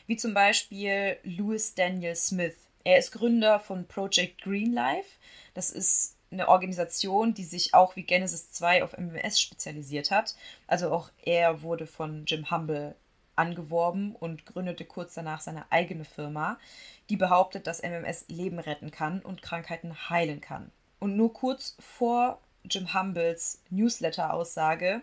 wie 0.07 0.17
zum 0.17 0.33
Beispiel 0.33 1.17
Louis 1.23 1.75
Daniel 1.75 2.15
Smith. 2.15 2.55
Er 2.83 2.97
ist 2.97 3.11
Gründer 3.11 3.59
von 3.59 3.87
Project 3.87 4.41
Green 4.41 4.73
Life. 4.73 5.17
Das 5.53 5.69
ist 5.69 6.17
eine 6.31 6.49
Organisation, 6.49 7.33
die 7.33 7.43
sich 7.43 7.73
auch 7.73 7.95
wie 7.95 8.03
Genesis 8.03 8.51
2 8.51 8.83
auf 8.83 8.97
MMS 8.97 9.39
spezialisiert 9.39 10.11
hat. 10.11 10.35
Also 10.67 10.91
auch 10.91 11.09
er 11.23 11.61
wurde 11.61 11.87
von 11.87 12.25
Jim 12.25 12.49
Humble 12.49 12.95
angeworben 13.35 14.15
und 14.15 14.45
gründete 14.45 14.85
kurz 14.85 15.13
danach 15.13 15.41
seine 15.41 15.71
eigene 15.71 16.05
Firma, 16.05 16.59
die 17.09 17.17
behauptet, 17.17 17.65
dass 17.65 17.81
MMS 17.81 18.25
Leben 18.27 18.59
retten 18.59 18.91
kann 18.91 19.21
und 19.21 19.41
Krankheiten 19.41 20.09
heilen 20.09 20.41
kann. 20.41 20.71
Und 21.03 21.17
nur 21.17 21.33
kurz 21.33 21.75
vor 21.81 22.39
Jim 22.63 22.93
Humbles 22.93 23.59
Newsletter-Aussage 23.71 25.01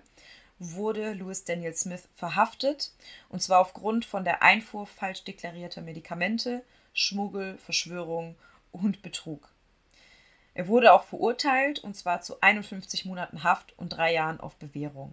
wurde 0.59 1.13
Louis 1.13 1.45
Daniel 1.45 1.75
Smith 1.75 2.09
verhaftet, 2.17 2.93
und 3.29 3.43
zwar 3.43 3.59
aufgrund 3.59 4.07
von 4.07 4.25
der 4.25 4.43
Einfuhr 4.43 4.87
falsch 4.87 5.25
deklarierter 5.25 5.83
Medikamente, 5.83 6.65
Schmuggel, 6.95 7.59
Verschwörung 7.59 8.35
und 8.73 9.03
Betrug. 9.03 9.51
Er 10.55 10.69
wurde 10.69 10.95
auch 10.95 11.05
verurteilt, 11.05 11.81
und 11.81 11.95
zwar 11.95 12.23
zu 12.23 12.41
51 12.41 13.05
Monaten 13.05 13.45
Haft 13.45 13.79
und 13.79 13.91
drei 13.91 14.15
Jahren 14.15 14.41
auf 14.41 14.57
Bewährung. 14.57 15.13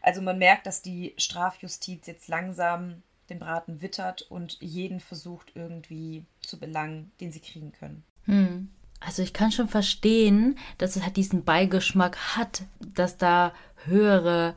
Also 0.00 0.22
man 0.22 0.38
merkt, 0.38 0.64
dass 0.64 0.80
die 0.80 1.12
Strafjustiz 1.18 2.06
jetzt 2.06 2.28
langsam 2.28 3.02
den 3.28 3.38
Braten 3.38 3.82
wittert 3.82 4.22
und 4.22 4.56
jeden 4.62 5.00
versucht 5.00 5.52
irgendwie 5.54 6.24
zu 6.40 6.58
belangen, 6.58 7.12
den 7.20 7.32
sie 7.32 7.40
kriegen 7.40 7.72
können. 7.72 8.02
Hm. 8.24 8.70
Also 9.04 9.22
ich 9.22 9.32
kann 9.32 9.52
schon 9.52 9.68
verstehen, 9.68 10.58
dass 10.78 10.96
es 10.96 11.02
halt 11.02 11.16
diesen 11.16 11.44
Beigeschmack 11.44 12.36
hat, 12.36 12.62
dass 12.80 13.16
da 13.16 13.52
höhere 13.84 14.54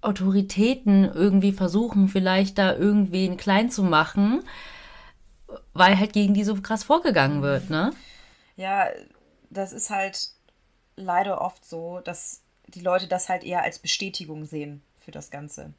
Autoritäten 0.00 1.04
irgendwie 1.04 1.52
versuchen, 1.52 2.08
vielleicht 2.08 2.58
da 2.58 2.74
irgendwen 2.74 3.36
klein 3.36 3.70
zu 3.70 3.82
machen, 3.82 4.42
weil 5.72 5.98
halt 5.98 6.12
gegen 6.12 6.34
die 6.34 6.44
so 6.44 6.54
krass 6.60 6.84
vorgegangen 6.84 7.42
wird, 7.42 7.70
ne? 7.70 7.92
Ja, 8.56 8.88
das 9.50 9.72
ist 9.72 9.90
halt 9.90 10.30
leider 10.96 11.40
oft 11.40 11.64
so, 11.64 12.00
dass 12.00 12.42
die 12.68 12.80
Leute 12.80 13.06
das 13.06 13.28
halt 13.28 13.44
eher 13.44 13.62
als 13.62 13.78
Bestätigung 13.78 14.44
sehen 14.44 14.82
für 14.98 15.10
das 15.10 15.30
Ganze 15.30 15.72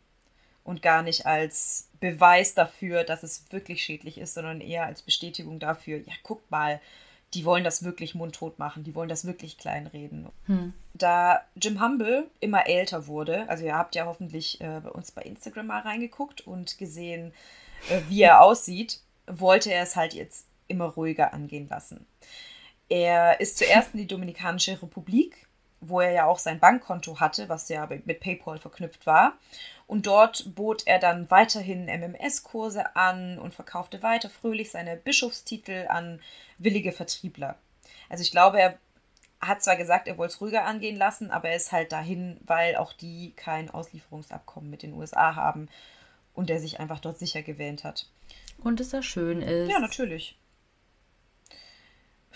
und 0.63 0.81
gar 0.81 1.01
nicht 1.01 1.25
als 1.25 1.87
Beweis 1.99 2.53
dafür, 2.53 3.03
dass 3.03 3.23
es 3.23 3.45
wirklich 3.51 3.83
schädlich 3.83 4.17
ist, 4.17 4.33
sondern 4.33 4.61
eher 4.61 4.85
als 4.85 5.01
Bestätigung 5.01 5.59
dafür, 5.59 5.99
ja, 5.99 6.13
guck 6.23 6.49
mal, 6.51 6.81
die 7.33 7.45
wollen 7.45 7.63
das 7.63 7.83
wirklich 7.83 8.15
mundtot 8.15 8.57
machen, 8.57 8.83
die 8.83 8.95
wollen 8.95 9.09
das 9.09 9.25
wirklich 9.25 9.57
kleinreden. 9.57 10.29
Hm. 10.45 10.73
Da 10.93 11.41
Jim 11.55 11.81
Humble 11.81 12.29
immer 12.39 12.67
älter 12.67 13.07
wurde, 13.07 13.47
also 13.49 13.65
ihr 13.65 13.75
habt 13.75 13.95
ja 13.95 14.05
hoffentlich 14.05 14.61
äh, 14.61 14.79
bei 14.81 14.89
uns 14.89 15.11
bei 15.11 15.23
Instagram 15.23 15.67
mal 15.67 15.81
reingeguckt 15.81 16.41
und 16.41 16.77
gesehen, 16.77 17.33
äh, 17.89 18.01
wie 18.07 18.21
er 18.21 18.41
aussieht, 18.41 19.01
wollte 19.27 19.71
er 19.71 19.83
es 19.83 19.95
halt 19.95 20.13
jetzt 20.13 20.47
immer 20.67 20.85
ruhiger 20.85 21.33
angehen 21.33 21.67
lassen. 21.69 22.05
Er 22.89 23.41
ist 23.41 23.57
zuerst 23.57 23.93
in 23.93 23.99
die 23.99 24.07
Dominikanische 24.07 24.81
Republik, 24.81 25.46
wo 25.79 26.01
er 26.01 26.11
ja 26.11 26.25
auch 26.25 26.39
sein 26.39 26.59
Bankkonto 26.59 27.19
hatte, 27.19 27.49
was 27.49 27.69
ja 27.69 27.87
mit 28.05 28.19
PayPal 28.19 28.57
verknüpft 28.59 29.05
war. 29.05 29.33
Und 29.85 30.07
dort 30.07 30.55
bot 30.55 30.85
er 30.85 30.99
dann 30.99 31.29
weiterhin 31.31 31.85
MMS-Kurse 31.85 32.95
an 32.95 33.39
und 33.39 33.53
verkaufte 33.53 34.03
weiter 34.03 34.29
fröhlich 34.29 34.71
seine 34.71 34.97
Bischofstitel 34.97 35.87
an 35.87 36.21
willige 36.57 36.91
Vertriebler. 36.91 37.55
Also 38.09 38.21
ich 38.21 38.31
glaube, 38.31 38.59
er 38.59 38.77
hat 39.39 39.63
zwar 39.63 39.77
gesagt, 39.77 40.07
er 40.07 40.17
wollte 40.17 40.33
es 40.33 40.41
ruhiger 40.41 40.65
angehen 40.65 40.97
lassen, 40.97 41.31
aber 41.31 41.49
er 41.49 41.57
ist 41.57 41.71
halt 41.71 41.91
dahin, 41.91 42.37
weil 42.45 42.75
auch 42.75 42.91
die 42.93 43.33
kein 43.35 43.69
Auslieferungsabkommen 43.69 44.69
mit 44.69 44.83
den 44.83 44.93
USA 44.93 45.35
haben 45.35 45.69
und 46.33 46.49
er 46.49 46.59
sich 46.59 46.79
einfach 46.79 46.99
dort 46.99 47.19
sicher 47.19 47.43
gewähnt 47.43 47.83
hat. 47.83 48.07
Und 48.63 48.79
es 48.79 48.89
da 48.89 49.03
schön 49.03 49.41
ist. 49.41 49.69
Ja, 49.69 49.79
natürlich. 49.79 50.35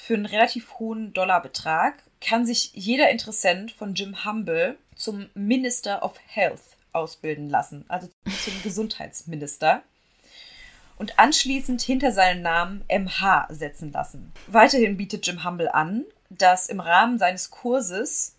Für 0.03 0.15
einen 0.15 0.25
relativ 0.25 0.79
hohen 0.79 1.13
Dollarbetrag 1.13 2.01
kann 2.21 2.43
sich 2.43 2.71
jeder 2.73 3.11
Interessent 3.11 3.71
von 3.71 3.93
Jim 3.93 4.25
Humble 4.25 4.79
zum 4.95 5.29
Minister 5.35 6.01
of 6.01 6.15
Health 6.25 6.75
ausbilden 6.91 7.51
lassen, 7.51 7.85
also 7.87 8.09
zum 8.25 8.53
Gesundheitsminister. 8.63 9.83
Und 10.97 11.19
anschließend 11.19 11.83
hinter 11.83 12.11
seinen 12.11 12.41
Namen 12.41 12.83
MH 12.89 13.49
setzen 13.51 13.91
lassen. 13.91 14.33
Weiterhin 14.47 14.97
bietet 14.97 15.27
Jim 15.27 15.43
Humble 15.43 15.69
an, 15.69 16.05
dass 16.31 16.67
im 16.67 16.79
Rahmen 16.79 17.19
seines 17.19 17.51
Kurses 17.51 18.35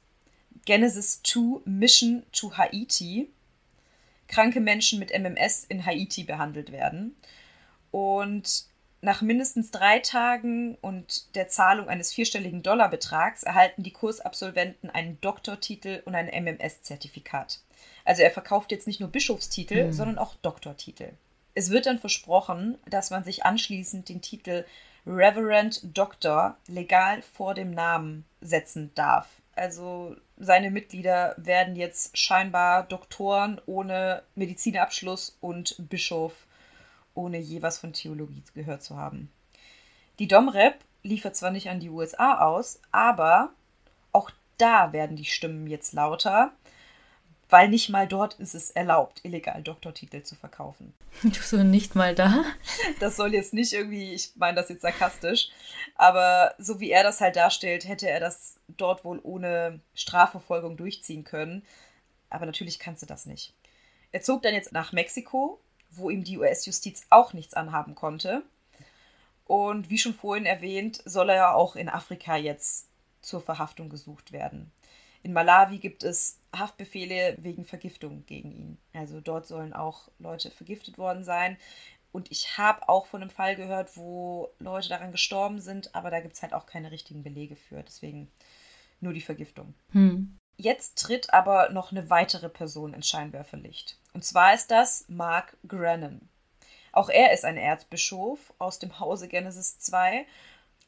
Genesis 0.65 1.23
2 1.23 1.61
Mission 1.65 2.25
to 2.33 2.57
Haiti 2.57 3.31
kranke 4.27 4.59
Menschen 4.59 4.99
mit 4.99 5.17
MMS 5.17 5.65
in 5.69 5.87
Haiti 5.87 6.25
behandelt 6.25 6.73
werden. 6.73 7.15
Und 7.93 8.72
nach 9.03 9.21
mindestens 9.21 9.73
drei 9.73 9.99
Tagen 9.99 10.77
und 10.77 11.35
der 11.35 11.49
Zahlung 11.49 11.89
eines 11.89 12.13
vierstelligen 12.13 12.63
Dollarbetrags 12.63 13.43
erhalten 13.43 13.83
die 13.83 13.93
Kursabsolventen 13.93 14.91
einen 14.91 15.21
Doktortitel 15.21 16.03
und 16.05 16.15
ein 16.15 16.29
MMS-Zertifikat. 16.29 17.61
Also 18.05 18.23
er 18.23 18.31
verkauft 18.31 18.71
jetzt 18.71 18.87
nicht 18.87 19.01
nur 19.01 19.11
Bischofstitel, 19.11 19.87
mhm. 19.87 19.93
sondern 19.93 20.19
auch 20.19 20.37
Doktortitel. 20.37 21.11
Es 21.55 21.71
wird 21.71 21.87
dann 21.87 21.99
versprochen, 21.99 22.79
dass 22.89 23.11
man 23.11 23.25
sich 23.25 23.45
anschließend 23.45 24.09
den 24.09 24.23
Titel 24.23 24.65
Reverend 25.05 25.81
Doctor 25.97 26.57
legal 26.69 27.23
vor 27.23 27.55
dem 27.55 27.73
Namen 27.73 28.25
setzen 28.41 28.93
darf. 28.95 29.27
Also 29.57 30.15
seine 30.39 30.71
Mitglieder 30.71 31.35
werden 31.39 31.75
jetzt 31.75 32.17
scheinbar 32.17 32.85
Doktoren 32.85 33.61
ohne 33.67 34.23
Medizinabschluss 34.37 35.37
und 35.41 35.75
Bischof 35.89 36.47
ohne 37.15 37.39
je 37.39 37.63
was 37.63 37.79
von 37.79 37.93
Theologie 37.93 38.43
gehört 38.55 38.83
zu 38.83 38.97
haben. 38.97 39.31
Die 40.19 40.29
Domrep 40.29 40.77
liefert 41.03 41.37
zwar 41.37 41.51
nicht 41.51 41.69
an 41.69 41.81
die 41.81 41.91
USA 41.91 42.39
aus, 42.39 42.81
aber 42.91 43.53
auch 44.13 44.31
da 44.59 44.93
werden 44.93 45.17
die 45.17 45.25
Stimmen 45.25 45.67
jetzt 45.67 45.93
lauter, 45.93 46.53
weil 47.49 47.69
nicht 47.69 47.91
mal 47.91 48.09
dort 48.09 48.35
ist 48.35 48.55
es 48.55 48.71
erlaubt, 48.71 49.21
illegal 49.25 49.63
Doktortitel 49.63 50.23
zu 50.23 50.35
verkaufen. 50.35 50.95
Du 51.23 51.41
so 51.41 51.63
nicht 51.63 51.95
mal 51.95 52.15
da? 52.15 52.45
Das 52.99 53.17
soll 53.17 53.35
jetzt 53.35 53.53
nicht 53.53 53.73
irgendwie, 53.73 54.15
ich 54.15 54.33
meine 54.37 54.57
das 54.57 54.71
jetzt 54.71 54.83
sarkastisch, 54.83 55.51
aber 55.97 56.55
so 56.59 56.81
wie 56.81 56.91
er 56.91 57.03
das 57.03 57.21
halt 57.21 57.37
darstellt, 57.37 57.87
hätte 57.87 58.09
er 58.09 58.21
das 58.21 58.57
dort 58.69 59.05
wohl 59.05 59.21
ohne 59.23 59.81
Strafverfolgung 59.95 60.77
durchziehen 60.77 61.25
können. 61.25 61.63
Aber 62.31 62.47
natürlich 62.47 62.79
kannst 62.79 63.03
du 63.03 63.07
das 63.07 63.27
nicht. 63.27 63.53
Er 64.13 64.23
zog 64.23 64.43
dann 64.43 64.55
jetzt 64.55 64.73
nach 64.73 64.93
Mexiko 64.93 65.61
wo 65.95 66.11
ihm 66.11 66.25
die 66.25 66.39
US-Justiz 66.39 67.07
auch 67.11 67.33
nichts 67.33 67.55
anhaben 67.55 67.95
konnte. 67.95 68.43
Und 69.45 69.91
wie 69.91 69.99
schon 69.99 70.15
vorhin 70.15 70.47
erwähnt, 70.47 71.03
soll 71.05 71.31
er 71.31 71.37
ja 71.37 71.55
auch 71.55 71.77
in 71.77 71.89
Afrika 71.89 72.37
jetzt 72.37 72.89
zur 73.21 73.41
Verhaftung 73.41 73.89
gesucht 73.89 74.33
werden. 74.33 74.73
In 75.23 75.33
Malawi 75.33 75.79
gibt 75.79 76.03
es 76.03 76.41
Haftbefehle 76.57 77.37
wegen 77.39 77.65
Vergiftung 77.65 78.25
gegen 78.27 78.53
ihn. 78.53 78.79
Also 78.93 79.21
dort 79.21 79.47
sollen 79.47 79.73
auch 79.73 80.09
Leute 80.19 80.51
vergiftet 80.51 80.99
worden 80.99 81.23
sein. 81.23 81.57
Und 82.11 82.31
ich 82.31 82.59
habe 82.59 82.89
auch 82.89 83.07
von 83.07 83.23
einem 83.23 83.31
Fall 83.31 83.57
gehört, 83.57 83.97
wo 83.97 84.51
Leute 84.59 84.89
daran 84.89 85.13
gestorben 85.13 85.61
sind, 85.61 85.95
aber 85.95 86.11
da 86.11 86.21
gibt 86.21 86.35
es 86.35 86.43
halt 86.43 86.53
auch 86.53 86.67
keine 86.67 86.91
richtigen 86.91 87.23
Belege 87.23 87.57
für. 87.57 87.83
Deswegen 87.83 88.31
nur 89.01 89.13
die 89.13 89.21
Vergiftung. 89.21 89.75
Hm. 89.93 90.39
Jetzt 90.57 90.99
tritt 90.99 91.33
aber 91.33 91.71
noch 91.71 91.91
eine 91.91 92.11
weitere 92.11 92.49
Person 92.49 92.93
ins 92.93 93.09
Scheinwerferlicht. 93.09 93.99
Und 94.13 94.25
zwar 94.25 94.55
ist 94.55 94.71
das 94.71 95.05
Mark 95.09 95.57
Grennan. 95.67 96.29
Auch 96.93 97.09
er 97.09 97.33
ist 97.33 97.45
ein 97.45 97.57
Erzbischof 97.57 98.53
aus 98.59 98.79
dem 98.79 99.01
Hause 99.01 99.29
Genesis 99.29 99.79
II. 99.91 100.27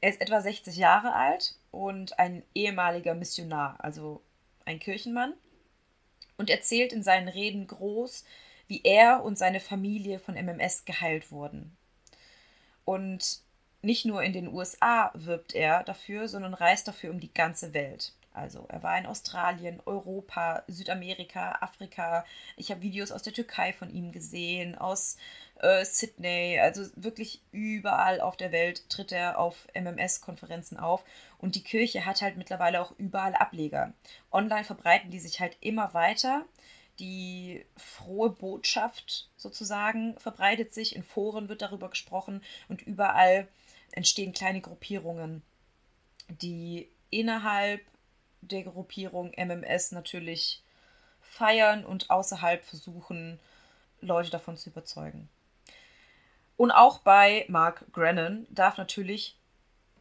Er 0.01 0.11
ist 0.11 0.21
etwa 0.21 0.41
60 0.41 0.77
Jahre 0.77 1.15
alt 1.15 1.55
und 1.71 2.19
ein 2.19 2.43
ehemaliger 2.55 3.15
Missionar, 3.15 3.77
also 3.79 4.23
ein 4.67 4.79
Kirchenmann. 4.79 5.33
Und 6.37 6.51
erzählt 6.51 6.93
in 6.93 7.03
seinen 7.03 7.29
Reden 7.29 7.67
groß, 7.67 8.25
wie 8.67 8.83
er 8.83 9.23
und 9.23 9.39
seine 9.39 9.61
Familie 9.61 10.19
von 10.19 10.35
MMS 10.35 10.85
geheilt 10.85 11.31
wurden. 11.31 11.77
Und 12.85 13.41
nicht 13.83 14.05
nur 14.05 14.23
in 14.23 14.33
den 14.33 14.49
USA 14.49 15.11
wirbt 15.15 15.55
er 15.55 15.85
dafür, 15.85 16.29
sondern 16.29 16.55
reist 16.55 16.89
dafür 16.89 17.11
um 17.11 17.21
die 17.21 17.33
ganze 17.33 17.73
Welt. 17.73 18.13
Also 18.35 18.67
er 18.69 18.83
war 18.83 18.99
in 18.99 19.07
Australien, 19.07 19.81
Europa, 19.87 20.65
Südamerika, 20.67 21.53
Afrika. 21.61 22.25
Ich 22.57 22.71
habe 22.71 22.83
Videos 22.83 23.13
aus 23.13 23.23
der 23.23 23.33
Türkei 23.33 23.73
von 23.73 23.91
ihm 23.91 24.11
gesehen, 24.11 24.75
aus 24.75 25.17
äh, 25.61 25.85
Sydney. 25.85 26.59
Also 26.61 26.83
wirklich 26.97 27.41
überall 27.53 28.21
auf 28.21 28.37
der 28.37 28.51
Welt 28.51 28.91
tritt 28.91 29.13
er 29.13 29.39
auf 29.39 29.69
MMS-Konferenzen 29.73 30.79
auf. 30.79 31.05
Und 31.39 31.55
die 31.55 31.63
Kirche 31.63 32.05
hat 32.07 32.23
halt 32.23 32.37
mittlerweile 32.37 32.81
auch 32.83 32.93
überall 32.99 33.37
Ableger. 33.37 33.95
Online 34.33 34.65
verbreiten 34.65 35.13
die 35.13 35.21
sich 35.21 35.39
halt 35.39 35.57
immer 35.61 35.95
weiter. 35.95 36.45
Die 36.99 37.65
frohe 37.77 38.31
Botschaft 38.31 39.31
sozusagen 39.37 40.19
verbreitet 40.19 40.75
sich. 40.75 40.97
In 40.97 41.05
Foren 41.05 41.49
wird 41.49 41.63
darüber 41.63 41.89
gesprochen 41.89 42.43
und 42.69 42.83
überall 42.83 43.47
entstehen 43.93 44.33
kleine 44.33 44.61
Gruppierungen, 44.61 45.43
die 46.29 46.89
innerhalb 47.11 47.81
der 48.51 48.65
Gruppierung 48.65 49.33
MMS 49.37 49.93
natürlich 49.93 50.63
feiern 51.21 51.85
und 51.85 52.11
außerhalb 52.11 52.65
versuchen, 52.65 53.39
Leute 54.01 54.31
davon 54.31 54.57
zu 54.57 54.71
überzeugen. 54.71 55.29
Und 56.57 56.71
auch 56.71 56.99
bei 56.99 57.45
Mark 57.49 57.85
Grennan 57.93 58.47
darf 58.51 58.79
natürlich 58.79 59.37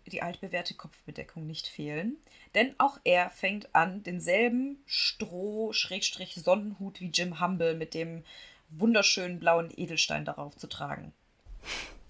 die 0.06 0.22
altbewährte 0.22 0.76
Kopfbedeckung 0.76 1.48
nicht 1.48 1.68
fehlen, 1.68 2.18
denn 2.56 2.76
auch 2.78 3.00
er 3.04 3.30
fängt 3.30 3.74
an, 3.74 4.04
denselben 4.04 4.84
Stroh-Sonnenhut 4.86 7.00
wie 7.00 7.10
Jim 7.10 7.40
Humble 7.40 7.74
mit 7.74 7.94
dem 7.94 8.24
wunderschönen 8.70 9.40
blauen 9.40 9.72
Edelstein 9.76 10.26
darauf 10.26 10.56
zu 10.58 10.68
tragen. 10.68 11.14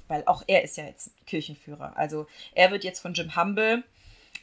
Weil 0.07 0.23
auch 0.25 0.43
er 0.47 0.63
ist 0.63 0.77
ja 0.77 0.85
jetzt 0.85 1.11
Kirchenführer. 1.25 1.95
Also 1.95 2.27
er 2.53 2.71
wird 2.71 2.83
jetzt 2.83 2.99
von 2.99 3.13
Jim 3.13 3.35
Humble 3.35 3.83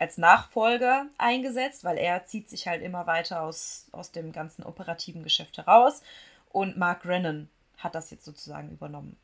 als 0.00 0.16
Nachfolger 0.16 1.06
eingesetzt, 1.18 1.84
weil 1.84 1.98
er 1.98 2.24
zieht 2.24 2.48
sich 2.48 2.66
halt 2.66 2.82
immer 2.82 3.06
weiter 3.06 3.42
aus, 3.42 3.86
aus 3.92 4.10
dem 4.10 4.32
ganzen 4.32 4.64
operativen 4.64 5.22
Geschäft 5.22 5.58
heraus. 5.58 6.02
Und 6.48 6.78
Mark 6.78 7.04
Rennan 7.04 7.48
hat 7.76 7.94
das 7.94 8.10
jetzt 8.10 8.24
sozusagen 8.24 8.70
übernommen. 8.70 9.16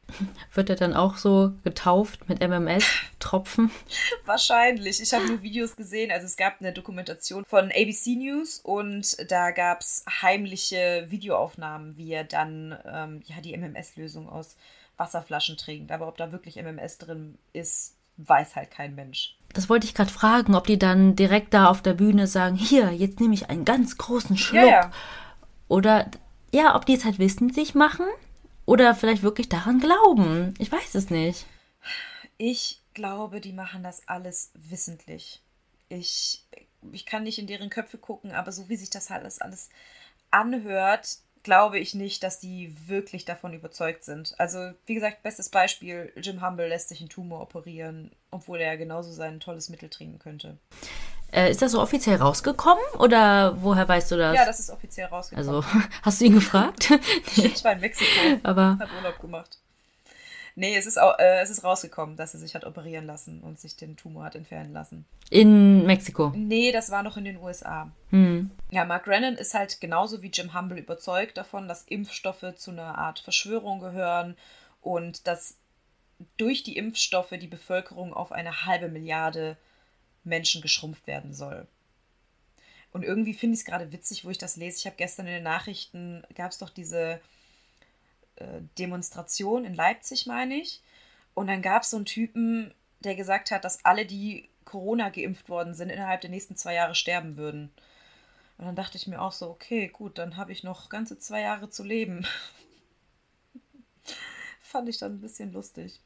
Wird 0.53 0.71
er 0.71 0.77
dann 0.77 0.95
auch 0.95 1.17
so 1.17 1.53
getauft 1.65 2.29
mit 2.29 2.41
MMS-Tropfen? 2.41 3.71
Wahrscheinlich. 4.27 5.01
Ich 5.01 5.13
habe 5.15 5.27
nur 5.27 5.43
Videos 5.43 5.77
gesehen. 5.77 6.11
Also 6.11 6.27
es 6.27 6.37
gab 6.37 6.61
eine 6.61 6.73
Dokumentation 6.73 7.45
von 7.47 7.71
ABC 7.71 8.17
News 8.17 8.61
und 8.61 9.31
da 9.31 9.51
gab 9.51 9.81
es 9.81 10.05
heimliche 10.23 11.07
Videoaufnahmen, 11.09 11.97
wie 11.97 12.13
er 12.13 12.25
dann 12.25 12.79
ähm, 12.87 13.23
ja, 13.27 13.41
die 13.41 13.57
MMS-Lösung 13.57 14.29
aus 14.29 14.57
Wasserflaschen 14.99 15.57
trinkt. 15.57 15.91
Aber 15.91 16.09
ob 16.09 16.17
da 16.17 16.33
wirklich 16.33 16.57
MMS 16.57 16.99
drin 16.99 17.39
ist, 17.53 17.96
weiß 18.17 18.57
halt 18.57 18.71
kein 18.71 18.95
Mensch. 18.95 19.37
Das 19.53 19.69
wollte 19.69 19.87
ich 19.87 19.95
gerade 19.95 20.11
fragen, 20.11 20.55
ob 20.55 20.67
die 20.67 20.79
dann 20.79 21.17
direkt 21.17 21.55
da 21.55 21.67
auf 21.67 21.83
der 21.83 21.95
Bühne 21.95 22.27
sagen, 22.27 22.57
hier, 22.57 22.93
jetzt 22.93 23.21
nehme 23.21 23.35
ich 23.35 23.49
einen 23.49 23.65
ganz 23.65 23.97
großen 23.97 24.37
Schluck. 24.37 24.63
Ja, 24.63 24.69
ja. 24.69 24.91
Oder 25.69 26.11
ja, 26.53 26.77
ob 26.77 26.87
die 26.87 26.95
es 26.95 27.05
halt 27.05 27.19
wissentlich 27.19 27.75
machen 27.75 28.07
oder 28.67 28.95
vielleicht 28.95 29.23
wirklich 29.23 29.49
daran 29.49 29.81
glauben. 29.81 30.55
Ich 30.59 30.71
weiß 30.71 30.95
es 30.95 31.11
nicht. 31.11 31.47
Ich 32.39 32.83
glaube, 32.95 33.41
die 33.41 33.53
machen 33.53 33.83
das 33.83 34.07
alles 34.09 34.53
wissentlich. 34.55 35.43
Ich, 35.89 36.45
ich 36.93 37.07
kann 37.07 37.23
nicht 37.23 37.39
in 37.39 37.47
deren 37.47 37.71
Köpfe 37.71 37.99
gucken, 37.99 38.33
aber 38.33 38.53
so 38.53 38.69
wie 38.69 38.77
sich 38.77 38.91
das 38.91 39.11
halt 39.11 39.23
alles, 39.23 39.41
alles 39.41 39.71
anhört, 40.31 41.19
glaube 41.47 41.79
ich 41.79 41.95
nicht, 41.95 42.25
dass 42.25 42.41
die 42.41 42.75
wirklich 42.89 43.25
davon 43.25 43.53
überzeugt 43.53 44.03
sind. 44.03 44.35
Also, 44.37 44.73
wie 44.85 44.97
gesagt, 44.97 45.23
bestes 45.23 45.49
Beispiel, 45.49 46.13
Jim 46.17 46.45
Humble 46.45 46.67
lässt 46.67 46.89
sich 46.89 46.99
einen 46.99 47.09
Tumor 47.09 47.41
operieren, 47.41 48.11
obwohl 48.33 48.59
er 48.59 48.77
genauso 48.77 49.13
sein 49.13 49.39
tolles 49.39 49.69
Mittel 49.69 49.89
trinken 49.89 50.19
könnte. 50.19 50.59
Äh, 51.33 51.53
ist 51.53 51.63
das 51.63 51.71
so 51.71 51.81
offiziell 51.81 52.17
rausgekommen 52.17 52.83
oder 52.99 53.63
woher 53.63 53.87
weißt 53.87 54.11
du 54.11 54.17
das? 54.17 54.35
Ja, 54.35 54.45
das 54.45 54.59
ist 54.59 54.71
offiziell 54.71 55.07
rausgekommen. 55.07 55.49
Also, 55.49 55.65
hast 56.03 56.21
du 56.21 56.25
ihn 56.25 56.35
gefragt? 56.35 56.91
ich 57.37 57.63
war 57.63 57.75
in 57.75 57.81
Mexiko, 57.81 58.41
aber 58.43 58.77
hat 58.81 58.89
Urlaub 58.97 59.21
gemacht. 59.21 59.61
Nee, 60.59 60.75
es 60.75 60.87
ist, 60.87 60.99
auch, 60.99 61.19
äh, 61.19 61.43
es 61.43 61.51
ist 61.51 61.65
rausgekommen, 61.65 62.17
dass 62.17 62.33
er 62.33 62.41
sich 62.41 62.55
hat 62.55 62.65
operieren 62.65 63.05
lassen 63.05 63.43
und 63.43 63.61
sich 63.61 63.77
den 63.77 63.95
Tumor 63.99 64.25
hat 64.25 64.37
entfernen 64.37 64.73
lassen. 64.73 65.05
In 65.29 65.85
Mexiko? 65.85 66.33
Nee, 66.35 66.73
das 66.73 66.91
war 66.91 67.03
noch 67.03 67.19
in 67.19 67.27
den 67.27 67.37
USA. 67.37 67.93
Hm. 68.09 68.51
Ja, 68.71 68.87
Mark 68.87 69.07
Rennan 69.07 69.37
ist 69.37 69.53
halt 69.53 69.83
genauso 69.83 70.23
wie 70.23 70.31
Jim 70.31 70.59
Humble 70.59 70.79
überzeugt 70.79 71.37
davon, 71.37 71.69
dass 71.69 71.83
Impfstoffe 71.83 72.55
zu 72.57 72.71
einer 72.71 72.97
Art 72.97 73.19
Verschwörung 73.19 73.81
gehören 73.81 74.35
und 74.81 75.27
dass 75.27 75.59
durch 76.39 76.63
die 76.63 76.79
Impfstoffe 76.79 77.35
die 77.39 77.49
Bevölkerung 77.49 78.15
auf 78.15 78.33
eine 78.33 78.65
halbe 78.65 78.89
Milliarde 78.89 79.59
Menschen 80.25 80.63
geschrumpft 80.63 81.07
werden 81.07 81.35
soll. 81.35 81.67
Und 82.93 83.03
irgendwie 83.03 83.35
finde 83.35 83.55
ich 83.55 83.61
es 83.61 83.67
gerade 83.67 83.93
witzig, 83.93 84.25
wo 84.25 84.31
ich 84.31 84.39
das 84.39 84.57
lese. 84.57 84.79
Ich 84.79 84.87
habe 84.87 84.97
gestern 84.97 85.27
in 85.27 85.35
den 85.35 85.43
Nachrichten, 85.43 86.23
gab 86.35 86.51
es 86.51 86.57
doch 86.57 86.71
diese 86.71 87.21
äh, 88.37 88.61
Demonstration 88.79 89.65
in 89.65 89.75
Leipzig, 89.75 90.27
meine 90.27 90.55
ich. 90.55 90.83
Und 91.35 91.49
dann 91.49 91.63
gab 91.63 91.83
es 91.83 91.91
so 91.91 91.97
einen 91.97 92.07
Typen, 92.07 92.73
der 93.01 93.15
gesagt 93.15 93.51
hat, 93.51 93.65
dass 93.65 93.85
alle, 93.85 94.07
die 94.07 94.49
Corona 94.65 95.11
geimpft 95.11 95.49
worden 95.49 95.75
sind, 95.75 95.91
innerhalb 95.91 96.21
der 96.21 96.31
nächsten 96.31 96.57
zwei 96.57 96.75
Jahre 96.75 96.95
sterben 96.95 97.37
würden. 97.37 97.71
Und 98.59 98.65
dann 98.65 98.75
dachte 98.75 98.97
ich 98.97 99.07
mir 99.07 99.21
auch 99.21 99.33
so, 99.33 99.49
okay, 99.49 99.89
gut, 99.89 100.19
dann 100.19 100.37
habe 100.37 100.53
ich 100.53 100.65
noch 100.65 100.89
ganze 100.89 101.19
zwei 101.19 101.43
Jahre 101.43 101.69
zu 101.69 101.85
leben. 101.85 102.27
Fand 104.61 104.89
ich 104.89 104.99
dann 104.99 105.15
ein 105.15 105.21
bisschen 105.21 105.53
lustig. 105.53 106.01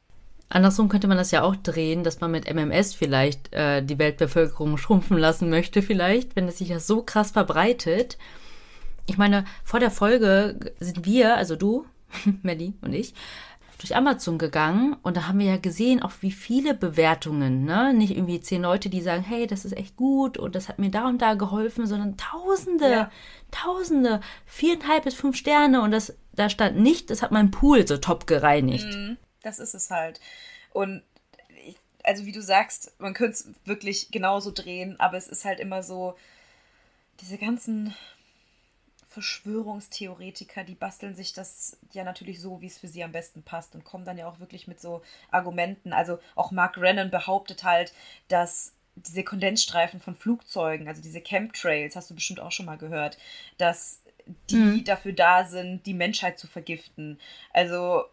Andersrum 0.49 0.89
könnte 0.89 1.07
man 1.07 1.17
das 1.17 1.31
ja 1.31 1.43
auch 1.43 1.55
drehen, 1.55 2.03
dass 2.03 2.21
man 2.21 2.33
mit 2.33 2.53
MMS 2.53 2.95
vielleicht 2.95 3.53
äh, 3.53 3.83
die 3.83 3.99
Weltbevölkerung 4.01 4.77
schrumpfen 4.79 5.17
lassen 5.17 5.49
möchte, 5.49 5.81
vielleicht, 5.81 6.35
wenn 6.35 6.49
es 6.49 6.59
sich 6.59 6.69
ja 6.69 6.81
so 6.81 7.03
krass 7.03 7.31
verbreitet. 7.31 8.19
Ich 9.07 9.17
meine, 9.17 9.45
vor 9.63 9.79
der 9.79 9.93
Folge 9.93 10.75
sind 10.81 11.05
wir, 11.05 11.37
also 11.37 11.55
du, 11.55 11.87
Melly 12.43 12.75
und 12.81 12.93
ich, 12.93 13.15
durch 13.81 13.97
Amazon 13.97 14.37
gegangen 14.37 14.97
und 15.03 15.17
da 15.17 15.27
haben 15.27 15.39
wir 15.39 15.47
ja 15.47 15.57
gesehen, 15.57 16.03
auch 16.03 16.13
wie 16.21 16.33
viele 16.33 16.75
Bewertungen, 16.75 17.65
ne? 17.65 17.95
Nicht 17.95 18.11
irgendwie 18.11 18.41
zehn 18.41 18.63
Leute, 18.63 18.91
die 18.91 19.01
sagen, 19.01 19.23
hey, 19.23 19.47
das 19.47 19.65
ist 19.65 19.77
echt 19.77 19.97
gut 19.97 20.37
und 20.37 20.55
das 20.55 20.69
hat 20.69 20.79
mir 20.79 20.91
da 20.91 21.09
und 21.09 21.23
da 21.23 21.35
geholfen, 21.35 21.87
sondern 21.87 22.17
Tausende, 22.19 22.91
ja. 22.91 23.11
Tausende, 23.51 24.21
viereinhalb 24.45 25.05
bis 25.05 25.15
fünf 25.15 25.37
Sterne 25.37 25.81
und 25.81 25.93
das, 25.93 26.15
da 26.33 26.51
stand 26.51 26.79
nicht, 26.79 27.09
das 27.09 27.23
hat 27.23 27.33
mein 27.33 27.51
Pool 27.51 27.87
so 27.87 27.97
top 27.97 28.27
gereinigt. 28.27 28.87
Mhm. 28.87 29.17
Das 29.43 29.59
ist 29.59 29.75
es 29.75 29.91
halt. 29.91 30.21
Und 30.73 31.03
ich, 31.67 31.77
also 32.05 32.27
wie 32.27 32.33
du 32.33 32.43
sagst, 32.43 32.93
man 32.99 33.15
könnte 33.15 33.33
es 33.33 33.49
wirklich 33.65 34.11
genauso 34.11 34.51
drehen, 34.51 35.01
aber 35.01 35.17
es 35.17 35.27
ist 35.27 35.47
halt 35.47 35.59
immer 35.59 35.83
so, 35.83 36.17
diese 37.23 37.39
ganzen 37.39 37.95
Verschwörungstheoretiker, 39.11 40.63
die 40.63 40.77
basteln 40.77 41.17
sich 41.17 41.33
das 41.33 41.77
ja 41.93 42.05
natürlich 42.05 42.41
so, 42.41 42.61
wie 42.61 42.69
es 42.69 42.79
für 42.79 42.87
sie 42.87 43.03
am 43.03 43.11
besten 43.11 43.43
passt 43.43 43.75
und 43.75 43.85
kommen 43.85 44.05
dann 44.05 44.17
ja 44.17 44.29
auch 44.29 44.39
wirklich 44.39 44.69
mit 44.69 44.81
so 44.81 45.03
Argumenten. 45.33 45.93
Also 45.93 46.21
auch 46.37 46.53
Mark 46.53 46.79
Rennan 46.79 47.11
behauptet 47.11 47.65
halt, 47.65 47.93
dass 48.29 48.73
diese 48.95 49.25
Kondensstreifen 49.25 50.01
von 50.01 50.15
Flugzeugen, 50.15 50.87
also 50.87 51.03
diese 51.03 51.21
Chemtrails, 51.21 51.97
hast 51.97 52.11
du 52.11 52.15
bestimmt 52.15 52.39
auch 52.39 52.53
schon 52.53 52.67
mal 52.67 52.79
gehört, 52.79 53.19
dass 53.59 54.01
die 54.49 54.55
mhm. 54.55 54.85
dafür 54.85 55.13
da 55.13 55.45
sind, 55.45 55.87
die 55.87 55.95
Menschheit 55.95 56.39
zu 56.39 56.47
vergiften. 56.47 57.19
Also 57.53 58.05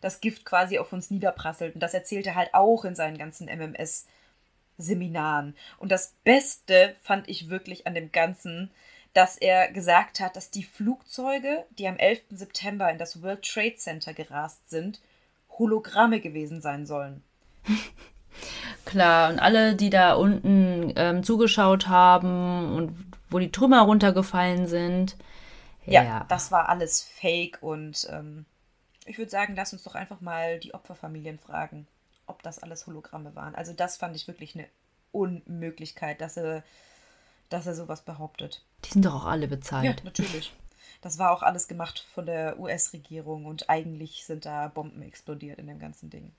das 0.00 0.20
Gift 0.20 0.44
quasi 0.44 0.80
auf 0.80 0.92
uns 0.92 1.10
niederprasselt. 1.10 1.74
Und 1.74 1.80
das 1.80 1.94
erzählt 1.94 2.26
er 2.26 2.34
halt 2.34 2.54
auch 2.54 2.84
in 2.84 2.96
seinen 2.96 3.18
ganzen 3.18 3.46
MMS-Seminaren. 3.46 5.54
Und 5.78 5.92
das 5.92 6.14
Beste 6.24 6.96
fand 7.02 7.28
ich 7.28 7.50
wirklich 7.50 7.86
an 7.86 7.94
dem 7.94 8.10
Ganzen, 8.10 8.72
dass 9.16 9.38
er 9.38 9.72
gesagt 9.72 10.20
hat, 10.20 10.36
dass 10.36 10.50
die 10.50 10.62
Flugzeuge, 10.62 11.64
die 11.78 11.88
am 11.88 11.96
11. 11.96 12.24
September 12.30 12.90
in 12.90 12.98
das 12.98 13.22
World 13.22 13.42
Trade 13.42 13.76
Center 13.76 14.12
gerast 14.12 14.68
sind, 14.68 15.00
Hologramme 15.58 16.20
gewesen 16.20 16.60
sein 16.60 16.84
sollen. 16.84 17.22
Klar, 18.84 19.30
und 19.30 19.38
alle, 19.38 19.74
die 19.74 19.88
da 19.88 20.14
unten 20.14 20.92
ähm, 20.96 21.24
zugeschaut 21.24 21.88
haben 21.88 22.76
und 22.76 23.06
wo 23.30 23.38
die 23.38 23.50
Trümmer 23.50 23.80
runtergefallen 23.82 24.66
sind. 24.66 25.16
Ja, 25.86 26.04
ja 26.04 26.26
das 26.28 26.52
war 26.52 26.68
alles 26.68 27.02
fake 27.02 27.62
und 27.62 28.06
ähm, 28.12 28.44
ich 29.06 29.16
würde 29.16 29.30
sagen, 29.30 29.54
lass 29.56 29.72
uns 29.72 29.82
doch 29.82 29.94
einfach 29.94 30.20
mal 30.20 30.58
die 30.58 30.74
Opferfamilien 30.74 31.38
fragen, 31.38 31.86
ob 32.26 32.42
das 32.42 32.62
alles 32.62 32.86
Hologramme 32.86 33.34
waren. 33.34 33.54
Also 33.54 33.72
das 33.72 33.96
fand 33.96 34.14
ich 34.14 34.28
wirklich 34.28 34.54
eine 34.54 34.66
Unmöglichkeit, 35.10 36.20
dass 36.20 36.36
er, 36.36 36.62
dass 37.48 37.66
er 37.66 37.74
sowas 37.74 38.02
behauptet. 38.02 38.62
Die 38.84 38.90
sind 38.90 39.04
doch 39.04 39.14
auch 39.14 39.26
alle 39.26 39.48
bezahlt. 39.48 39.84
Ja, 39.84 39.94
natürlich. 40.04 40.52
Das 41.00 41.18
war 41.18 41.30
auch 41.30 41.42
alles 41.42 41.68
gemacht 41.68 42.04
von 42.14 42.26
der 42.26 42.58
US-Regierung 42.58 43.46
und 43.46 43.68
eigentlich 43.68 44.24
sind 44.26 44.44
da 44.46 44.68
Bomben 44.68 45.02
explodiert 45.02 45.58
in 45.58 45.66
dem 45.66 45.78
ganzen 45.78 46.10
Ding. 46.10 46.32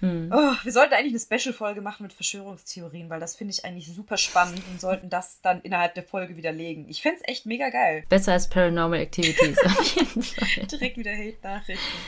Hm. 0.00 0.30
Oh, 0.32 0.52
wir 0.62 0.72
sollten 0.72 0.92
eigentlich 0.92 1.12
eine 1.12 1.40
Special-Folge 1.40 1.80
machen 1.80 2.02
mit 2.02 2.12
Verschwörungstheorien, 2.12 3.08
weil 3.08 3.20
das 3.20 3.36
finde 3.36 3.52
ich 3.52 3.64
eigentlich 3.64 3.92
super 3.92 4.16
spannend 4.16 4.62
und 4.70 4.80
sollten 4.80 5.08
das 5.08 5.40
dann 5.40 5.62
innerhalb 5.62 5.94
der 5.94 6.02
Folge 6.02 6.36
widerlegen. 6.36 6.88
Ich 6.88 7.00
fände 7.00 7.20
es 7.22 7.28
echt 7.28 7.46
mega 7.46 7.70
geil. 7.70 8.04
Besser 8.08 8.32
als 8.32 8.48
Paranormal 8.48 9.00
Activities, 9.00 9.58
auf 9.64 9.82
jeden 9.96 10.22
Fall. 10.22 10.66
Direkt 10.66 10.98
wieder 10.98 11.12
Hate-Nachrichten. 11.12 11.98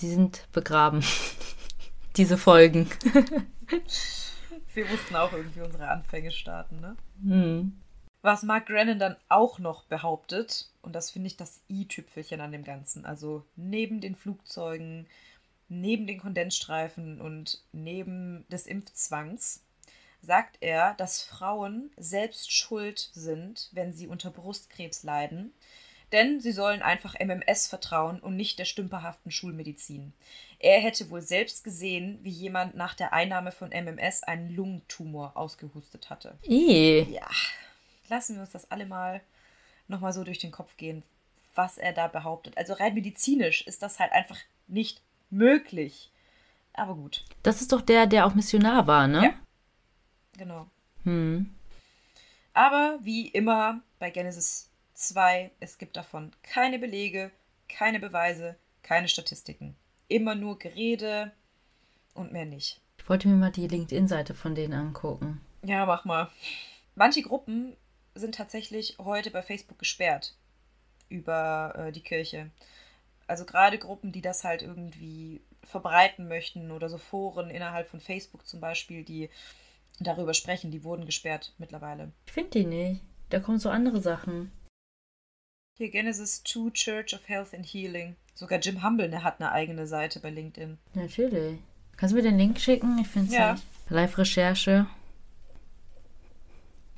Die 0.00 0.08
sind 0.08 0.46
begraben. 0.52 1.02
Diese 2.16 2.36
Folgen. 2.36 2.90
wir 4.74 4.86
mussten 4.86 5.16
auch 5.16 5.32
irgendwie 5.32 5.60
unsere 5.60 5.88
Anfänge 5.88 6.30
starten, 6.30 6.80
ne? 6.80 6.96
Hm. 7.22 7.80
Was 8.22 8.44
Mark 8.44 8.66
Grennan 8.66 9.00
dann 9.00 9.16
auch 9.28 9.58
noch 9.58 9.84
behauptet, 9.84 10.68
und 10.80 10.94
das 10.94 11.10
finde 11.10 11.26
ich 11.26 11.36
das 11.36 11.60
i-Tüpfelchen 11.68 12.40
an 12.40 12.52
dem 12.52 12.62
Ganzen, 12.62 13.04
also 13.04 13.44
neben 13.56 14.00
den 14.00 14.14
Flugzeugen, 14.14 15.08
neben 15.68 16.06
den 16.06 16.20
Kondensstreifen 16.20 17.20
und 17.20 17.62
neben 17.72 18.46
des 18.48 18.66
Impfzwangs 18.66 19.64
sagt 20.20 20.58
er, 20.60 20.94
dass 20.94 21.22
Frauen 21.22 21.90
selbst 21.96 22.52
schuld 22.52 23.10
sind, 23.12 23.70
wenn 23.72 23.92
sie 23.92 24.06
unter 24.06 24.30
Brustkrebs 24.30 25.02
leiden, 25.02 25.52
denn 26.12 26.40
sie 26.40 26.52
sollen 26.52 26.82
einfach 26.82 27.18
MMS 27.18 27.66
vertrauen 27.66 28.20
und 28.20 28.36
nicht 28.36 28.58
der 28.58 28.66
stümperhaften 28.66 29.32
Schulmedizin. 29.32 30.12
Er 30.62 30.80
hätte 30.80 31.10
wohl 31.10 31.20
selbst 31.20 31.64
gesehen, 31.64 32.20
wie 32.22 32.30
jemand 32.30 32.76
nach 32.76 32.94
der 32.94 33.12
Einnahme 33.12 33.50
von 33.50 33.70
MMS 33.70 34.22
einen 34.22 34.54
Lungentumor 34.54 35.36
ausgehustet 35.36 36.08
hatte. 36.08 36.38
I. 36.48 37.00
Ja, 37.10 37.28
lassen 38.08 38.36
wir 38.36 38.42
uns 38.42 38.52
das 38.52 38.70
alle 38.70 38.86
mal 38.86 39.20
nochmal 39.88 40.12
so 40.12 40.22
durch 40.22 40.38
den 40.38 40.52
Kopf 40.52 40.76
gehen, 40.76 41.02
was 41.56 41.78
er 41.78 41.92
da 41.92 42.06
behauptet. 42.06 42.56
Also 42.56 42.74
rein 42.74 42.94
medizinisch 42.94 43.66
ist 43.66 43.82
das 43.82 43.98
halt 43.98 44.12
einfach 44.12 44.38
nicht 44.68 45.02
möglich. 45.30 46.12
Aber 46.74 46.94
gut. 46.94 47.24
Das 47.42 47.60
ist 47.60 47.72
doch 47.72 47.82
der, 47.82 48.06
der 48.06 48.24
auch 48.24 48.34
Missionar 48.34 48.86
war, 48.86 49.08
ne? 49.08 49.24
Ja. 49.24 49.34
Genau. 50.38 50.68
Hm. 51.02 51.52
Aber 52.54 53.00
wie 53.02 53.26
immer 53.28 53.80
bei 53.98 54.10
Genesis 54.10 54.70
Zwei, 54.94 55.50
es 55.58 55.78
gibt 55.78 55.96
davon 55.96 56.30
keine 56.44 56.78
Belege, 56.78 57.32
keine 57.68 57.98
Beweise, 57.98 58.56
keine 58.84 59.08
Statistiken. 59.08 59.74
Immer 60.12 60.34
nur 60.34 60.58
Gerede 60.58 61.32
und 62.12 62.32
mehr 62.32 62.44
nicht. 62.44 62.82
Ich 62.98 63.08
wollte 63.08 63.28
mir 63.28 63.36
mal 63.36 63.50
die 63.50 63.66
LinkedIn-Seite 63.66 64.34
von 64.34 64.54
denen 64.54 64.74
angucken. 64.74 65.40
Ja, 65.64 65.86
mach 65.86 66.04
mal. 66.04 66.28
Manche 66.94 67.22
Gruppen 67.22 67.74
sind 68.14 68.34
tatsächlich 68.34 68.98
heute 68.98 69.30
bei 69.30 69.40
Facebook 69.40 69.78
gesperrt 69.78 70.34
über 71.08 71.74
äh, 71.78 71.92
die 71.92 72.02
Kirche. 72.02 72.50
Also 73.26 73.46
gerade 73.46 73.78
Gruppen, 73.78 74.12
die 74.12 74.20
das 74.20 74.44
halt 74.44 74.60
irgendwie 74.60 75.40
verbreiten 75.64 76.28
möchten 76.28 76.72
oder 76.72 76.90
so 76.90 76.98
Foren 76.98 77.48
innerhalb 77.48 77.88
von 77.88 78.00
Facebook 78.00 78.46
zum 78.46 78.60
Beispiel, 78.60 79.04
die 79.04 79.30
darüber 79.98 80.34
sprechen, 80.34 80.70
die 80.70 80.84
wurden 80.84 81.06
gesperrt 81.06 81.54
mittlerweile. 81.56 82.12
Ich 82.26 82.32
finde 82.32 82.50
die 82.50 82.66
nicht. 82.66 83.00
Da 83.30 83.40
kommen 83.40 83.58
so 83.58 83.70
andere 83.70 84.02
Sachen. 84.02 84.52
Hier 85.82 85.90
Genesis 85.90 86.44
2 86.44 86.70
Church 86.70 87.12
of 87.12 87.28
Health 87.28 87.52
and 87.52 87.66
Healing. 87.66 88.14
Sogar 88.36 88.60
Jim 88.60 88.84
Humble 88.84 89.10
der 89.10 89.24
hat 89.24 89.40
eine 89.40 89.50
eigene 89.50 89.88
Seite 89.88 90.20
bei 90.20 90.30
LinkedIn. 90.30 90.78
Natürlich. 90.94 91.58
Kannst 91.96 92.12
du 92.12 92.16
mir 92.16 92.22
den 92.22 92.38
Link 92.38 92.60
schicken? 92.60 93.00
Ich 93.00 93.08
finde 93.08 93.26
es 93.30 93.34
Ja. 93.34 93.52
nicht. 93.54 93.64
Live-Recherche. 93.88 94.86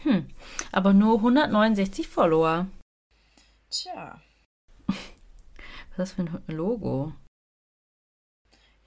Hm, 0.00 0.28
aber 0.70 0.92
nur 0.92 1.16
169 1.16 2.06
Follower. 2.08 2.66
Tja, 3.70 4.20
Was 4.86 4.96
ist 4.96 5.96
das 5.96 6.12
für 6.12 6.22
ein 6.24 6.42
Logo? 6.48 7.14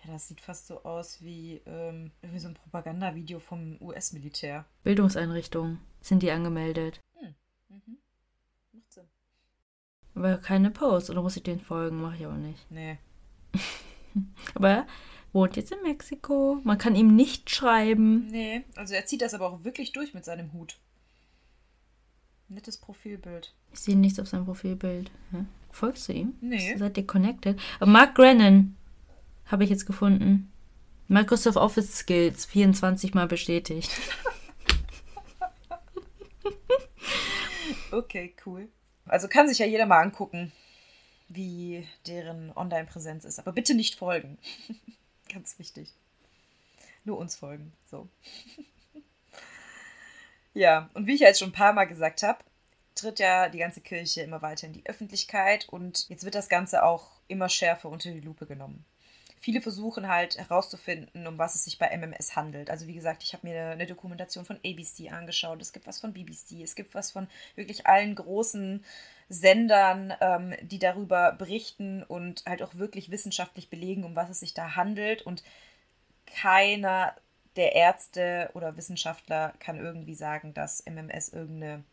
ja, 0.06 0.12
das 0.14 0.28
sieht 0.28 0.42
fast 0.42 0.68
so 0.68 0.84
aus 0.84 1.24
wie 1.24 1.60
ähm, 1.66 2.12
irgendwie 2.22 2.40
so 2.42 2.50
ein 2.50 2.54
Propagandavideo 2.54 3.40
vom 3.40 3.82
US-Militär. 3.82 4.64
Bildungseinrichtung. 4.84 5.80
Sind 6.02 6.22
die 6.22 6.30
angemeldet? 6.30 7.02
Mhm. 7.20 7.98
Macht 8.74 8.94
Sinn. 8.94 9.08
Aber 10.18 10.38
keine 10.38 10.72
Post. 10.72 11.12
Oder 11.12 11.22
muss 11.22 11.38
ich 11.38 11.44
denen 11.44 11.62
folgen? 11.62 12.02
Mache 12.02 12.16
ich 12.18 12.26
aber 12.26 12.38
nicht. 12.38 12.66
Nee. 12.72 12.98
Aber 14.56 14.70
er 14.70 14.88
wohnt 15.32 15.56
jetzt 15.56 15.72
in 15.72 15.82
Mexiko. 15.84 16.60
Man 16.64 16.80
kann 16.80 16.96
ihm 16.96 17.16
nicht 17.16 17.52
schreiben. 17.52 18.26
Nee, 18.32 18.64
also 18.76 18.96
er 18.96 19.06
zieht 19.06 19.22
das 19.22 19.36
aber 19.36 19.48
auch 19.48 19.64
wirklich 19.64 19.92
durch 19.92 20.16
mit 20.16 20.26
seinem 20.26 20.54
Hut. 20.54 20.80
Nettes 22.50 22.78
Profilbild. 22.78 23.54
Ich 23.74 23.80
sehe 23.82 23.96
nichts 23.96 24.20
auf 24.20 24.28
seinem 24.28 24.46
Profilbild. 24.46 25.12
Hä? 25.32 25.46
Folgst 25.70 26.08
du 26.08 26.14
ihm? 26.14 26.34
Nee. 26.42 26.76
Seid 26.78 26.98
ihr 26.98 27.06
connected? 27.06 27.60
Aber 27.80 27.92
Mark 27.92 28.16
Grennan 28.16 28.76
habe 29.46 29.66
ich 29.66 29.70
jetzt 29.70 29.86
gefunden. 29.86 30.52
Microsoft 31.08 31.58
Office 31.58 31.96
Skills 31.96 32.46
24 32.46 33.14
mal 33.14 33.28
bestätigt. 33.28 33.92
Okay, 37.90 38.36
cool. 38.46 38.68
Also 39.10 39.28
kann 39.28 39.48
sich 39.48 39.60
ja 39.60 39.66
jeder 39.66 39.86
mal 39.86 40.02
angucken, 40.02 40.52
wie 41.30 41.88
deren 42.06 42.56
Online-Präsenz 42.56 43.26
ist. 43.26 43.40
Aber 43.40 43.52
bitte 43.52 43.74
nicht 43.74 43.96
folgen. 43.96 44.38
Ganz 45.34 45.60
wichtig. 45.60 45.92
Nur 47.04 47.18
uns 47.18 47.36
folgen. 47.36 47.74
So. 47.90 48.08
ja, 50.54 50.90
und 50.94 51.08
wie 51.08 51.16
ich 51.16 51.22
ja 51.22 51.28
jetzt 51.28 51.40
schon 51.40 51.50
ein 51.50 51.54
paar 51.54 51.74
Mal 51.74 51.86
gesagt 51.86 52.24
habe, 52.24 52.40
tritt 52.96 53.20
ja 53.20 53.50
die 53.50 53.60
ganze 53.60 53.82
Kirche 53.82 54.22
immer 54.22 54.42
weiter 54.42 54.68
in 54.68 54.74
die 54.74 54.86
Öffentlichkeit 54.86 55.68
und 55.70 56.10
jetzt 56.10 56.24
wird 56.24 56.36
das 56.36 56.50
Ganze 56.50 56.84
auch 56.84 57.12
immer 57.28 57.50
schärfer 57.50 57.90
unter 57.90 58.12
die 58.12 58.22
Lupe 58.22 58.46
genommen. 58.46 58.86
Viele 59.40 59.62
versuchen 59.62 60.08
halt 60.08 60.38
herauszufinden, 60.38 61.28
um 61.28 61.38
was 61.38 61.56
es 61.56 61.66
sich 61.66 61.78
bei 61.78 61.96
MMS 61.96 62.36
handelt. 62.36 62.70
Also 62.70 62.88
wie 62.88 62.96
gesagt, 62.96 63.24
ich 63.24 63.34
habe 63.34 63.48
mir 63.48 63.70
eine 63.72 63.86
Dokumentation 63.86 64.46
von 64.46 64.60
ABC 64.66 65.10
angeschaut, 65.10 65.62
es 65.62 65.74
gibt 65.74 65.88
was 65.88 66.00
von 66.00 66.14
BBC, 66.14 66.64
es 66.64 66.76
gibt 66.76 66.96
was 66.96 67.12
von 67.12 67.28
wirklich 67.56 67.86
allen 67.88 68.16
großen 68.16 68.84
Sendern, 69.30 70.14
ähm, 70.22 70.56
die 70.62 70.80
darüber 70.80 71.34
berichten 71.34 72.04
und 72.04 72.44
halt 72.46 72.64
auch 72.64 72.76
wirklich 72.76 73.12
wissenschaftlich 73.12 73.70
belegen, 73.70 74.04
um 74.04 74.16
was 74.16 74.30
es 74.30 74.40
sich 74.40 74.54
da 74.54 74.76
handelt. 74.76 75.22
Und 75.22 75.44
keiner 76.26 77.16
der 77.56 77.74
Ärzte 77.74 78.50
oder 78.54 78.78
Wissenschaftler 78.78 79.54
kann 79.60 79.80
irgendwie 79.80 80.16
sagen, 80.16 80.54
dass 80.54 80.84
MMS 80.86 81.30
irgendeine 81.30 81.84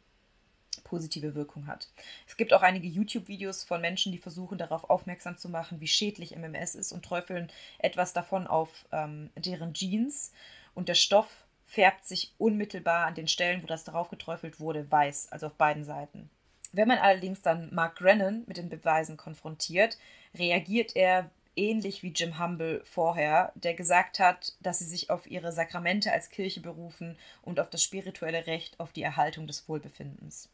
positive 0.82 1.34
Wirkung 1.34 1.66
hat. 1.66 1.88
Es 2.26 2.36
gibt 2.36 2.52
auch 2.52 2.62
einige 2.62 2.88
YouTube-Videos 2.88 3.64
von 3.64 3.80
Menschen, 3.80 4.12
die 4.12 4.18
versuchen 4.18 4.58
darauf 4.58 4.90
aufmerksam 4.90 5.36
zu 5.38 5.48
machen, 5.48 5.80
wie 5.80 5.86
schädlich 5.86 6.36
MMS 6.36 6.74
ist 6.74 6.92
und 6.92 7.04
träufeln 7.04 7.50
etwas 7.78 8.12
davon 8.12 8.46
auf 8.46 8.70
ähm, 8.92 9.30
deren 9.36 9.74
Jeans. 9.74 10.32
Und 10.74 10.88
der 10.88 10.94
Stoff 10.94 11.44
färbt 11.66 12.04
sich 12.04 12.32
unmittelbar 12.38 13.06
an 13.06 13.14
den 13.14 13.28
Stellen, 13.28 13.62
wo 13.62 13.66
das 13.66 13.84
darauf 13.84 14.08
geträufelt 14.08 14.60
wurde, 14.60 14.90
weiß, 14.90 15.32
also 15.32 15.46
auf 15.46 15.54
beiden 15.54 15.84
Seiten. 15.84 16.30
Wenn 16.72 16.88
man 16.88 16.98
allerdings 16.98 17.42
dann 17.42 17.72
Mark 17.72 17.96
Grennan 17.96 18.42
mit 18.46 18.56
den 18.56 18.68
Beweisen 18.68 19.16
konfrontiert, 19.16 19.96
reagiert 20.34 20.96
er 20.96 21.30
ähnlich 21.56 22.02
wie 22.02 22.12
Jim 22.12 22.38
Humble 22.38 22.82
vorher, 22.84 23.52
der 23.54 23.74
gesagt 23.74 24.18
hat, 24.18 24.54
dass 24.60 24.80
sie 24.80 24.84
sich 24.86 25.10
auf 25.10 25.26
ihre 25.26 25.52
Sakramente 25.52 26.12
als 26.12 26.30
Kirche 26.30 26.60
berufen 26.60 27.16
und 27.42 27.60
auf 27.60 27.70
das 27.70 27.82
spirituelle 27.82 28.46
Recht 28.46 28.80
auf 28.80 28.92
die 28.92 29.02
Erhaltung 29.02 29.46
des 29.46 29.68
Wohlbefindens. 29.68 30.48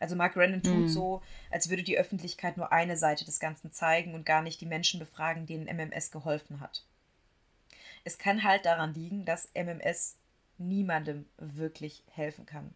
Also 0.00 0.16
Mark 0.16 0.34
Grennan 0.34 0.62
tut 0.62 0.86
Mhm. 0.86 0.88
so, 0.88 1.22
als 1.50 1.68
würde 1.70 1.82
die 1.82 1.98
Öffentlichkeit 1.98 2.56
nur 2.56 2.72
eine 2.72 2.96
Seite 2.96 3.24
des 3.24 3.40
Ganzen 3.40 3.72
zeigen 3.72 4.14
und 4.14 4.26
gar 4.26 4.42
nicht 4.42 4.60
die 4.60 4.66
Menschen 4.66 5.00
befragen, 5.00 5.46
denen 5.46 5.66
MMS 5.68 6.10
geholfen 6.10 6.60
hat. 6.60 6.84
Es 8.04 8.18
kann 8.18 8.44
halt 8.44 8.66
daran 8.66 8.94
liegen, 8.94 9.24
dass 9.24 9.48
MMS 9.54 10.16
niemandem 10.58 11.26
wirklich 11.38 12.02
helfen 12.12 12.46
kann. 12.46 12.72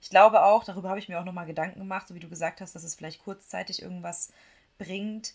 Ich 0.00 0.10
glaube 0.10 0.42
auch, 0.44 0.64
darüber 0.64 0.90
habe 0.90 1.00
ich 1.00 1.08
mir 1.08 1.18
auch 1.18 1.24
nochmal 1.24 1.46
Gedanken 1.46 1.80
gemacht, 1.80 2.08
so 2.08 2.14
wie 2.14 2.20
du 2.20 2.28
gesagt 2.28 2.60
hast, 2.60 2.74
dass 2.74 2.84
es 2.84 2.94
vielleicht 2.94 3.24
kurzzeitig 3.24 3.82
irgendwas 3.82 4.32
bringt, 4.78 5.34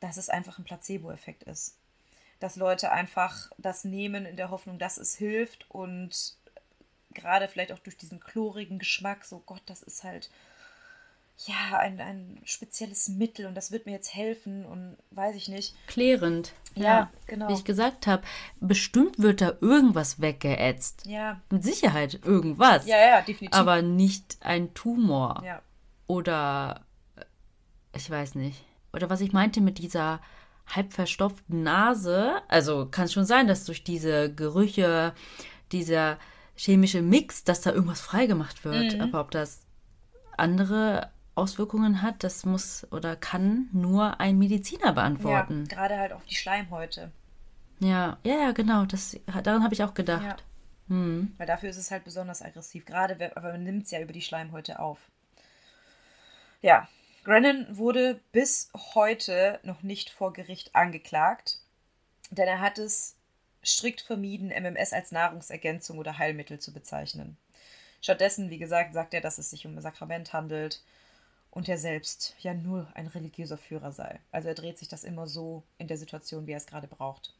dass 0.00 0.16
es 0.16 0.28
einfach 0.28 0.58
ein 0.58 0.64
Placebo-Effekt 0.64 1.44
ist. 1.44 1.76
Dass 2.40 2.56
Leute 2.56 2.90
einfach 2.90 3.52
das 3.58 3.84
nehmen 3.84 4.26
in 4.26 4.36
der 4.36 4.50
Hoffnung, 4.50 4.78
dass 4.78 4.96
es 4.96 5.14
hilft 5.14 5.70
und 5.70 6.34
gerade 7.14 7.48
vielleicht 7.48 7.72
auch 7.72 7.78
durch 7.78 7.96
diesen 7.96 8.20
chlorigen 8.20 8.78
Geschmack, 8.78 9.24
so 9.24 9.42
Gott, 9.44 9.62
das 9.66 9.82
ist 9.82 10.04
halt 10.04 10.30
ja 11.46 11.78
ein, 11.78 12.00
ein 12.00 12.40
spezielles 12.44 13.08
Mittel 13.08 13.46
und 13.46 13.54
das 13.54 13.72
wird 13.72 13.86
mir 13.86 13.92
jetzt 13.92 14.14
helfen 14.14 14.64
und 14.64 14.96
weiß 15.10 15.34
ich 15.34 15.48
nicht. 15.48 15.74
Klärend. 15.86 16.52
Ja, 16.74 17.10
genau. 17.26 17.48
Wie 17.48 17.54
ich 17.54 17.64
gesagt 17.64 18.06
habe, 18.06 18.22
bestimmt 18.60 19.18
wird 19.18 19.40
da 19.40 19.54
irgendwas 19.60 20.20
weggeätzt. 20.20 21.04
Ja, 21.06 21.40
Mit 21.50 21.64
Sicherheit 21.64 22.20
irgendwas. 22.24 22.86
ja, 22.86 22.96
ja, 22.96 23.20
definitiv. 23.22 23.58
Aber 23.58 23.82
nicht 23.82 24.36
ein 24.40 24.72
Tumor. 24.74 25.42
ja. 25.44 25.60
Oder 26.06 26.84
äh, 27.16 27.24
ich 27.96 28.08
weiß 28.10 28.34
nicht. 28.34 28.64
Oder 28.92 29.08
was 29.08 29.20
ich 29.22 29.32
meinte 29.32 29.60
mit 29.60 29.78
dieser 29.78 30.20
halb 30.66 30.92
verstopften 30.92 31.62
Nase. 31.62 32.42
Also 32.48 32.86
kann 32.90 33.06
es 33.06 33.12
schon 33.12 33.24
sein, 33.24 33.46
dass 33.46 33.64
durch 33.64 33.84
diese 33.84 34.32
Gerüche, 34.34 35.14
dieser 35.72 36.18
chemische 36.56 37.02
Mix, 37.02 37.44
dass 37.44 37.60
da 37.60 37.70
irgendwas 37.72 38.00
freigemacht 38.00 38.64
wird. 38.64 38.94
Mhm. 38.94 39.00
Aber 39.00 39.20
ob 39.20 39.30
das 39.30 39.64
andere 40.36 41.10
Auswirkungen 41.34 42.02
hat, 42.02 42.24
das 42.24 42.44
muss 42.44 42.86
oder 42.90 43.16
kann 43.16 43.68
nur 43.72 44.20
ein 44.20 44.38
Mediziner 44.38 44.86
ja, 44.86 44.92
beantworten. 44.92 45.64
gerade 45.66 45.98
halt 45.98 46.12
auf 46.12 46.24
die 46.26 46.34
Schleimhäute. 46.34 47.10
Ja, 47.80 48.18
ja, 48.22 48.34
ja, 48.34 48.52
genau. 48.52 48.84
Das, 48.84 49.18
daran 49.42 49.64
habe 49.64 49.74
ich 49.74 49.82
auch 49.82 49.88
Ja. 49.88 49.94
gedacht. 49.94 50.44
Hm. 50.88 51.32
Weil 51.38 51.46
dafür 51.46 51.70
ist 51.70 51.78
es 51.78 51.90
halt 51.90 52.04
besonders 52.04 52.42
aggressiv. 52.42 52.84
Gerade, 52.84 53.34
aber 53.36 53.52
man 53.52 53.64
nimmt 53.64 53.84
es 53.84 53.90
ja 53.90 54.00
über 54.00 54.12
die 54.12 54.20
Schleimhäute 54.22 54.78
auf. 54.78 54.98
Ja, 56.60 56.88
Grennan 57.24 57.66
wurde 57.76 58.20
bis 58.32 58.70
heute 58.94 59.58
noch 59.62 59.82
nicht 59.82 60.10
vor 60.10 60.32
Gericht 60.32 60.74
angeklagt, 60.74 61.58
denn 62.30 62.48
er 62.48 62.60
hat 62.60 62.78
es 62.78 63.16
strikt 63.64 64.00
vermieden, 64.00 64.50
MMS 64.50 64.92
als 64.92 65.12
Nahrungsergänzung 65.12 65.98
oder 65.98 66.18
Heilmittel 66.18 66.58
zu 66.58 66.72
bezeichnen. 66.72 67.36
Stattdessen, 68.00 68.50
wie 68.50 68.58
gesagt, 68.58 68.94
sagt 68.94 69.14
er, 69.14 69.20
dass 69.20 69.38
es 69.38 69.50
sich 69.50 69.64
um 69.66 69.76
ein 69.76 69.80
Sakrament 69.80 70.32
handelt 70.32 70.82
und 71.50 71.68
er 71.68 71.78
selbst 71.78 72.34
ja 72.40 72.54
nur 72.54 72.88
ein 72.94 73.06
religiöser 73.06 73.58
Führer 73.58 73.92
sei. 73.92 74.18
Also 74.32 74.48
er 74.48 74.54
dreht 74.54 74.78
sich 74.78 74.88
das 74.88 75.04
immer 75.04 75.26
so 75.26 75.62
in 75.78 75.86
der 75.86 75.98
Situation, 75.98 76.46
wie 76.46 76.52
er 76.52 76.56
es 76.56 76.66
gerade 76.66 76.88
braucht. 76.88 77.34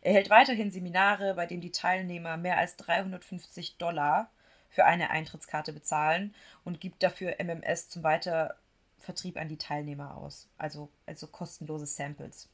Er 0.00 0.14
hält 0.14 0.30
weiterhin 0.30 0.70
Seminare, 0.70 1.34
bei 1.34 1.46
denen 1.46 1.60
die 1.60 1.70
Teilnehmer 1.70 2.36
mehr 2.36 2.58
als 2.58 2.76
350 2.76 3.76
Dollar 3.76 4.30
für 4.70 4.84
eine 4.84 5.10
Eintrittskarte 5.10 5.72
bezahlen 5.72 6.34
und 6.64 6.80
gibt 6.80 7.02
dafür 7.02 7.36
MMS 7.38 7.88
zum 7.88 8.02
Weitervertrieb 8.02 9.36
an 9.36 9.48
die 9.48 9.58
Teilnehmer 9.58 10.16
aus. 10.16 10.48
Also, 10.56 10.88
also 11.06 11.26
kostenlose 11.26 11.86
Samples. 11.86 12.48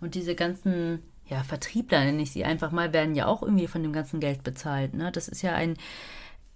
Und 0.00 0.14
diese 0.14 0.34
ganzen, 0.34 1.02
ja, 1.30 1.44
Vertriebler 1.44 2.04
nenne 2.04 2.22
ich 2.22 2.32
sie 2.32 2.44
einfach 2.44 2.72
mal, 2.72 2.92
werden 2.92 3.14
ja 3.14 3.26
auch 3.26 3.42
irgendwie 3.42 3.68
von 3.68 3.82
dem 3.82 3.92
ganzen 3.92 4.18
Geld 4.18 4.42
bezahlt. 4.42 4.94
Ne? 4.94 5.12
Das 5.12 5.28
ist 5.28 5.42
ja 5.42 5.54
ein 5.54 5.76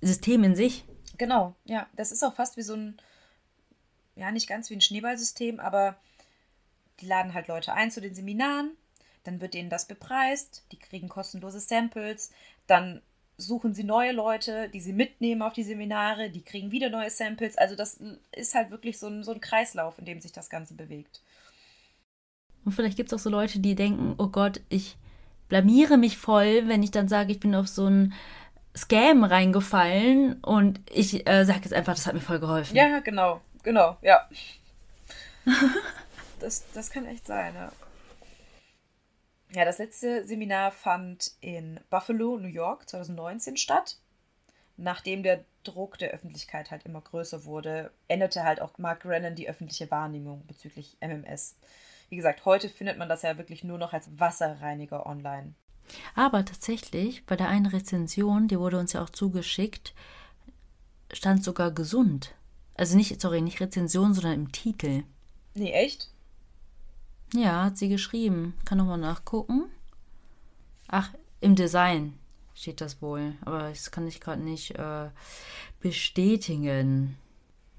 System 0.01 0.43
in 0.43 0.57
sich. 0.57 0.85
Genau, 1.17 1.55
ja. 1.65 1.87
Das 1.95 2.11
ist 2.11 2.25
auch 2.25 2.35
fast 2.35 2.57
wie 2.57 2.63
so 2.63 2.75
ein, 2.75 2.97
ja, 4.17 4.33
nicht 4.33 4.49
ganz 4.49 4.69
wie 4.69 4.75
ein 4.75 4.81
Schneeballsystem, 4.81 5.61
aber 5.61 5.97
die 7.01 7.07
laden 7.07 7.35
halt 7.35 7.47
Leute 7.47 7.73
ein 7.73 7.93
zu 7.93 8.01
den 8.01 8.15
Seminaren, 8.15 8.73
dann 9.23 9.41
wird 9.41 9.55
denen 9.55 9.71
das 9.71 9.87
bepreist, 9.87 10.65
die 10.73 10.79
kriegen 10.79 11.09
kostenlose 11.09 11.61
Samples, 11.61 12.33
dann 12.67 13.01
suchen 13.37 13.75
sie 13.75 13.85
neue 13.85 14.13
Leute, 14.13 14.69
die 14.69 14.81
sie 14.81 14.93
mitnehmen 14.93 15.43
auf 15.43 15.53
die 15.53 15.65
Seminare, 15.65 16.31
die 16.31 16.43
kriegen 16.43 16.71
wieder 16.71 16.91
neue 16.91 17.11
Samples. 17.11 17.57
Also 17.59 17.75
das 17.75 18.01
ist 18.33 18.55
halt 18.55 18.71
wirklich 18.71 18.99
so 18.99 19.07
ein, 19.07 19.25
so 19.25 19.33
ein 19.33 19.41
Kreislauf, 19.41 19.99
in 19.99 20.05
dem 20.05 20.21
sich 20.21 20.33
das 20.33 20.51
Ganze 20.51 20.75
bewegt. 20.75 21.21
Und 22.65 22.73
vielleicht 22.73 22.97
gibt 22.97 23.13
es 23.13 23.19
auch 23.19 23.23
so 23.23 23.31
Leute, 23.31 23.59
die 23.59 23.75
denken, 23.75 24.15
oh 24.19 24.29
Gott, 24.29 24.61
ich 24.69 24.97
blamiere 25.49 25.97
mich 25.97 26.17
voll, 26.17 26.69
wenn 26.69 26.83
ich 26.83 26.91
dann 26.91 27.09
sage, 27.09 27.33
ich 27.33 27.41
bin 27.41 27.55
auf 27.55 27.69
so 27.69 27.87
ein 27.87 28.15
Scam 28.77 29.23
reingefallen 29.23 30.41
und 30.43 30.81
ich 30.91 31.29
äh, 31.29 31.45
sage 31.45 31.61
jetzt 31.63 31.75
einfach, 31.75 31.95
das 31.95 32.07
hat 32.07 32.15
mir 32.15 32.21
voll 32.21 32.41
geholfen. 32.41 32.77
Ja, 32.77 32.99
genau, 33.01 33.41
genau, 33.63 33.97
ja. 34.03 34.29
das, 36.41 36.65
das 36.73 36.91
kann 36.91 37.07
echt 37.07 37.27
sein, 37.27 37.55
ja. 37.55 37.71
Ja, 39.53 39.65
das 39.65 39.79
letzte 39.79 40.27
Seminar 40.27 40.73
fand 40.73 41.33
in 41.41 41.79
Buffalo, 41.89 42.37
New 42.39 42.49
York 42.49 42.89
2019 42.89 43.57
statt. 43.57 43.99
Nachdem 44.77 45.23
der 45.23 45.45
Druck 45.63 45.99
der 45.99 46.11
Öffentlichkeit 46.11 46.73
halt 46.73 46.85
immer 46.85 47.01
größer 47.01 47.45
wurde, 47.45 47.93
änderte 48.09 48.43
halt 48.43 48.61
auch 48.61 48.77
Mark 48.79 49.05
Rennan 49.05 49.37
die 49.37 49.49
öffentliche 49.49 49.89
Wahrnehmung 49.93 50.45
bezüglich 50.49 50.97
MMS. 51.01 51.55
Wie 52.15 52.19
gesagt, 52.19 52.45
heute 52.45 52.69
findet 52.69 52.97
man 52.97 53.09
das 53.09 53.23
ja 53.23 53.39
wirklich 53.39 53.65
nur 53.65 53.77
noch 53.77 53.93
als 53.93 54.09
Wasserreiniger 54.21 55.05
online. 55.05 55.55
Aber 56.15 56.45
tatsächlich, 56.45 57.27
bei 57.27 57.35
der 57.35 57.49
einen 57.49 57.67
Rezension, 57.67 58.47
die 58.47 58.57
wurde 58.57 58.79
uns 58.79 58.93
ja 58.93 59.03
auch 59.03 59.11
zugeschickt, 59.11 59.95
stand 61.13 61.43
sogar 61.43 61.73
gesund. 61.73 62.37
Also 62.77 62.97
nicht, 62.97 63.21
sorry, 63.21 63.41
nicht 63.41 63.59
Rezension, 63.59 64.15
sondern 64.15 64.35
im 64.35 64.53
Titel. 64.53 65.03
Nee, 65.55 65.73
echt? 65.73 66.13
Ja, 67.35 67.65
hat 67.65 67.79
sie 67.79 67.89
geschrieben. 67.89 68.55
Kann 68.65 68.79
nochmal 68.79 68.99
nachgucken. 68.99 69.65
Ach, 70.87 71.11
im 71.41 71.57
Design 71.57 72.17
steht 72.55 72.81
das 72.81 73.03
wohl. 73.03 73.35
Aber 73.45 73.71
das 73.71 73.91
kann 73.91 74.07
ich 74.07 74.21
gerade 74.21 74.41
nicht 74.41 74.79
äh, 74.79 75.11
bestätigen. 75.81 77.19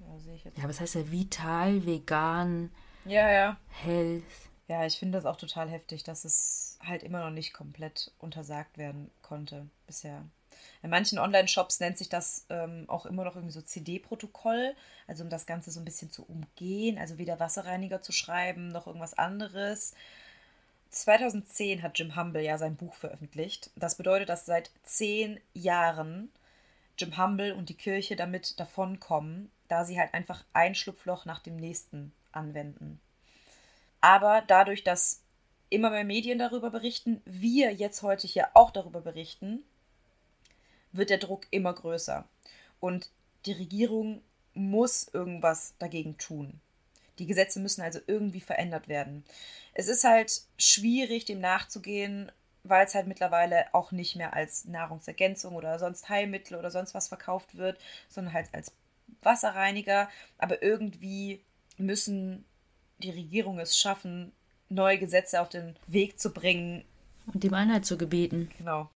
Ja, 0.02 0.20
sehe 0.20 0.36
ich 0.36 0.44
jetzt. 0.44 0.58
Ja, 0.58 0.66
aber 0.66 0.72
es 0.72 0.82
heißt 0.82 0.96
ja 0.96 1.10
vital, 1.10 1.86
vegan, 1.86 2.70
ja, 3.06 3.32
ja. 3.32 3.58
health. 3.84 4.24
Ja, 4.68 4.86
ich 4.86 4.98
finde 4.98 5.18
das 5.18 5.26
auch 5.26 5.36
total 5.36 5.70
heftig, 5.70 6.04
dass 6.04 6.26
es 6.26 6.78
halt 6.84 7.04
immer 7.04 7.24
noch 7.24 7.30
nicht 7.30 7.54
komplett 7.54 8.12
untersagt 8.20 8.78
werden 8.78 9.12
konnte 9.22 9.68
bisher. 9.86 10.24
In 10.82 10.90
manchen 10.90 11.20
Online-Shops 11.20 11.80
nennt 11.80 11.98
sich 11.98 12.10
das 12.10 12.46
ähm, 12.50 12.86
auch 12.88 13.06
immer 13.06 13.24
noch 13.24 13.36
irgendwie 13.36 13.54
so 13.54 13.62
CD-Protokoll, 13.62 14.76
also 15.08 15.24
um 15.24 15.30
das 15.30 15.46
Ganze 15.46 15.72
so 15.72 15.80
ein 15.80 15.86
bisschen 15.86 16.12
zu 16.12 16.24
umgehen, 16.26 16.98
also 16.98 17.18
weder 17.18 17.40
Wasserreiniger 17.40 18.02
zu 18.02 18.12
schreiben 18.12 18.70
noch 18.70 18.88
irgendwas 18.88 19.16
anderes. 19.16 19.94
2010 20.90 21.84
hat 21.84 22.00
Jim 22.00 22.16
Humble 22.16 22.42
ja 22.42 22.58
sein 22.58 22.76
Buch 22.76 22.94
veröffentlicht. 22.94 23.70
Das 23.76 23.96
bedeutet, 23.96 24.30
dass 24.30 24.46
seit 24.46 24.72
zehn 24.84 25.40
Jahren 25.54 26.32
Jim 26.98 27.18
Humble 27.18 27.54
und 27.54 27.70
die 27.70 27.76
Kirche 27.76 28.16
damit 28.16 28.60
davonkommen, 28.60 29.52
da 29.68 29.84
sie 29.84 30.00
halt 30.00 30.14
einfach 30.14 30.46
ein 30.54 30.76
Schlupfloch 30.76 31.26
nach 31.26 31.40
dem 31.40 31.58
nächsten 31.58 32.14
anwenden. 32.36 33.00
Aber 34.02 34.44
dadurch, 34.46 34.84
dass 34.84 35.22
immer 35.70 35.90
mehr 35.90 36.04
Medien 36.04 36.38
darüber 36.38 36.70
berichten, 36.70 37.22
wir 37.26 37.74
jetzt 37.74 38.02
heute 38.04 38.28
hier 38.28 38.50
auch 38.54 38.72
darüber 38.72 39.02
berichten, 39.02 39.64
wird 40.92 41.10
der 41.10 41.18
Druck 41.18 41.48
immer 41.52 41.74
größer. 41.74 42.28
Und 42.80 43.10
die 43.46 43.54
Regierung 43.54 44.22
muss 44.54 45.08
irgendwas 45.08 45.74
dagegen 45.80 46.18
tun. 46.18 46.60
Die 47.20 47.26
Gesetze 47.26 47.60
müssen 47.60 47.82
also 47.82 48.00
irgendwie 48.08 48.42
verändert 48.42 48.88
werden. 48.88 49.24
Es 49.74 49.88
ist 49.88 50.04
halt 50.04 50.42
schwierig, 50.58 51.26
dem 51.26 51.40
nachzugehen, 51.40 52.32
weil 52.64 52.86
es 52.86 52.96
halt 52.96 53.08
mittlerweile 53.08 53.74
auch 53.74 53.92
nicht 53.92 54.16
mehr 54.16 54.34
als 54.34 54.66
Nahrungsergänzung 54.66 55.56
oder 55.56 55.80
sonst 55.80 56.10
Heilmittel 56.10 56.58
oder 56.58 56.72
sonst 56.72 56.94
was 56.94 57.08
verkauft 57.08 57.58
wird, 57.58 57.80
sondern 58.10 58.34
halt 58.34 58.50
als 58.54 58.72
Wasserreiniger. 59.22 60.10
Aber 60.38 60.62
irgendwie 60.62 61.42
müssen 61.78 62.46
die 63.00 63.12
Regierung 63.12 63.60
es 63.60 63.78
schaffen, 63.78 64.32
neue 64.70 64.98
Gesetze 64.98 65.42
auf 65.42 65.50
den 65.50 65.76
Weg 65.88 66.20
zu 66.20 66.32
bringen. 66.32 66.84
Und 67.34 67.44
dem 67.44 67.54
Einheit 67.54 67.86
zu 67.86 67.98
gebieten. 67.98 68.50
Genau. 68.58 68.90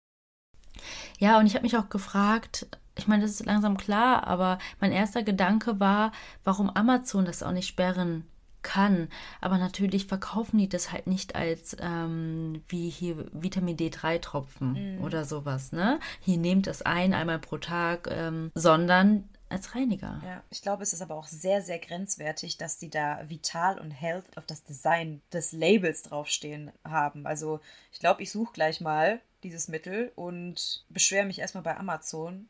Ja, 1.19 1.39
und 1.39 1.47
ich 1.47 1.55
habe 1.55 1.63
mich 1.63 1.77
auch 1.77 1.89
gefragt, 1.89 2.67
ich 2.97 3.07
meine, 3.07 3.23
das 3.23 3.31
ist 3.31 3.45
langsam 3.45 3.77
klar, 3.77 4.27
aber 4.27 4.59
mein 4.79 4.91
erster 4.91 5.23
Gedanke 5.23 5.79
war, 5.79 6.11
warum 6.43 6.69
Amazon 6.69 7.25
das 7.25 7.43
auch 7.43 7.51
nicht 7.51 7.67
sperren 7.67 8.25
kann. 8.63 9.07
Aber 9.39 9.57
natürlich 9.57 10.07
verkaufen 10.07 10.57
die 10.57 10.67
das 10.67 10.91
halt 10.91 11.07
nicht 11.07 11.35
als 11.35 11.77
ähm, 11.79 12.63
wie 12.67 12.89
hier 12.89 13.25
Vitamin 13.31 13.77
D3-Tropfen 13.77 14.97
mm. 14.97 15.03
oder 15.03 15.25
sowas, 15.25 15.71
ne? 15.71 15.99
Hier 16.19 16.37
nehmt 16.37 16.67
das 16.67 16.81
ein, 16.81 17.13
einmal 17.13 17.39
pro 17.39 17.57
Tag, 17.57 18.09
ähm, 18.11 18.51
sondern 18.55 19.29
als 19.49 19.75
Reiniger. 19.75 20.21
Ja, 20.25 20.43
ich 20.49 20.61
glaube, 20.61 20.83
es 20.83 20.93
ist 20.93 21.01
aber 21.01 21.15
auch 21.15 21.27
sehr, 21.27 21.61
sehr 21.61 21.79
grenzwertig, 21.79 22.57
dass 22.57 22.77
die 22.77 22.89
da 22.89 23.21
Vital 23.29 23.79
und 23.79 23.91
Health 23.91 24.25
auf 24.35 24.45
das 24.45 24.63
Design 24.63 25.21
des 25.31 25.51
Labels 25.51 26.03
draufstehen 26.03 26.71
haben. 26.83 27.25
Also 27.25 27.59
ich 27.91 27.99
glaube, 27.99 28.23
ich 28.23 28.31
suche 28.31 28.53
gleich 28.53 28.81
mal 28.81 29.21
dieses 29.43 29.67
Mittel 29.67 30.11
und 30.15 30.83
beschwere 30.89 31.25
mich 31.25 31.39
erstmal 31.39 31.63
bei 31.63 31.77
Amazon. 31.77 32.47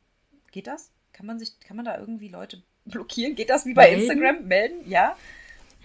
Geht 0.52 0.68
das? 0.68 0.90
Kann 1.14 1.26
man 1.26 1.40
sich, 1.40 1.60
kann 1.60 1.78
man 1.78 1.86
da 1.86 1.98
irgendwie 1.98 2.30
Leute 2.30 2.62
blockieren? 2.86 3.36
Geht 3.36 3.50
das 3.50 3.66
wie 3.66 3.74
bei 3.74 3.92
melden? 3.92 4.12
Instagram? 4.12 4.48
Melden? 4.48 4.90
Ja. 4.90 5.16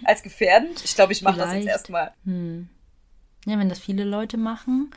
Als 0.04 0.22
gefährdend? 0.22 0.82
Ich 0.84 0.94
glaube, 0.94 1.12
ich 1.12 1.22
mache 1.22 1.38
das 1.38 1.54
jetzt 1.54 1.66
erstmal. 1.66 2.12
Hm. 2.24 2.68
Ja, 3.44 3.58
wenn 3.58 3.68
das 3.68 3.78
viele 3.78 4.04
Leute 4.04 4.36
machen. 4.36 4.90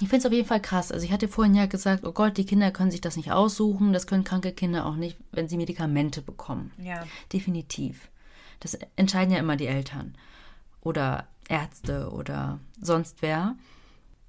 Ich 0.00 0.08
finde 0.08 0.16
es 0.16 0.26
auf 0.26 0.32
jeden 0.32 0.48
Fall 0.48 0.60
krass. 0.60 0.90
Also 0.90 1.06
ich 1.06 1.12
hatte 1.12 1.28
vorhin 1.28 1.54
ja 1.54 1.66
gesagt, 1.66 2.04
oh 2.04 2.12
Gott, 2.12 2.36
die 2.36 2.46
Kinder 2.46 2.70
können 2.70 2.90
sich 2.90 3.00
das 3.00 3.16
nicht 3.16 3.30
aussuchen. 3.30 3.92
Das 3.92 4.06
können 4.06 4.24
kranke 4.24 4.52
Kinder 4.52 4.86
auch 4.86 4.96
nicht, 4.96 5.16
wenn 5.30 5.48
sie 5.48 5.56
Medikamente 5.56 6.20
bekommen. 6.20 6.72
Ja. 6.78 7.04
Definitiv. 7.32 8.08
Das 8.60 8.76
entscheiden 8.96 9.32
ja 9.32 9.38
immer 9.38 9.56
die 9.56 9.66
Eltern. 9.66 10.14
Oder 10.80 11.26
Ärzte 11.48 12.10
oder 12.10 12.58
sonst 12.80 13.22
wer. 13.22 13.56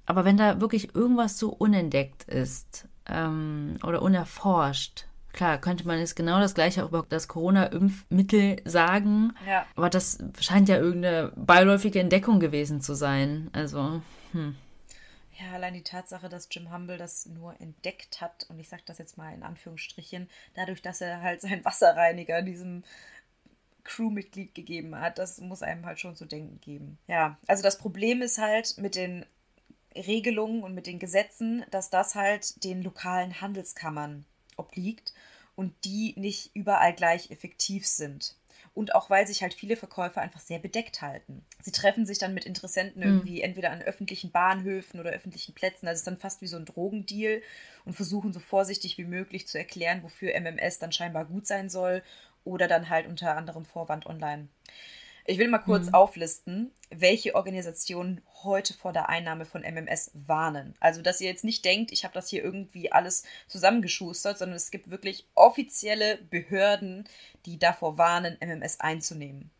Aber 0.06 0.24
wenn 0.24 0.36
da 0.36 0.60
wirklich 0.60 0.94
irgendwas 0.94 1.38
so 1.38 1.50
unentdeckt 1.50 2.24
ist 2.24 2.86
ähm, 3.06 3.76
oder 3.82 4.02
unerforscht, 4.02 5.06
klar, 5.32 5.58
könnte 5.58 5.86
man 5.86 5.98
jetzt 5.98 6.14
genau 6.14 6.38
das 6.38 6.54
gleiche 6.54 6.84
auch 6.84 6.88
über 6.88 7.04
das 7.08 7.26
Corona-Impfmittel 7.28 8.62
sagen. 8.64 9.32
Ja. 9.46 9.66
Aber 9.74 9.90
das 9.90 10.18
scheint 10.40 10.68
ja 10.68 10.76
irgendeine 10.76 11.32
beiläufige 11.34 12.00
Entdeckung 12.00 12.38
gewesen 12.38 12.80
zu 12.80 12.94
sein. 12.94 13.50
Also, 13.52 14.00
hm. 14.32 14.54
Ja, 15.38 15.52
allein 15.52 15.74
die 15.74 15.82
Tatsache, 15.82 16.28
dass 16.28 16.48
Jim 16.50 16.72
Humble 16.72 16.96
das 16.96 17.26
nur 17.26 17.60
entdeckt 17.60 18.20
hat, 18.20 18.46
und 18.48 18.58
ich 18.58 18.68
sage 18.68 18.82
das 18.86 18.98
jetzt 18.98 19.18
mal 19.18 19.34
in 19.34 19.42
Anführungsstrichen, 19.42 20.30
dadurch, 20.54 20.80
dass 20.80 21.00
er 21.00 21.20
halt 21.20 21.40
seinen 21.42 21.64
Wasserreiniger 21.64 22.40
diesem 22.42 22.84
Crewmitglied 23.84 24.54
gegeben 24.54 24.98
hat, 24.98 25.18
das 25.18 25.38
muss 25.40 25.62
einem 25.62 25.84
halt 25.84 26.00
schon 26.00 26.16
zu 26.16 26.24
denken 26.24 26.60
geben. 26.60 26.98
Ja, 27.06 27.38
also 27.46 27.62
das 27.62 27.78
Problem 27.78 28.22
ist 28.22 28.38
halt 28.38 28.78
mit 28.78 28.94
den 28.94 29.26
Regelungen 29.94 30.62
und 30.62 30.74
mit 30.74 30.86
den 30.86 30.98
Gesetzen, 30.98 31.64
dass 31.70 31.90
das 31.90 32.14
halt 32.14 32.64
den 32.64 32.82
lokalen 32.82 33.40
Handelskammern 33.40 34.24
obliegt 34.56 35.14
und 35.54 35.72
die 35.84 36.14
nicht 36.16 36.54
überall 36.54 36.94
gleich 36.94 37.30
effektiv 37.30 37.86
sind. 37.86 38.36
Und 38.76 38.94
auch 38.94 39.08
weil 39.08 39.26
sich 39.26 39.40
halt 39.40 39.54
viele 39.54 39.74
Verkäufer 39.74 40.20
einfach 40.20 40.38
sehr 40.38 40.58
bedeckt 40.58 41.00
halten. 41.00 41.42
Sie 41.62 41.72
treffen 41.72 42.04
sich 42.04 42.18
dann 42.18 42.34
mit 42.34 42.44
Interessenten 42.44 43.02
hm. 43.02 43.10
irgendwie 43.10 43.38
mhm. 43.38 43.44
entweder 43.44 43.70
an 43.70 43.80
öffentlichen 43.80 44.30
Bahnhöfen 44.30 45.00
oder 45.00 45.12
öffentlichen 45.12 45.54
Plätzen. 45.54 45.88
Also 45.88 45.94
es 45.94 46.00
ist 46.00 46.06
dann 46.06 46.18
fast 46.18 46.42
wie 46.42 46.46
so 46.46 46.58
ein 46.58 46.66
Drogendeal 46.66 47.40
und 47.86 47.94
versuchen 47.94 48.34
so 48.34 48.38
vorsichtig 48.38 48.98
wie 48.98 49.04
möglich 49.04 49.48
zu 49.48 49.56
erklären, 49.56 50.02
wofür 50.02 50.34
MMS 50.38 50.78
dann 50.78 50.92
scheinbar 50.92 51.24
gut 51.24 51.46
sein 51.46 51.70
soll 51.70 52.02
oder 52.44 52.68
dann 52.68 52.90
halt 52.90 53.06
unter 53.06 53.34
anderem 53.34 53.64
Vorwand 53.64 54.04
online. 54.04 54.48
Ich 55.28 55.38
will 55.38 55.48
mal 55.48 55.58
kurz 55.58 55.86
mhm. 55.86 55.94
auflisten, 55.94 56.72
welche 56.90 57.34
Organisationen 57.34 58.22
heute 58.44 58.74
vor 58.74 58.92
der 58.92 59.08
Einnahme 59.08 59.44
von 59.44 59.62
MMS 59.62 60.12
warnen. 60.14 60.74
Also, 60.78 61.02
dass 61.02 61.20
ihr 61.20 61.28
jetzt 61.28 61.42
nicht 61.42 61.64
denkt, 61.64 61.90
ich 61.90 62.04
habe 62.04 62.14
das 62.14 62.28
hier 62.28 62.44
irgendwie 62.44 62.92
alles 62.92 63.24
zusammengeschustert, 63.48 64.38
sondern 64.38 64.56
es 64.56 64.70
gibt 64.70 64.88
wirklich 64.88 65.26
offizielle 65.34 66.18
Behörden, 66.30 67.08
die 67.44 67.58
davor 67.58 67.98
warnen, 67.98 68.36
MMS 68.40 68.78
einzunehmen. 68.78 69.50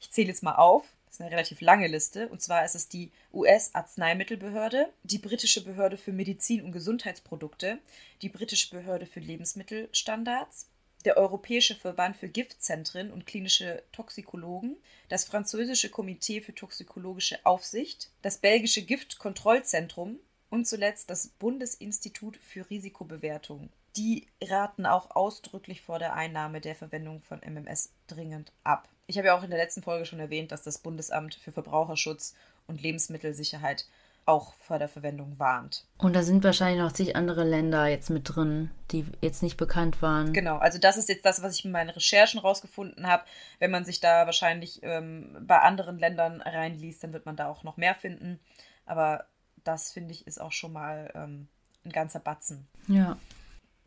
Ich 0.00 0.10
zähle 0.10 0.28
jetzt 0.28 0.42
mal 0.42 0.56
auf. 0.56 0.84
Das 1.06 1.14
ist 1.14 1.20
eine 1.20 1.30
relativ 1.30 1.60
lange 1.60 1.86
Liste. 1.86 2.28
Und 2.28 2.42
zwar 2.42 2.64
ist 2.64 2.74
es 2.74 2.88
die 2.88 3.12
US-Arzneimittelbehörde, 3.32 4.92
die 5.04 5.18
britische 5.18 5.62
Behörde 5.62 5.96
für 5.96 6.12
Medizin 6.12 6.64
und 6.64 6.72
Gesundheitsprodukte, 6.72 7.78
die 8.20 8.28
britische 8.28 8.70
Behörde 8.70 9.06
für 9.06 9.20
Lebensmittelstandards, 9.20 10.68
der 11.08 11.16
Europäische 11.16 11.74
Verband 11.74 12.18
für 12.18 12.28
Giftzentren 12.28 13.10
und 13.10 13.24
klinische 13.24 13.82
Toxikologen, 13.92 14.76
das 15.08 15.24
französische 15.24 15.88
Komitee 15.88 16.42
für 16.42 16.54
toxikologische 16.54 17.38
Aufsicht, 17.46 18.10
das 18.20 18.36
belgische 18.36 18.82
Giftkontrollzentrum 18.82 20.18
und 20.50 20.66
zuletzt 20.66 21.08
das 21.08 21.28
Bundesinstitut 21.28 22.36
für 22.36 22.68
Risikobewertung. 22.68 23.70
Die 23.96 24.26
raten 24.42 24.84
auch 24.84 25.16
ausdrücklich 25.16 25.80
vor 25.80 25.98
der 25.98 26.12
Einnahme 26.12 26.60
der 26.60 26.74
Verwendung 26.74 27.22
von 27.22 27.40
MMS 27.40 27.90
dringend 28.06 28.52
ab. 28.62 28.86
Ich 29.06 29.16
habe 29.16 29.28
ja 29.28 29.38
auch 29.38 29.42
in 29.42 29.50
der 29.50 29.58
letzten 29.58 29.82
Folge 29.82 30.04
schon 30.04 30.20
erwähnt, 30.20 30.52
dass 30.52 30.62
das 30.62 30.76
Bundesamt 30.76 31.36
für 31.36 31.52
Verbraucherschutz 31.52 32.34
und 32.66 32.82
Lebensmittelsicherheit 32.82 33.86
auch 34.28 34.52
vor 34.54 34.78
der 34.78 34.88
Verwendung 34.88 35.38
warnt. 35.38 35.86
Und 35.96 36.14
da 36.14 36.22
sind 36.22 36.44
wahrscheinlich 36.44 36.80
noch 36.80 36.92
zig 36.92 37.16
andere 37.16 37.44
Länder 37.44 37.86
jetzt 37.86 38.10
mit 38.10 38.22
drin, 38.24 38.70
die 38.90 39.06
jetzt 39.22 39.42
nicht 39.42 39.56
bekannt 39.56 40.02
waren. 40.02 40.34
Genau, 40.34 40.58
also 40.58 40.78
das 40.78 40.98
ist 40.98 41.08
jetzt 41.08 41.24
das, 41.24 41.42
was 41.42 41.58
ich 41.58 41.64
in 41.64 41.70
meinen 41.70 41.90
Recherchen 41.90 42.38
rausgefunden 42.38 43.06
habe. 43.06 43.24
Wenn 43.58 43.70
man 43.70 43.86
sich 43.86 44.00
da 44.00 44.26
wahrscheinlich 44.26 44.80
ähm, 44.82 45.36
bei 45.40 45.58
anderen 45.60 45.98
Ländern 45.98 46.42
reinliest, 46.42 47.02
dann 47.02 47.14
wird 47.14 47.24
man 47.24 47.36
da 47.36 47.48
auch 47.48 47.64
noch 47.64 47.78
mehr 47.78 47.94
finden. 47.94 48.38
Aber 48.84 49.24
das 49.64 49.92
finde 49.92 50.12
ich 50.12 50.26
ist 50.26 50.40
auch 50.40 50.52
schon 50.52 50.74
mal 50.74 51.10
ähm, 51.14 51.48
ein 51.84 51.92
ganzer 51.92 52.20
Batzen. 52.20 52.68
Ja. 52.86 53.16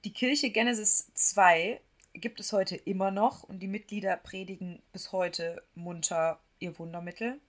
Die 0.04 0.14
Kirche 0.14 0.50
Genesis 0.50 1.12
2 1.14 1.80
gibt 2.14 2.40
es 2.40 2.52
heute 2.52 2.76
immer 2.76 3.12
noch 3.12 3.44
und 3.44 3.60
die 3.60 3.68
Mitglieder 3.68 4.18
predigen 4.18 4.82
bis 4.92 5.12
heute 5.12 5.62
munter 5.76 6.40
ihr 6.60 6.78
Wundermittel. 6.80 7.40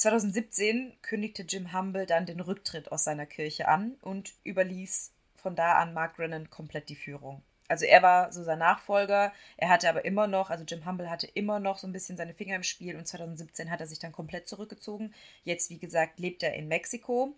2017 0.00 0.94
kündigte 1.02 1.42
Jim 1.42 1.74
Humble 1.74 2.06
dann 2.06 2.24
den 2.24 2.40
Rücktritt 2.40 2.90
aus 2.90 3.04
seiner 3.04 3.26
Kirche 3.26 3.68
an 3.68 3.96
und 4.00 4.32
überließ 4.44 5.12
von 5.34 5.54
da 5.54 5.74
an 5.74 5.92
Mark 5.92 6.16
Brennan 6.16 6.48
komplett 6.48 6.88
die 6.88 6.96
Führung. 6.96 7.42
Also 7.68 7.84
er 7.84 8.02
war 8.02 8.32
so 8.32 8.42
sein 8.42 8.60
Nachfolger, 8.60 9.30
er 9.58 9.68
hatte 9.68 9.90
aber 9.90 10.06
immer 10.06 10.26
noch, 10.26 10.48
also 10.48 10.64
Jim 10.64 10.86
Humble 10.86 11.10
hatte 11.10 11.26
immer 11.26 11.60
noch 11.60 11.76
so 11.76 11.86
ein 11.86 11.92
bisschen 11.92 12.16
seine 12.16 12.32
Finger 12.32 12.56
im 12.56 12.62
Spiel 12.62 12.96
und 12.96 13.06
2017 13.06 13.70
hat 13.70 13.80
er 13.80 13.86
sich 13.86 13.98
dann 13.98 14.10
komplett 14.10 14.48
zurückgezogen. 14.48 15.14
Jetzt, 15.44 15.68
wie 15.68 15.78
gesagt, 15.78 16.18
lebt 16.18 16.42
er 16.42 16.54
in 16.54 16.66
Mexiko 16.66 17.34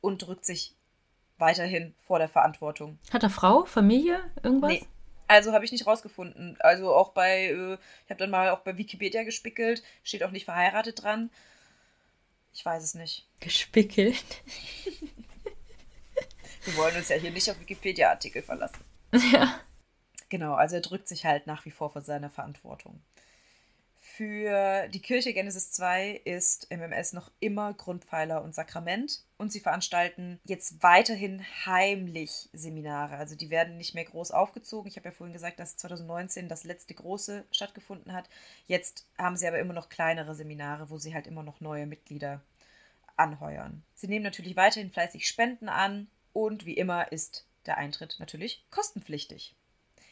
und 0.00 0.26
drückt 0.26 0.46
sich 0.46 0.74
weiterhin 1.36 1.94
vor 1.98 2.18
der 2.18 2.30
Verantwortung. 2.30 2.98
Hat 3.12 3.22
er 3.22 3.30
Frau, 3.30 3.66
Familie, 3.66 4.20
irgendwas? 4.42 4.70
Nee. 4.72 4.86
Also 5.30 5.52
habe 5.52 5.64
ich 5.64 5.70
nicht 5.70 5.86
rausgefunden. 5.86 6.56
Also 6.58 6.92
auch 6.92 7.10
bei, 7.10 7.50
äh, 7.50 7.74
ich 7.74 8.10
habe 8.10 8.18
dann 8.18 8.30
mal 8.30 8.50
auch 8.50 8.62
bei 8.62 8.76
Wikipedia 8.76 9.22
gespickelt, 9.22 9.84
steht 10.02 10.24
auch 10.24 10.32
nicht 10.32 10.44
verheiratet 10.44 11.04
dran. 11.04 11.30
Ich 12.52 12.64
weiß 12.64 12.82
es 12.82 12.94
nicht. 12.94 13.28
Gespickelt. 13.38 14.24
Wir 16.64 16.76
wollen 16.76 16.96
uns 16.96 17.10
ja 17.10 17.16
hier 17.16 17.30
nicht 17.30 17.48
auf 17.48 17.60
Wikipedia-Artikel 17.60 18.42
verlassen. 18.42 18.84
Ja. 19.32 19.60
Genau, 20.30 20.54
also 20.54 20.76
er 20.76 20.82
drückt 20.82 21.06
sich 21.06 21.24
halt 21.24 21.46
nach 21.46 21.64
wie 21.64 21.70
vor 21.70 21.90
vor 21.90 22.02
seiner 22.02 22.30
Verantwortung. 22.30 23.00
Für 23.98 24.88
die 24.88 25.00
Kirche 25.00 25.32
Genesis 25.32 25.70
2 25.72 26.22
ist 26.24 26.68
MMS 26.70 27.12
noch 27.12 27.30
immer 27.38 27.72
Grundpfeiler 27.74 28.42
und 28.42 28.54
Sakrament 28.54 29.22
und 29.40 29.50
sie 29.50 29.60
veranstalten 29.60 30.38
jetzt 30.44 30.82
weiterhin 30.82 31.42
heimlich 31.64 32.50
Seminare. 32.52 33.16
Also 33.16 33.34
die 33.34 33.48
werden 33.48 33.78
nicht 33.78 33.94
mehr 33.94 34.04
groß 34.04 34.32
aufgezogen. 34.32 34.86
Ich 34.86 34.96
habe 34.96 35.08
ja 35.08 35.14
vorhin 35.14 35.32
gesagt, 35.32 35.58
dass 35.58 35.78
2019 35.78 36.46
das 36.46 36.64
letzte 36.64 36.92
große 36.92 37.46
stattgefunden 37.50 38.12
hat. 38.12 38.28
Jetzt 38.66 39.06
haben 39.16 39.38
sie 39.38 39.48
aber 39.48 39.58
immer 39.58 39.72
noch 39.72 39.88
kleinere 39.88 40.34
Seminare, 40.34 40.90
wo 40.90 40.98
sie 40.98 41.14
halt 41.14 41.26
immer 41.26 41.42
noch 41.42 41.62
neue 41.62 41.86
Mitglieder 41.86 42.42
anheuern. 43.16 43.82
Sie 43.94 44.08
nehmen 44.08 44.24
natürlich 44.24 44.56
weiterhin 44.56 44.90
fleißig 44.90 45.26
Spenden 45.26 45.70
an 45.70 46.08
und 46.34 46.66
wie 46.66 46.74
immer 46.74 47.10
ist 47.10 47.46
der 47.64 47.78
Eintritt 47.78 48.16
natürlich 48.18 48.62
kostenpflichtig. 48.70 49.54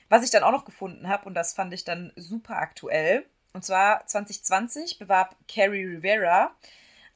Was 0.09 0.25
ich 0.25 0.31
dann 0.31 0.43
auch 0.43 0.53
noch 0.53 0.65
gefunden 0.65 1.07
habe, 1.07 1.27
und 1.27 1.35
das 1.35 1.53
fand 1.53 1.75
ich 1.75 1.85
dann 1.85 2.15
super 2.17 2.57
aktuell, 2.57 3.27
und 3.53 3.63
zwar 3.63 4.07
2020 4.07 4.99
bewarb 4.99 5.37
Carrie 5.49 5.85
Rivera 5.85 6.57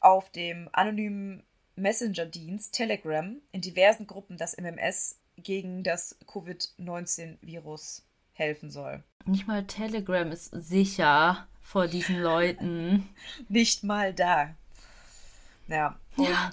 auf 0.00 0.28
dem 0.30 0.68
anonymen 0.72 1.42
Messenger-Dienst 1.76 2.74
Telegram 2.74 3.36
in 3.52 3.60
diversen 3.60 4.06
Gruppen 4.06 4.36
das 4.36 4.56
MMS 4.56 5.18
gegen 5.36 5.82
das 5.82 6.18
Covid-19-Virus 6.26 8.04
helfen 8.32 8.70
soll. 8.70 9.02
Nicht 9.24 9.46
mal 9.46 9.66
Telegram 9.66 10.30
ist 10.30 10.50
sicher 10.52 11.46
vor 11.60 11.86
diesen 11.86 12.20
Leuten. 12.20 13.08
Nicht 13.48 13.84
mal 13.84 14.12
da. 14.12 14.54
Ja, 15.68 15.98
und 16.16 16.28
ja. 16.28 16.50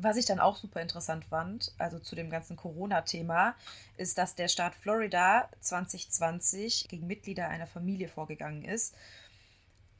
Was 0.00 0.16
ich 0.16 0.26
dann 0.26 0.38
auch 0.38 0.56
super 0.56 0.80
interessant 0.80 1.24
fand, 1.24 1.72
also 1.78 1.98
zu 1.98 2.14
dem 2.14 2.30
ganzen 2.30 2.56
Corona-Thema, 2.56 3.56
ist, 3.96 4.16
dass 4.16 4.36
der 4.36 4.46
Staat 4.46 4.76
Florida 4.76 5.48
2020 5.60 6.86
gegen 6.88 7.08
Mitglieder 7.08 7.48
einer 7.48 7.66
Familie 7.66 8.08
vorgegangen 8.08 8.64
ist, 8.64 8.94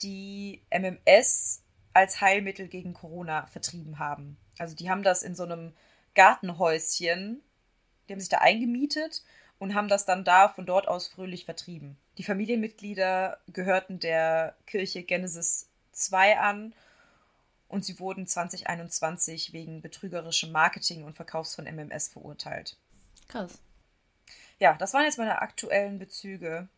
die 0.02 0.62
MMS 0.70 1.62
als 1.92 2.20
Heilmittel 2.20 2.68
gegen 2.68 2.94
Corona 2.94 3.46
vertrieben 3.46 3.98
haben. 3.98 4.36
Also 4.58 4.74
die 4.74 4.90
haben 4.90 5.02
das 5.02 5.22
in 5.22 5.34
so 5.34 5.44
einem 5.44 5.72
Gartenhäuschen, 6.14 7.42
die 8.08 8.12
haben 8.12 8.20
sich 8.20 8.28
da 8.28 8.38
eingemietet 8.38 9.22
und 9.58 9.74
haben 9.74 9.88
das 9.88 10.04
dann 10.04 10.24
da 10.24 10.48
von 10.48 10.66
dort 10.66 10.88
aus 10.88 11.08
fröhlich 11.08 11.44
vertrieben. 11.44 11.96
Die 12.16 12.24
Familienmitglieder 12.24 13.38
gehörten 13.48 14.00
der 14.00 14.56
Kirche 14.66 15.02
Genesis 15.02 15.68
2 15.92 16.38
an 16.38 16.74
und 17.68 17.84
sie 17.84 17.98
wurden 18.00 18.26
2021 18.26 19.52
wegen 19.52 19.82
betrügerischem 19.82 20.50
Marketing 20.52 21.04
und 21.04 21.16
Verkaufs 21.16 21.54
von 21.54 21.66
MMS 21.66 22.08
verurteilt. 22.08 22.76
Krass. 23.28 23.58
Ja, 24.58 24.74
das 24.74 24.94
waren 24.94 25.04
jetzt 25.04 25.18
meine 25.18 25.40
aktuellen 25.42 25.98
Bezüge. 25.98 26.68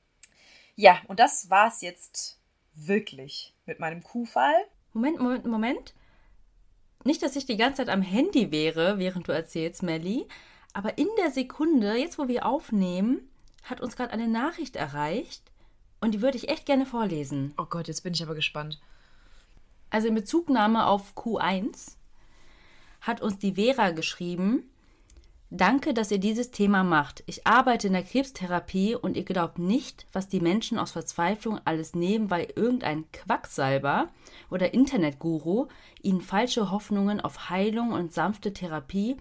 Ja, 0.76 1.00
und 1.08 1.20
das 1.20 1.48
war 1.48 1.68
es 1.68 1.80
jetzt 1.80 2.38
wirklich 2.74 3.54
mit 3.66 3.78
meinem 3.78 4.02
Kuhfall. 4.02 4.56
Moment, 4.92 5.20
Moment, 5.20 5.46
Moment. 5.46 5.94
Nicht, 7.04 7.22
dass 7.22 7.36
ich 7.36 7.46
die 7.46 7.56
ganze 7.56 7.78
Zeit 7.78 7.88
am 7.88 8.02
Handy 8.02 8.50
wäre, 8.50 8.98
während 8.98 9.28
du 9.28 9.32
erzählst, 9.32 9.82
Melly, 9.82 10.26
aber 10.72 10.98
in 10.98 11.08
der 11.18 11.30
Sekunde, 11.30 11.96
jetzt 11.96 12.18
wo 12.18 12.28
wir 12.28 12.46
aufnehmen, 12.46 13.28
hat 13.64 13.80
uns 13.80 13.96
gerade 13.96 14.12
eine 14.12 14.28
Nachricht 14.28 14.76
erreicht 14.76 15.42
und 16.00 16.12
die 16.12 16.22
würde 16.22 16.36
ich 16.36 16.48
echt 16.48 16.66
gerne 16.66 16.86
vorlesen. 16.86 17.54
Oh 17.58 17.66
Gott, 17.68 17.88
jetzt 17.88 18.02
bin 18.02 18.14
ich 18.14 18.22
aber 18.22 18.34
gespannt. 18.34 18.80
Also 19.90 20.08
in 20.08 20.14
Bezugnahme 20.14 20.86
auf 20.86 21.14
Q1 21.14 21.96
hat 23.00 23.20
uns 23.20 23.38
die 23.38 23.54
Vera 23.54 23.90
geschrieben, 23.90 24.69
Danke, 25.52 25.94
dass 25.94 26.12
ihr 26.12 26.18
dieses 26.18 26.52
Thema 26.52 26.84
macht. 26.84 27.24
Ich 27.26 27.44
arbeite 27.44 27.88
in 27.88 27.92
der 27.92 28.04
Krebstherapie 28.04 28.94
und 28.94 29.16
ihr 29.16 29.24
glaubt 29.24 29.58
nicht, 29.58 30.06
was 30.12 30.28
die 30.28 30.38
Menschen 30.38 30.78
aus 30.78 30.92
Verzweiflung 30.92 31.60
alles 31.64 31.96
nehmen, 31.96 32.30
weil 32.30 32.52
irgendein 32.54 33.10
Quacksalber 33.10 34.10
oder 34.48 34.72
Internetguru 34.72 35.66
ihnen 36.02 36.20
falsche 36.20 36.70
Hoffnungen 36.70 37.20
auf 37.20 37.50
Heilung 37.50 37.90
und 37.90 38.12
sanfte 38.12 38.52
Therapie 38.52 39.16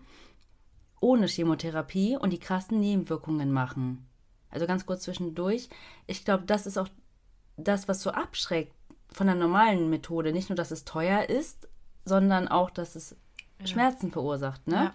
ohne 1.01 1.27
Chemotherapie 1.27 2.15
und 2.17 2.31
die 2.31 2.39
krassen 2.39 2.79
Nebenwirkungen 2.79 3.51
machen. 3.51 4.07
Also 4.51 4.67
ganz 4.67 4.85
kurz 4.85 5.03
zwischendurch. 5.03 5.69
Ich 6.05 6.25
glaube, 6.25 6.43
das 6.45 6.67
ist 6.67 6.77
auch 6.77 6.89
das, 7.57 7.87
was 7.87 8.01
so 8.01 8.11
abschreckt 8.11 8.73
von 9.11 9.27
der 9.27 9.35
normalen 9.35 9.89
Methode. 9.89 10.31
Nicht 10.31 10.49
nur, 10.49 10.55
dass 10.55 10.71
es 10.71 10.85
teuer 10.85 11.27
ist, 11.29 11.67
sondern 12.05 12.47
auch, 12.47 12.69
dass 12.69 12.95
es 12.95 13.15
ja. 13.59 13.67
Schmerzen 13.67 14.11
verursacht. 14.11 14.67
Ne? 14.67 14.75
Ja. 14.75 14.93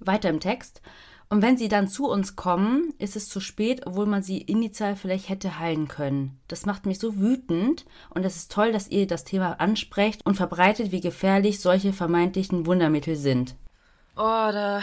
Weiter 0.00 0.28
im 0.28 0.40
Text. 0.40 0.82
Und 1.30 1.42
wenn 1.42 1.58
sie 1.58 1.68
dann 1.68 1.88
zu 1.88 2.08
uns 2.08 2.36
kommen, 2.36 2.94
ist 2.98 3.14
es 3.14 3.28
zu 3.28 3.40
spät, 3.40 3.86
obwohl 3.86 4.06
man 4.06 4.22
sie 4.22 4.38
initial 4.38 4.96
vielleicht 4.96 5.28
hätte 5.28 5.58
heilen 5.58 5.86
können. 5.86 6.40
Das 6.48 6.64
macht 6.64 6.86
mich 6.86 6.98
so 6.98 7.18
wütend 7.18 7.84
und 8.10 8.24
es 8.24 8.36
ist 8.36 8.50
toll, 8.50 8.72
dass 8.72 8.88
ihr 8.88 9.06
das 9.06 9.24
Thema 9.24 9.60
ansprecht 9.60 10.24
und 10.24 10.36
verbreitet, 10.36 10.90
wie 10.90 11.02
gefährlich 11.02 11.60
solche 11.60 11.92
vermeintlichen 11.92 12.64
Wundermittel 12.64 13.14
sind. 13.14 13.56
Oh, 14.16 14.22
da 14.22 14.82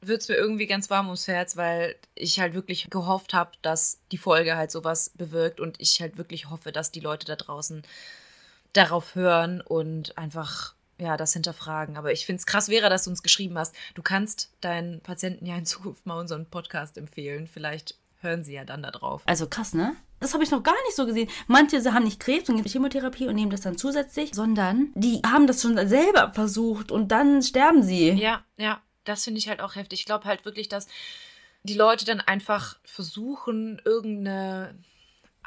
wird 0.00 0.22
es 0.22 0.28
mir 0.28 0.36
irgendwie 0.36 0.66
ganz 0.66 0.88
warm 0.88 1.06
ums 1.06 1.28
Herz, 1.28 1.56
weil 1.56 1.96
ich 2.14 2.40
halt 2.40 2.54
wirklich 2.54 2.88
gehofft 2.88 3.34
habe, 3.34 3.50
dass 3.60 4.00
die 4.10 4.18
Folge 4.18 4.56
halt 4.56 4.70
sowas 4.70 5.10
bewirkt 5.16 5.60
und 5.60 5.78
ich 5.80 6.00
halt 6.00 6.16
wirklich 6.16 6.48
hoffe, 6.48 6.72
dass 6.72 6.90
die 6.90 7.00
Leute 7.00 7.26
da 7.26 7.36
draußen 7.36 7.82
darauf 8.72 9.14
hören 9.14 9.60
und 9.60 10.16
einfach 10.16 10.74
ja, 10.98 11.16
das 11.16 11.32
hinterfragen. 11.32 11.96
Aber 11.96 12.12
ich 12.12 12.26
finde 12.26 12.40
es 12.40 12.46
krass, 12.46 12.66
Vera, 12.66 12.88
dass 12.88 13.04
du 13.04 13.10
uns 13.10 13.22
geschrieben 13.22 13.56
hast. 13.58 13.74
Du 13.94 14.02
kannst 14.02 14.50
deinen 14.60 15.00
Patienten 15.00 15.46
ja 15.46 15.56
in 15.56 15.66
Zukunft 15.66 16.06
mal 16.06 16.18
unseren 16.18 16.46
Podcast 16.46 16.98
empfehlen. 16.98 17.46
Vielleicht 17.46 17.96
hören 18.20 18.44
sie 18.44 18.54
ja 18.54 18.64
dann 18.64 18.82
da 18.82 18.90
drauf. 18.90 19.22
Also 19.26 19.46
krass, 19.46 19.74
ne? 19.74 19.96
Das 20.20 20.34
habe 20.34 20.42
ich 20.42 20.50
noch 20.50 20.64
gar 20.64 20.74
nicht 20.86 20.96
so 20.96 21.06
gesehen. 21.06 21.30
Manche 21.46 21.80
haben 21.92 22.04
nicht 22.04 22.18
Krebs 22.18 22.48
und 22.48 22.56
geben 22.56 22.68
Chemotherapie 22.68 23.28
und 23.28 23.36
nehmen 23.36 23.52
das 23.52 23.60
dann 23.60 23.78
zusätzlich, 23.78 24.34
sondern 24.34 24.90
die 24.94 25.22
haben 25.24 25.46
das 25.46 25.62
schon 25.62 25.76
selber 25.88 26.32
versucht 26.34 26.90
und 26.90 27.12
dann 27.12 27.42
sterben 27.42 27.84
sie. 27.84 28.10
Ja, 28.10 28.44
ja 28.56 28.82
das 29.04 29.24
finde 29.24 29.38
ich 29.38 29.48
halt 29.48 29.60
auch 29.60 29.76
heftig. 29.76 30.00
Ich 30.00 30.06
glaube 30.06 30.24
halt 30.24 30.44
wirklich, 30.44 30.68
dass 30.68 30.88
die 31.62 31.74
Leute 31.74 32.04
dann 32.04 32.20
einfach 32.20 32.78
versuchen, 32.82 33.80
irgendeine 33.84 34.74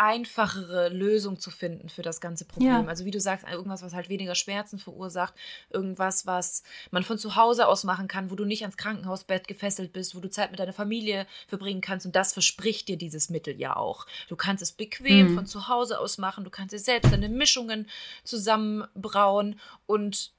einfachere 0.01 0.89
Lösung 0.89 1.39
zu 1.39 1.51
finden 1.51 1.87
für 1.87 2.01
das 2.01 2.21
ganze 2.21 2.43
Problem. 2.43 2.71
Ja. 2.71 2.85
Also 2.87 3.05
wie 3.05 3.11
du 3.11 3.19
sagst, 3.19 3.47
irgendwas, 3.47 3.83
was 3.83 3.93
halt 3.93 4.09
weniger 4.09 4.33
Schmerzen 4.33 4.79
verursacht, 4.79 5.35
irgendwas, 5.69 6.25
was 6.25 6.63
man 6.89 7.03
von 7.03 7.19
zu 7.19 7.35
Hause 7.35 7.67
aus 7.67 7.83
machen 7.83 8.07
kann, 8.07 8.31
wo 8.31 8.35
du 8.35 8.43
nicht 8.43 8.63
ans 8.63 8.77
Krankenhausbett 8.77 9.47
gefesselt 9.47 9.93
bist, 9.93 10.15
wo 10.15 10.19
du 10.19 10.27
Zeit 10.27 10.49
mit 10.49 10.59
deiner 10.59 10.73
Familie 10.73 11.27
verbringen 11.47 11.81
kannst 11.81 12.07
und 12.07 12.15
das 12.15 12.33
verspricht 12.33 12.87
dir 12.87 12.97
dieses 12.97 13.29
Mittel 13.29 13.59
ja 13.59 13.75
auch. 13.75 14.07
Du 14.27 14.35
kannst 14.35 14.63
es 14.63 14.71
bequem 14.71 15.29
mhm. 15.29 15.35
von 15.35 15.45
zu 15.45 15.67
Hause 15.67 15.99
aus 15.99 16.17
machen, 16.17 16.45
du 16.45 16.49
kannst 16.49 16.73
dir 16.73 16.79
selbst 16.79 17.13
deine 17.13 17.29
Mischungen 17.29 17.87
zusammenbrauen 18.23 19.59
und 19.85 20.31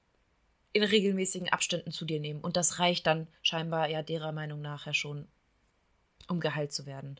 in 0.72 0.82
regelmäßigen 0.82 1.50
Abständen 1.50 1.92
zu 1.92 2.04
dir 2.04 2.18
nehmen. 2.18 2.40
Und 2.40 2.56
das 2.56 2.80
reicht 2.80 3.06
dann 3.06 3.28
scheinbar 3.42 3.88
ja 3.88 4.02
derer 4.02 4.32
Meinung 4.32 4.60
nach 4.60 4.86
ja 4.86 4.94
schon, 4.94 5.28
um 6.26 6.40
geheilt 6.40 6.72
zu 6.72 6.84
werden. 6.84 7.16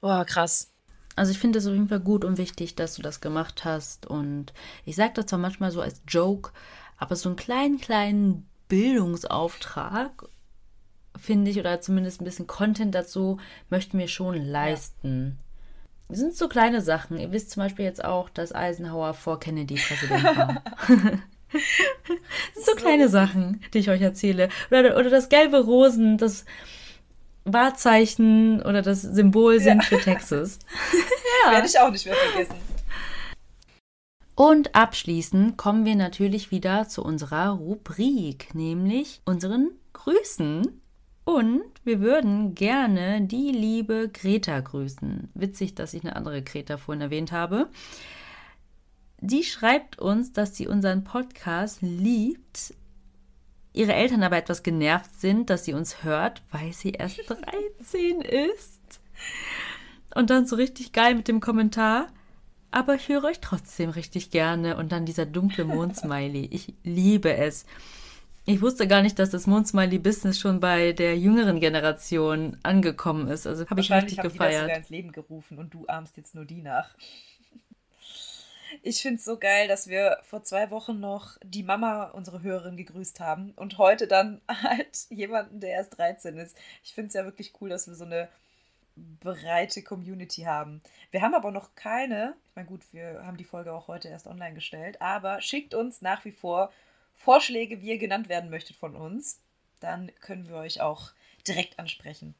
Boah, 0.00 0.24
krass. 0.24 0.72
Also 1.18 1.32
ich 1.32 1.38
finde 1.38 1.58
es 1.58 1.66
auf 1.66 1.72
jeden 1.72 1.88
Fall 1.88 2.00
gut 2.00 2.24
und 2.24 2.38
wichtig, 2.38 2.74
dass 2.74 2.94
du 2.94 3.02
das 3.02 3.20
gemacht 3.20 3.64
hast. 3.64 4.06
Und 4.06 4.52
ich 4.84 4.96
sage 4.96 5.12
das 5.14 5.26
zwar 5.26 5.38
manchmal 5.38 5.70
so 5.70 5.80
als 5.80 6.02
Joke, 6.06 6.52
aber 6.96 7.16
so 7.16 7.28
einen 7.28 7.36
kleinen, 7.36 7.78
kleinen 7.78 8.48
Bildungsauftrag, 8.68 10.28
finde 11.16 11.50
ich, 11.50 11.58
oder 11.58 11.80
zumindest 11.80 12.20
ein 12.20 12.24
bisschen 12.24 12.46
Content 12.46 12.94
dazu, 12.94 13.38
möchten 13.70 13.98
wir 13.98 14.08
schon 14.08 14.36
leisten. 14.36 15.38
Ja. 15.38 15.44
Das 16.08 16.18
sind 16.18 16.36
so 16.36 16.48
kleine 16.48 16.80
Sachen. 16.80 17.18
Ihr 17.18 17.32
wisst 17.32 17.50
zum 17.50 17.62
Beispiel 17.62 17.84
jetzt 17.84 18.04
auch, 18.04 18.30
dass 18.30 18.54
Eisenhower 18.54 19.12
vor 19.12 19.38
Kennedy 19.40 19.74
Präsident 19.74 20.24
war. 20.24 20.62
so 22.54 22.72
kleine 22.76 23.08
Sachen, 23.08 23.60
die 23.74 23.78
ich 23.78 23.90
euch 23.90 24.00
erzähle. 24.00 24.48
Oder, 24.70 24.96
oder 24.96 25.10
das 25.10 25.28
gelbe 25.28 25.60
Rosen, 25.60 26.16
das 26.16 26.46
Wahrzeichen 27.52 28.62
oder 28.62 28.82
das 28.82 29.02
Symbol 29.02 29.60
sind 29.60 29.82
ja. 29.82 29.88
für 29.88 29.98
Texas. 29.98 30.58
ja. 31.44 31.52
Werde 31.52 31.66
ich 31.66 31.78
auch 31.78 31.90
nicht 31.90 32.06
mehr 32.06 32.14
vergessen. 32.14 32.54
Und 34.34 34.76
abschließend 34.76 35.56
kommen 35.56 35.84
wir 35.84 35.96
natürlich 35.96 36.52
wieder 36.52 36.88
zu 36.88 37.02
unserer 37.02 37.48
Rubrik, 37.50 38.54
nämlich 38.54 39.20
unseren 39.24 39.72
Grüßen. 39.94 40.80
Und 41.24 41.62
wir 41.82 42.00
würden 42.00 42.54
gerne 42.54 43.20
die 43.22 43.50
liebe 43.50 44.08
Greta 44.08 44.60
grüßen. 44.60 45.30
Witzig, 45.34 45.74
dass 45.74 45.92
ich 45.92 46.04
eine 46.04 46.14
andere 46.14 46.40
Greta 46.42 46.76
vorhin 46.76 47.02
erwähnt 47.02 47.32
habe. 47.32 47.68
Die 49.20 49.42
schreibt 49.42 49.98
uns, 49.98 50.32
dass 50.32 50.56
sie 50.56 50.68
unseren 50.68 51.02
Podcast 51.02 51.82
liebt 51.82 52.74
ihre 53.78 53.94
Eltern 53.94 54.24
aber 54.24 54.36
etwas 54.36 54.64
genervt 54.64 55.20
sind, 55.20 55.50
dass 55.50 55.64
sie 55.64 55.72
uns 55.72 56.02
hört, 56.02 56.42
weil 56.50 56.72
sie 56.72 56.90
erst 56.90 57.20
13 57.28 58.20
ist. 58.20 59.00
Und 60.14 60.30
dann 60.30 60.46
so 60.46 60.56
richtig 60.56 60.92
geil 60.92 61.14
mit 61.14 61.28
dem 61.28 61.40
Kommentar. 61.40 62.08
Aber 62.72 62.96
ich 62.96 63.08
höre 63.08 63.24
euch 63.24 63.40
trotzdem 63.40 63.90
richtig 63.90 64.30
gerne. 64.30 64.76
Und 64.76 64.90
dann 64.90 65.06
dieser 65.06 65.26
dunkle 65.26 65.64
Mondsmiley. 65.64 66.48
Ich 66.50 66.74
liebe 66.82 67.34
es. 67.36 67.66
Ich 68.44 68.62
wusste 68.62 68.88
gar 68.88 69.02
nicht, 69.02 69.18
dass 69.18 69.30
das 69.30 69.46
Mondsmiley-Business 69.46 70.38
schon 70.38 70.58
bei 70.58 70.92
der 70.92 71.16
jüngeren 71.16 71.60
Generation 71.60 72.56
angekommen 72.64 73.28
ist. 73.28 73.46
Also 73.46 73.64
habe 73.68 73.80
ich 73.80 73.92
richtig 73.92 74.18
gefeiert. 74.18 74.32
Die 74.40 74.54
das 74.54 74.62
sogar 74.62 74.76
ins 74.76 74.90
Leben 74.90 75.12
gerufen 75.12 75.58
und 75.58 75.72
du 75.72 75.86
ahmst 75.86 76.16
jetzt 76.16 76.34
nur 76.34 76.46
die 76.46 76.62
nach. 76.62 76.94
Ich 78.82 79.00
finde 79.00 79.18
es 79.18 79.24
so 79.24 79.38
geil, 79.38 79.68
dass 79.68 79.88
wir 79.88 80.18
vor 80.22 80.42
zwei 80.42 80.70
Wochen 80.70 81.00
noch 81.00 81.38
die 81.42 81.62
Mama, 81.62 82.04
unsere 82.04 82.42
Hörerin, 82.42 82.76
gegrüßt 82.76 83.20
haben 83.20 83.52
und 83.56 83.78
heute 83.78 84.06
dann 84.06 84.40
halt 84.48 85.06
jemanden, 85.10 85.60
der 85.60 85.70
erst 85.70 85.98
13 85.98 86.36
ist. 86.38 86.56
Ich 86.82 86.92
finde 86.94 87.08
es 87.08 87.14
ja 87.14 87.24
wirklich 87.24 87.52
cool, 87.60 87.68
dass 87.68 87.86
wir 87.86 87.94
so 87.94 88.04
eine 88.04 88.28
breite 89.20 89.82
Community 89.82 90.42
haben. 90.42 90.82
Wir 91.10 91.22
haben 91.22 91.34
aber 91.34 91.50
noch 91.50 91.74
keine, 91.74 92.34
ich 92.50 92.56
meine 92.56 92.68
gut, 92.68 92.82
wir 92.92 93.24
haben 93.24 93.36
die 93.36 93.44
Folge 93.44 93.72
auch 93.72 93.88
heute 93.88 94.08
erst 94.08 94.26
online 94.26 94.54
gestellt, 94.54 95.00
aber 95.00 95.40
schickt 95.40 95.74
uns 95.74 96.02
nach 96.02 96.24
wie 96.24 96.32
vor 96.32 96.72
Vorschläge, 97.16 97.80
wie 97.80 97.90
ihr 97.90 97.98
genannt 97.98 98.28
werden 98.28 98.50
möchtet 98.50 98.76
von 98.76 98.96
uns. 98.96 99.40
Dann 99.80 100.10
können 100.20 100.48
wir 100.48 100.56
euch 100.56 100.80
auch 100.80 101.12
direkt 101.46 101.78
ansprechen. 101.78 102.34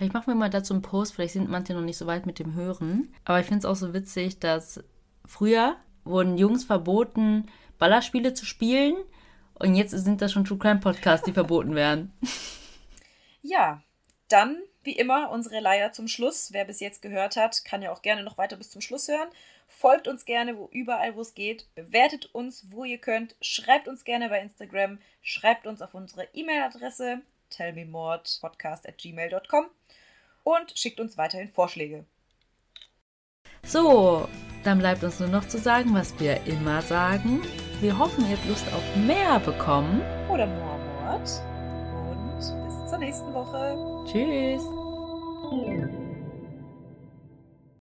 Vielleicht 0.00 0.14
machen 0.14 0.28
wir 0.28 0.34
mal 0.34 0.48
dazu 0.48 0.72
einen 0.72 0.80
Post, 0.80 1.12
vielleicht 1.12 1.34
sind 1.34 1.50
manche 1.50 1.74
noch 1.74 1.82
nicht 1.82 1.98
so 1.98 2.06
weit 2.06 2.24
mit 2.24 2.38
dem 2.38 2.54
Hören. 2.54 3.14
Aber 3.26 3.38
ich 3.38 3.44
finde 3.44 3.58
es 3.58 3.64
auch 3.66 3.76
so 3.76 3.92
witzig, 3.92 4.38
dass 4.38 4.82
früher 5.26 5.76
wurden 6.04 6.38
Jungs 6.38 6.64
verboten, 6.64 7.50
Ballerspiele 7.78 8.32
zu 8.32 8.46
spielen. 8.46 8.96
Und 9.52 9.74
jetzt 9.74 9.90
sind 9.90 10.22
das 10.22 10.32
schon 10.32 10.46
True 10.46 10.56
Crime 10.56 10.80
Podcasts, 10.80 11.26
die 11.26 11.34
verboten 11.34 11.74
werden. 11.74 12.14
Ja, 13.42 13.82
dann 14.28 14.56
wie 14.84 14.96
immer 14.96 15.30
unsere 15.30 15.60
Leier 15.60 15.92
zum 15.92 16.08
Schluss. 16.08 16.50
Wer 16.52 16.64
bis 16.64 16.80
jetzt 16.80 17.02
gehört 17.02 17.36
hat, 17.36 17.66
kann 17.66 17.82
ja 17.82 17.90
auch 17.90 18.00
gerne 18.00 18.22
noch 18.22 18.38
weiter 18.38 18.56
bis 18.56 18.70
zum 18.70 18.80
Schluss 18.80 19.08
hören. 19.08 19.28
Folgt 19.66 20.08
uns 20.08 20.24
gerne 20.26 20.58
wo, 20.58 20.68
überall, 20.72 21.14
wo 21.14 21.20
es 21.22 21.34
geht. 21.34 21.66
Bewertet 21.74 22.34
uns, 22.34 22.66
wo 22.70 22.84
ihr 22.84 22.98
könnt. 22.98 23.36
Schreibt 23.42 23.88
uns 23.88 24.04
gerne 24.04 24.30
bei 24.30 24.40
Instagram. 24.40 24.98
Schreibt 25.22 25.66
uns 25.66 25.82
auf 25.82 25.92
unsere 25.94 26.28
E-Mail-Adresse 26.32 27.20
tellmemordpodcast.gmail.com 27.50 29.66
und 30.42 30.72
schickt 30.76 31.00
uns 31.00 31.16
weiterhin 31.16 31.48
Vorschläge. 31.48 32.06
So, 33.64 34.28
dann 34.64 34.78
bleibt 34.78 35.04
uns 35.04 35.20
nur 35.20 35.28
noch 35.28 35.46
zu 35.46 35.58
sagen, 35.58 35.94
was 35.94 36.18
wir 36.18 36.46
immer 36.46 36.82
sagen. 36.82 37.42
Wir 37.80 37.98
hoffen, 37.98 38.28
ihr 38.28 38.36
habt 38.36 38.48
Lust 38.48 38.66
auf 38.72 38.96
mehr 38.96 39.38
bekommen. 39.40 40.02
Oder 40.28 40.46
more 40.46 40.78
Mord. 40.78 41.30
Und 42.10 42.36
bis 42.38 42.90
zur 42.90 42.98
nächsten 42.98 43.32
Woche. 43.32 44.04
Tschüss. 44.10 44.62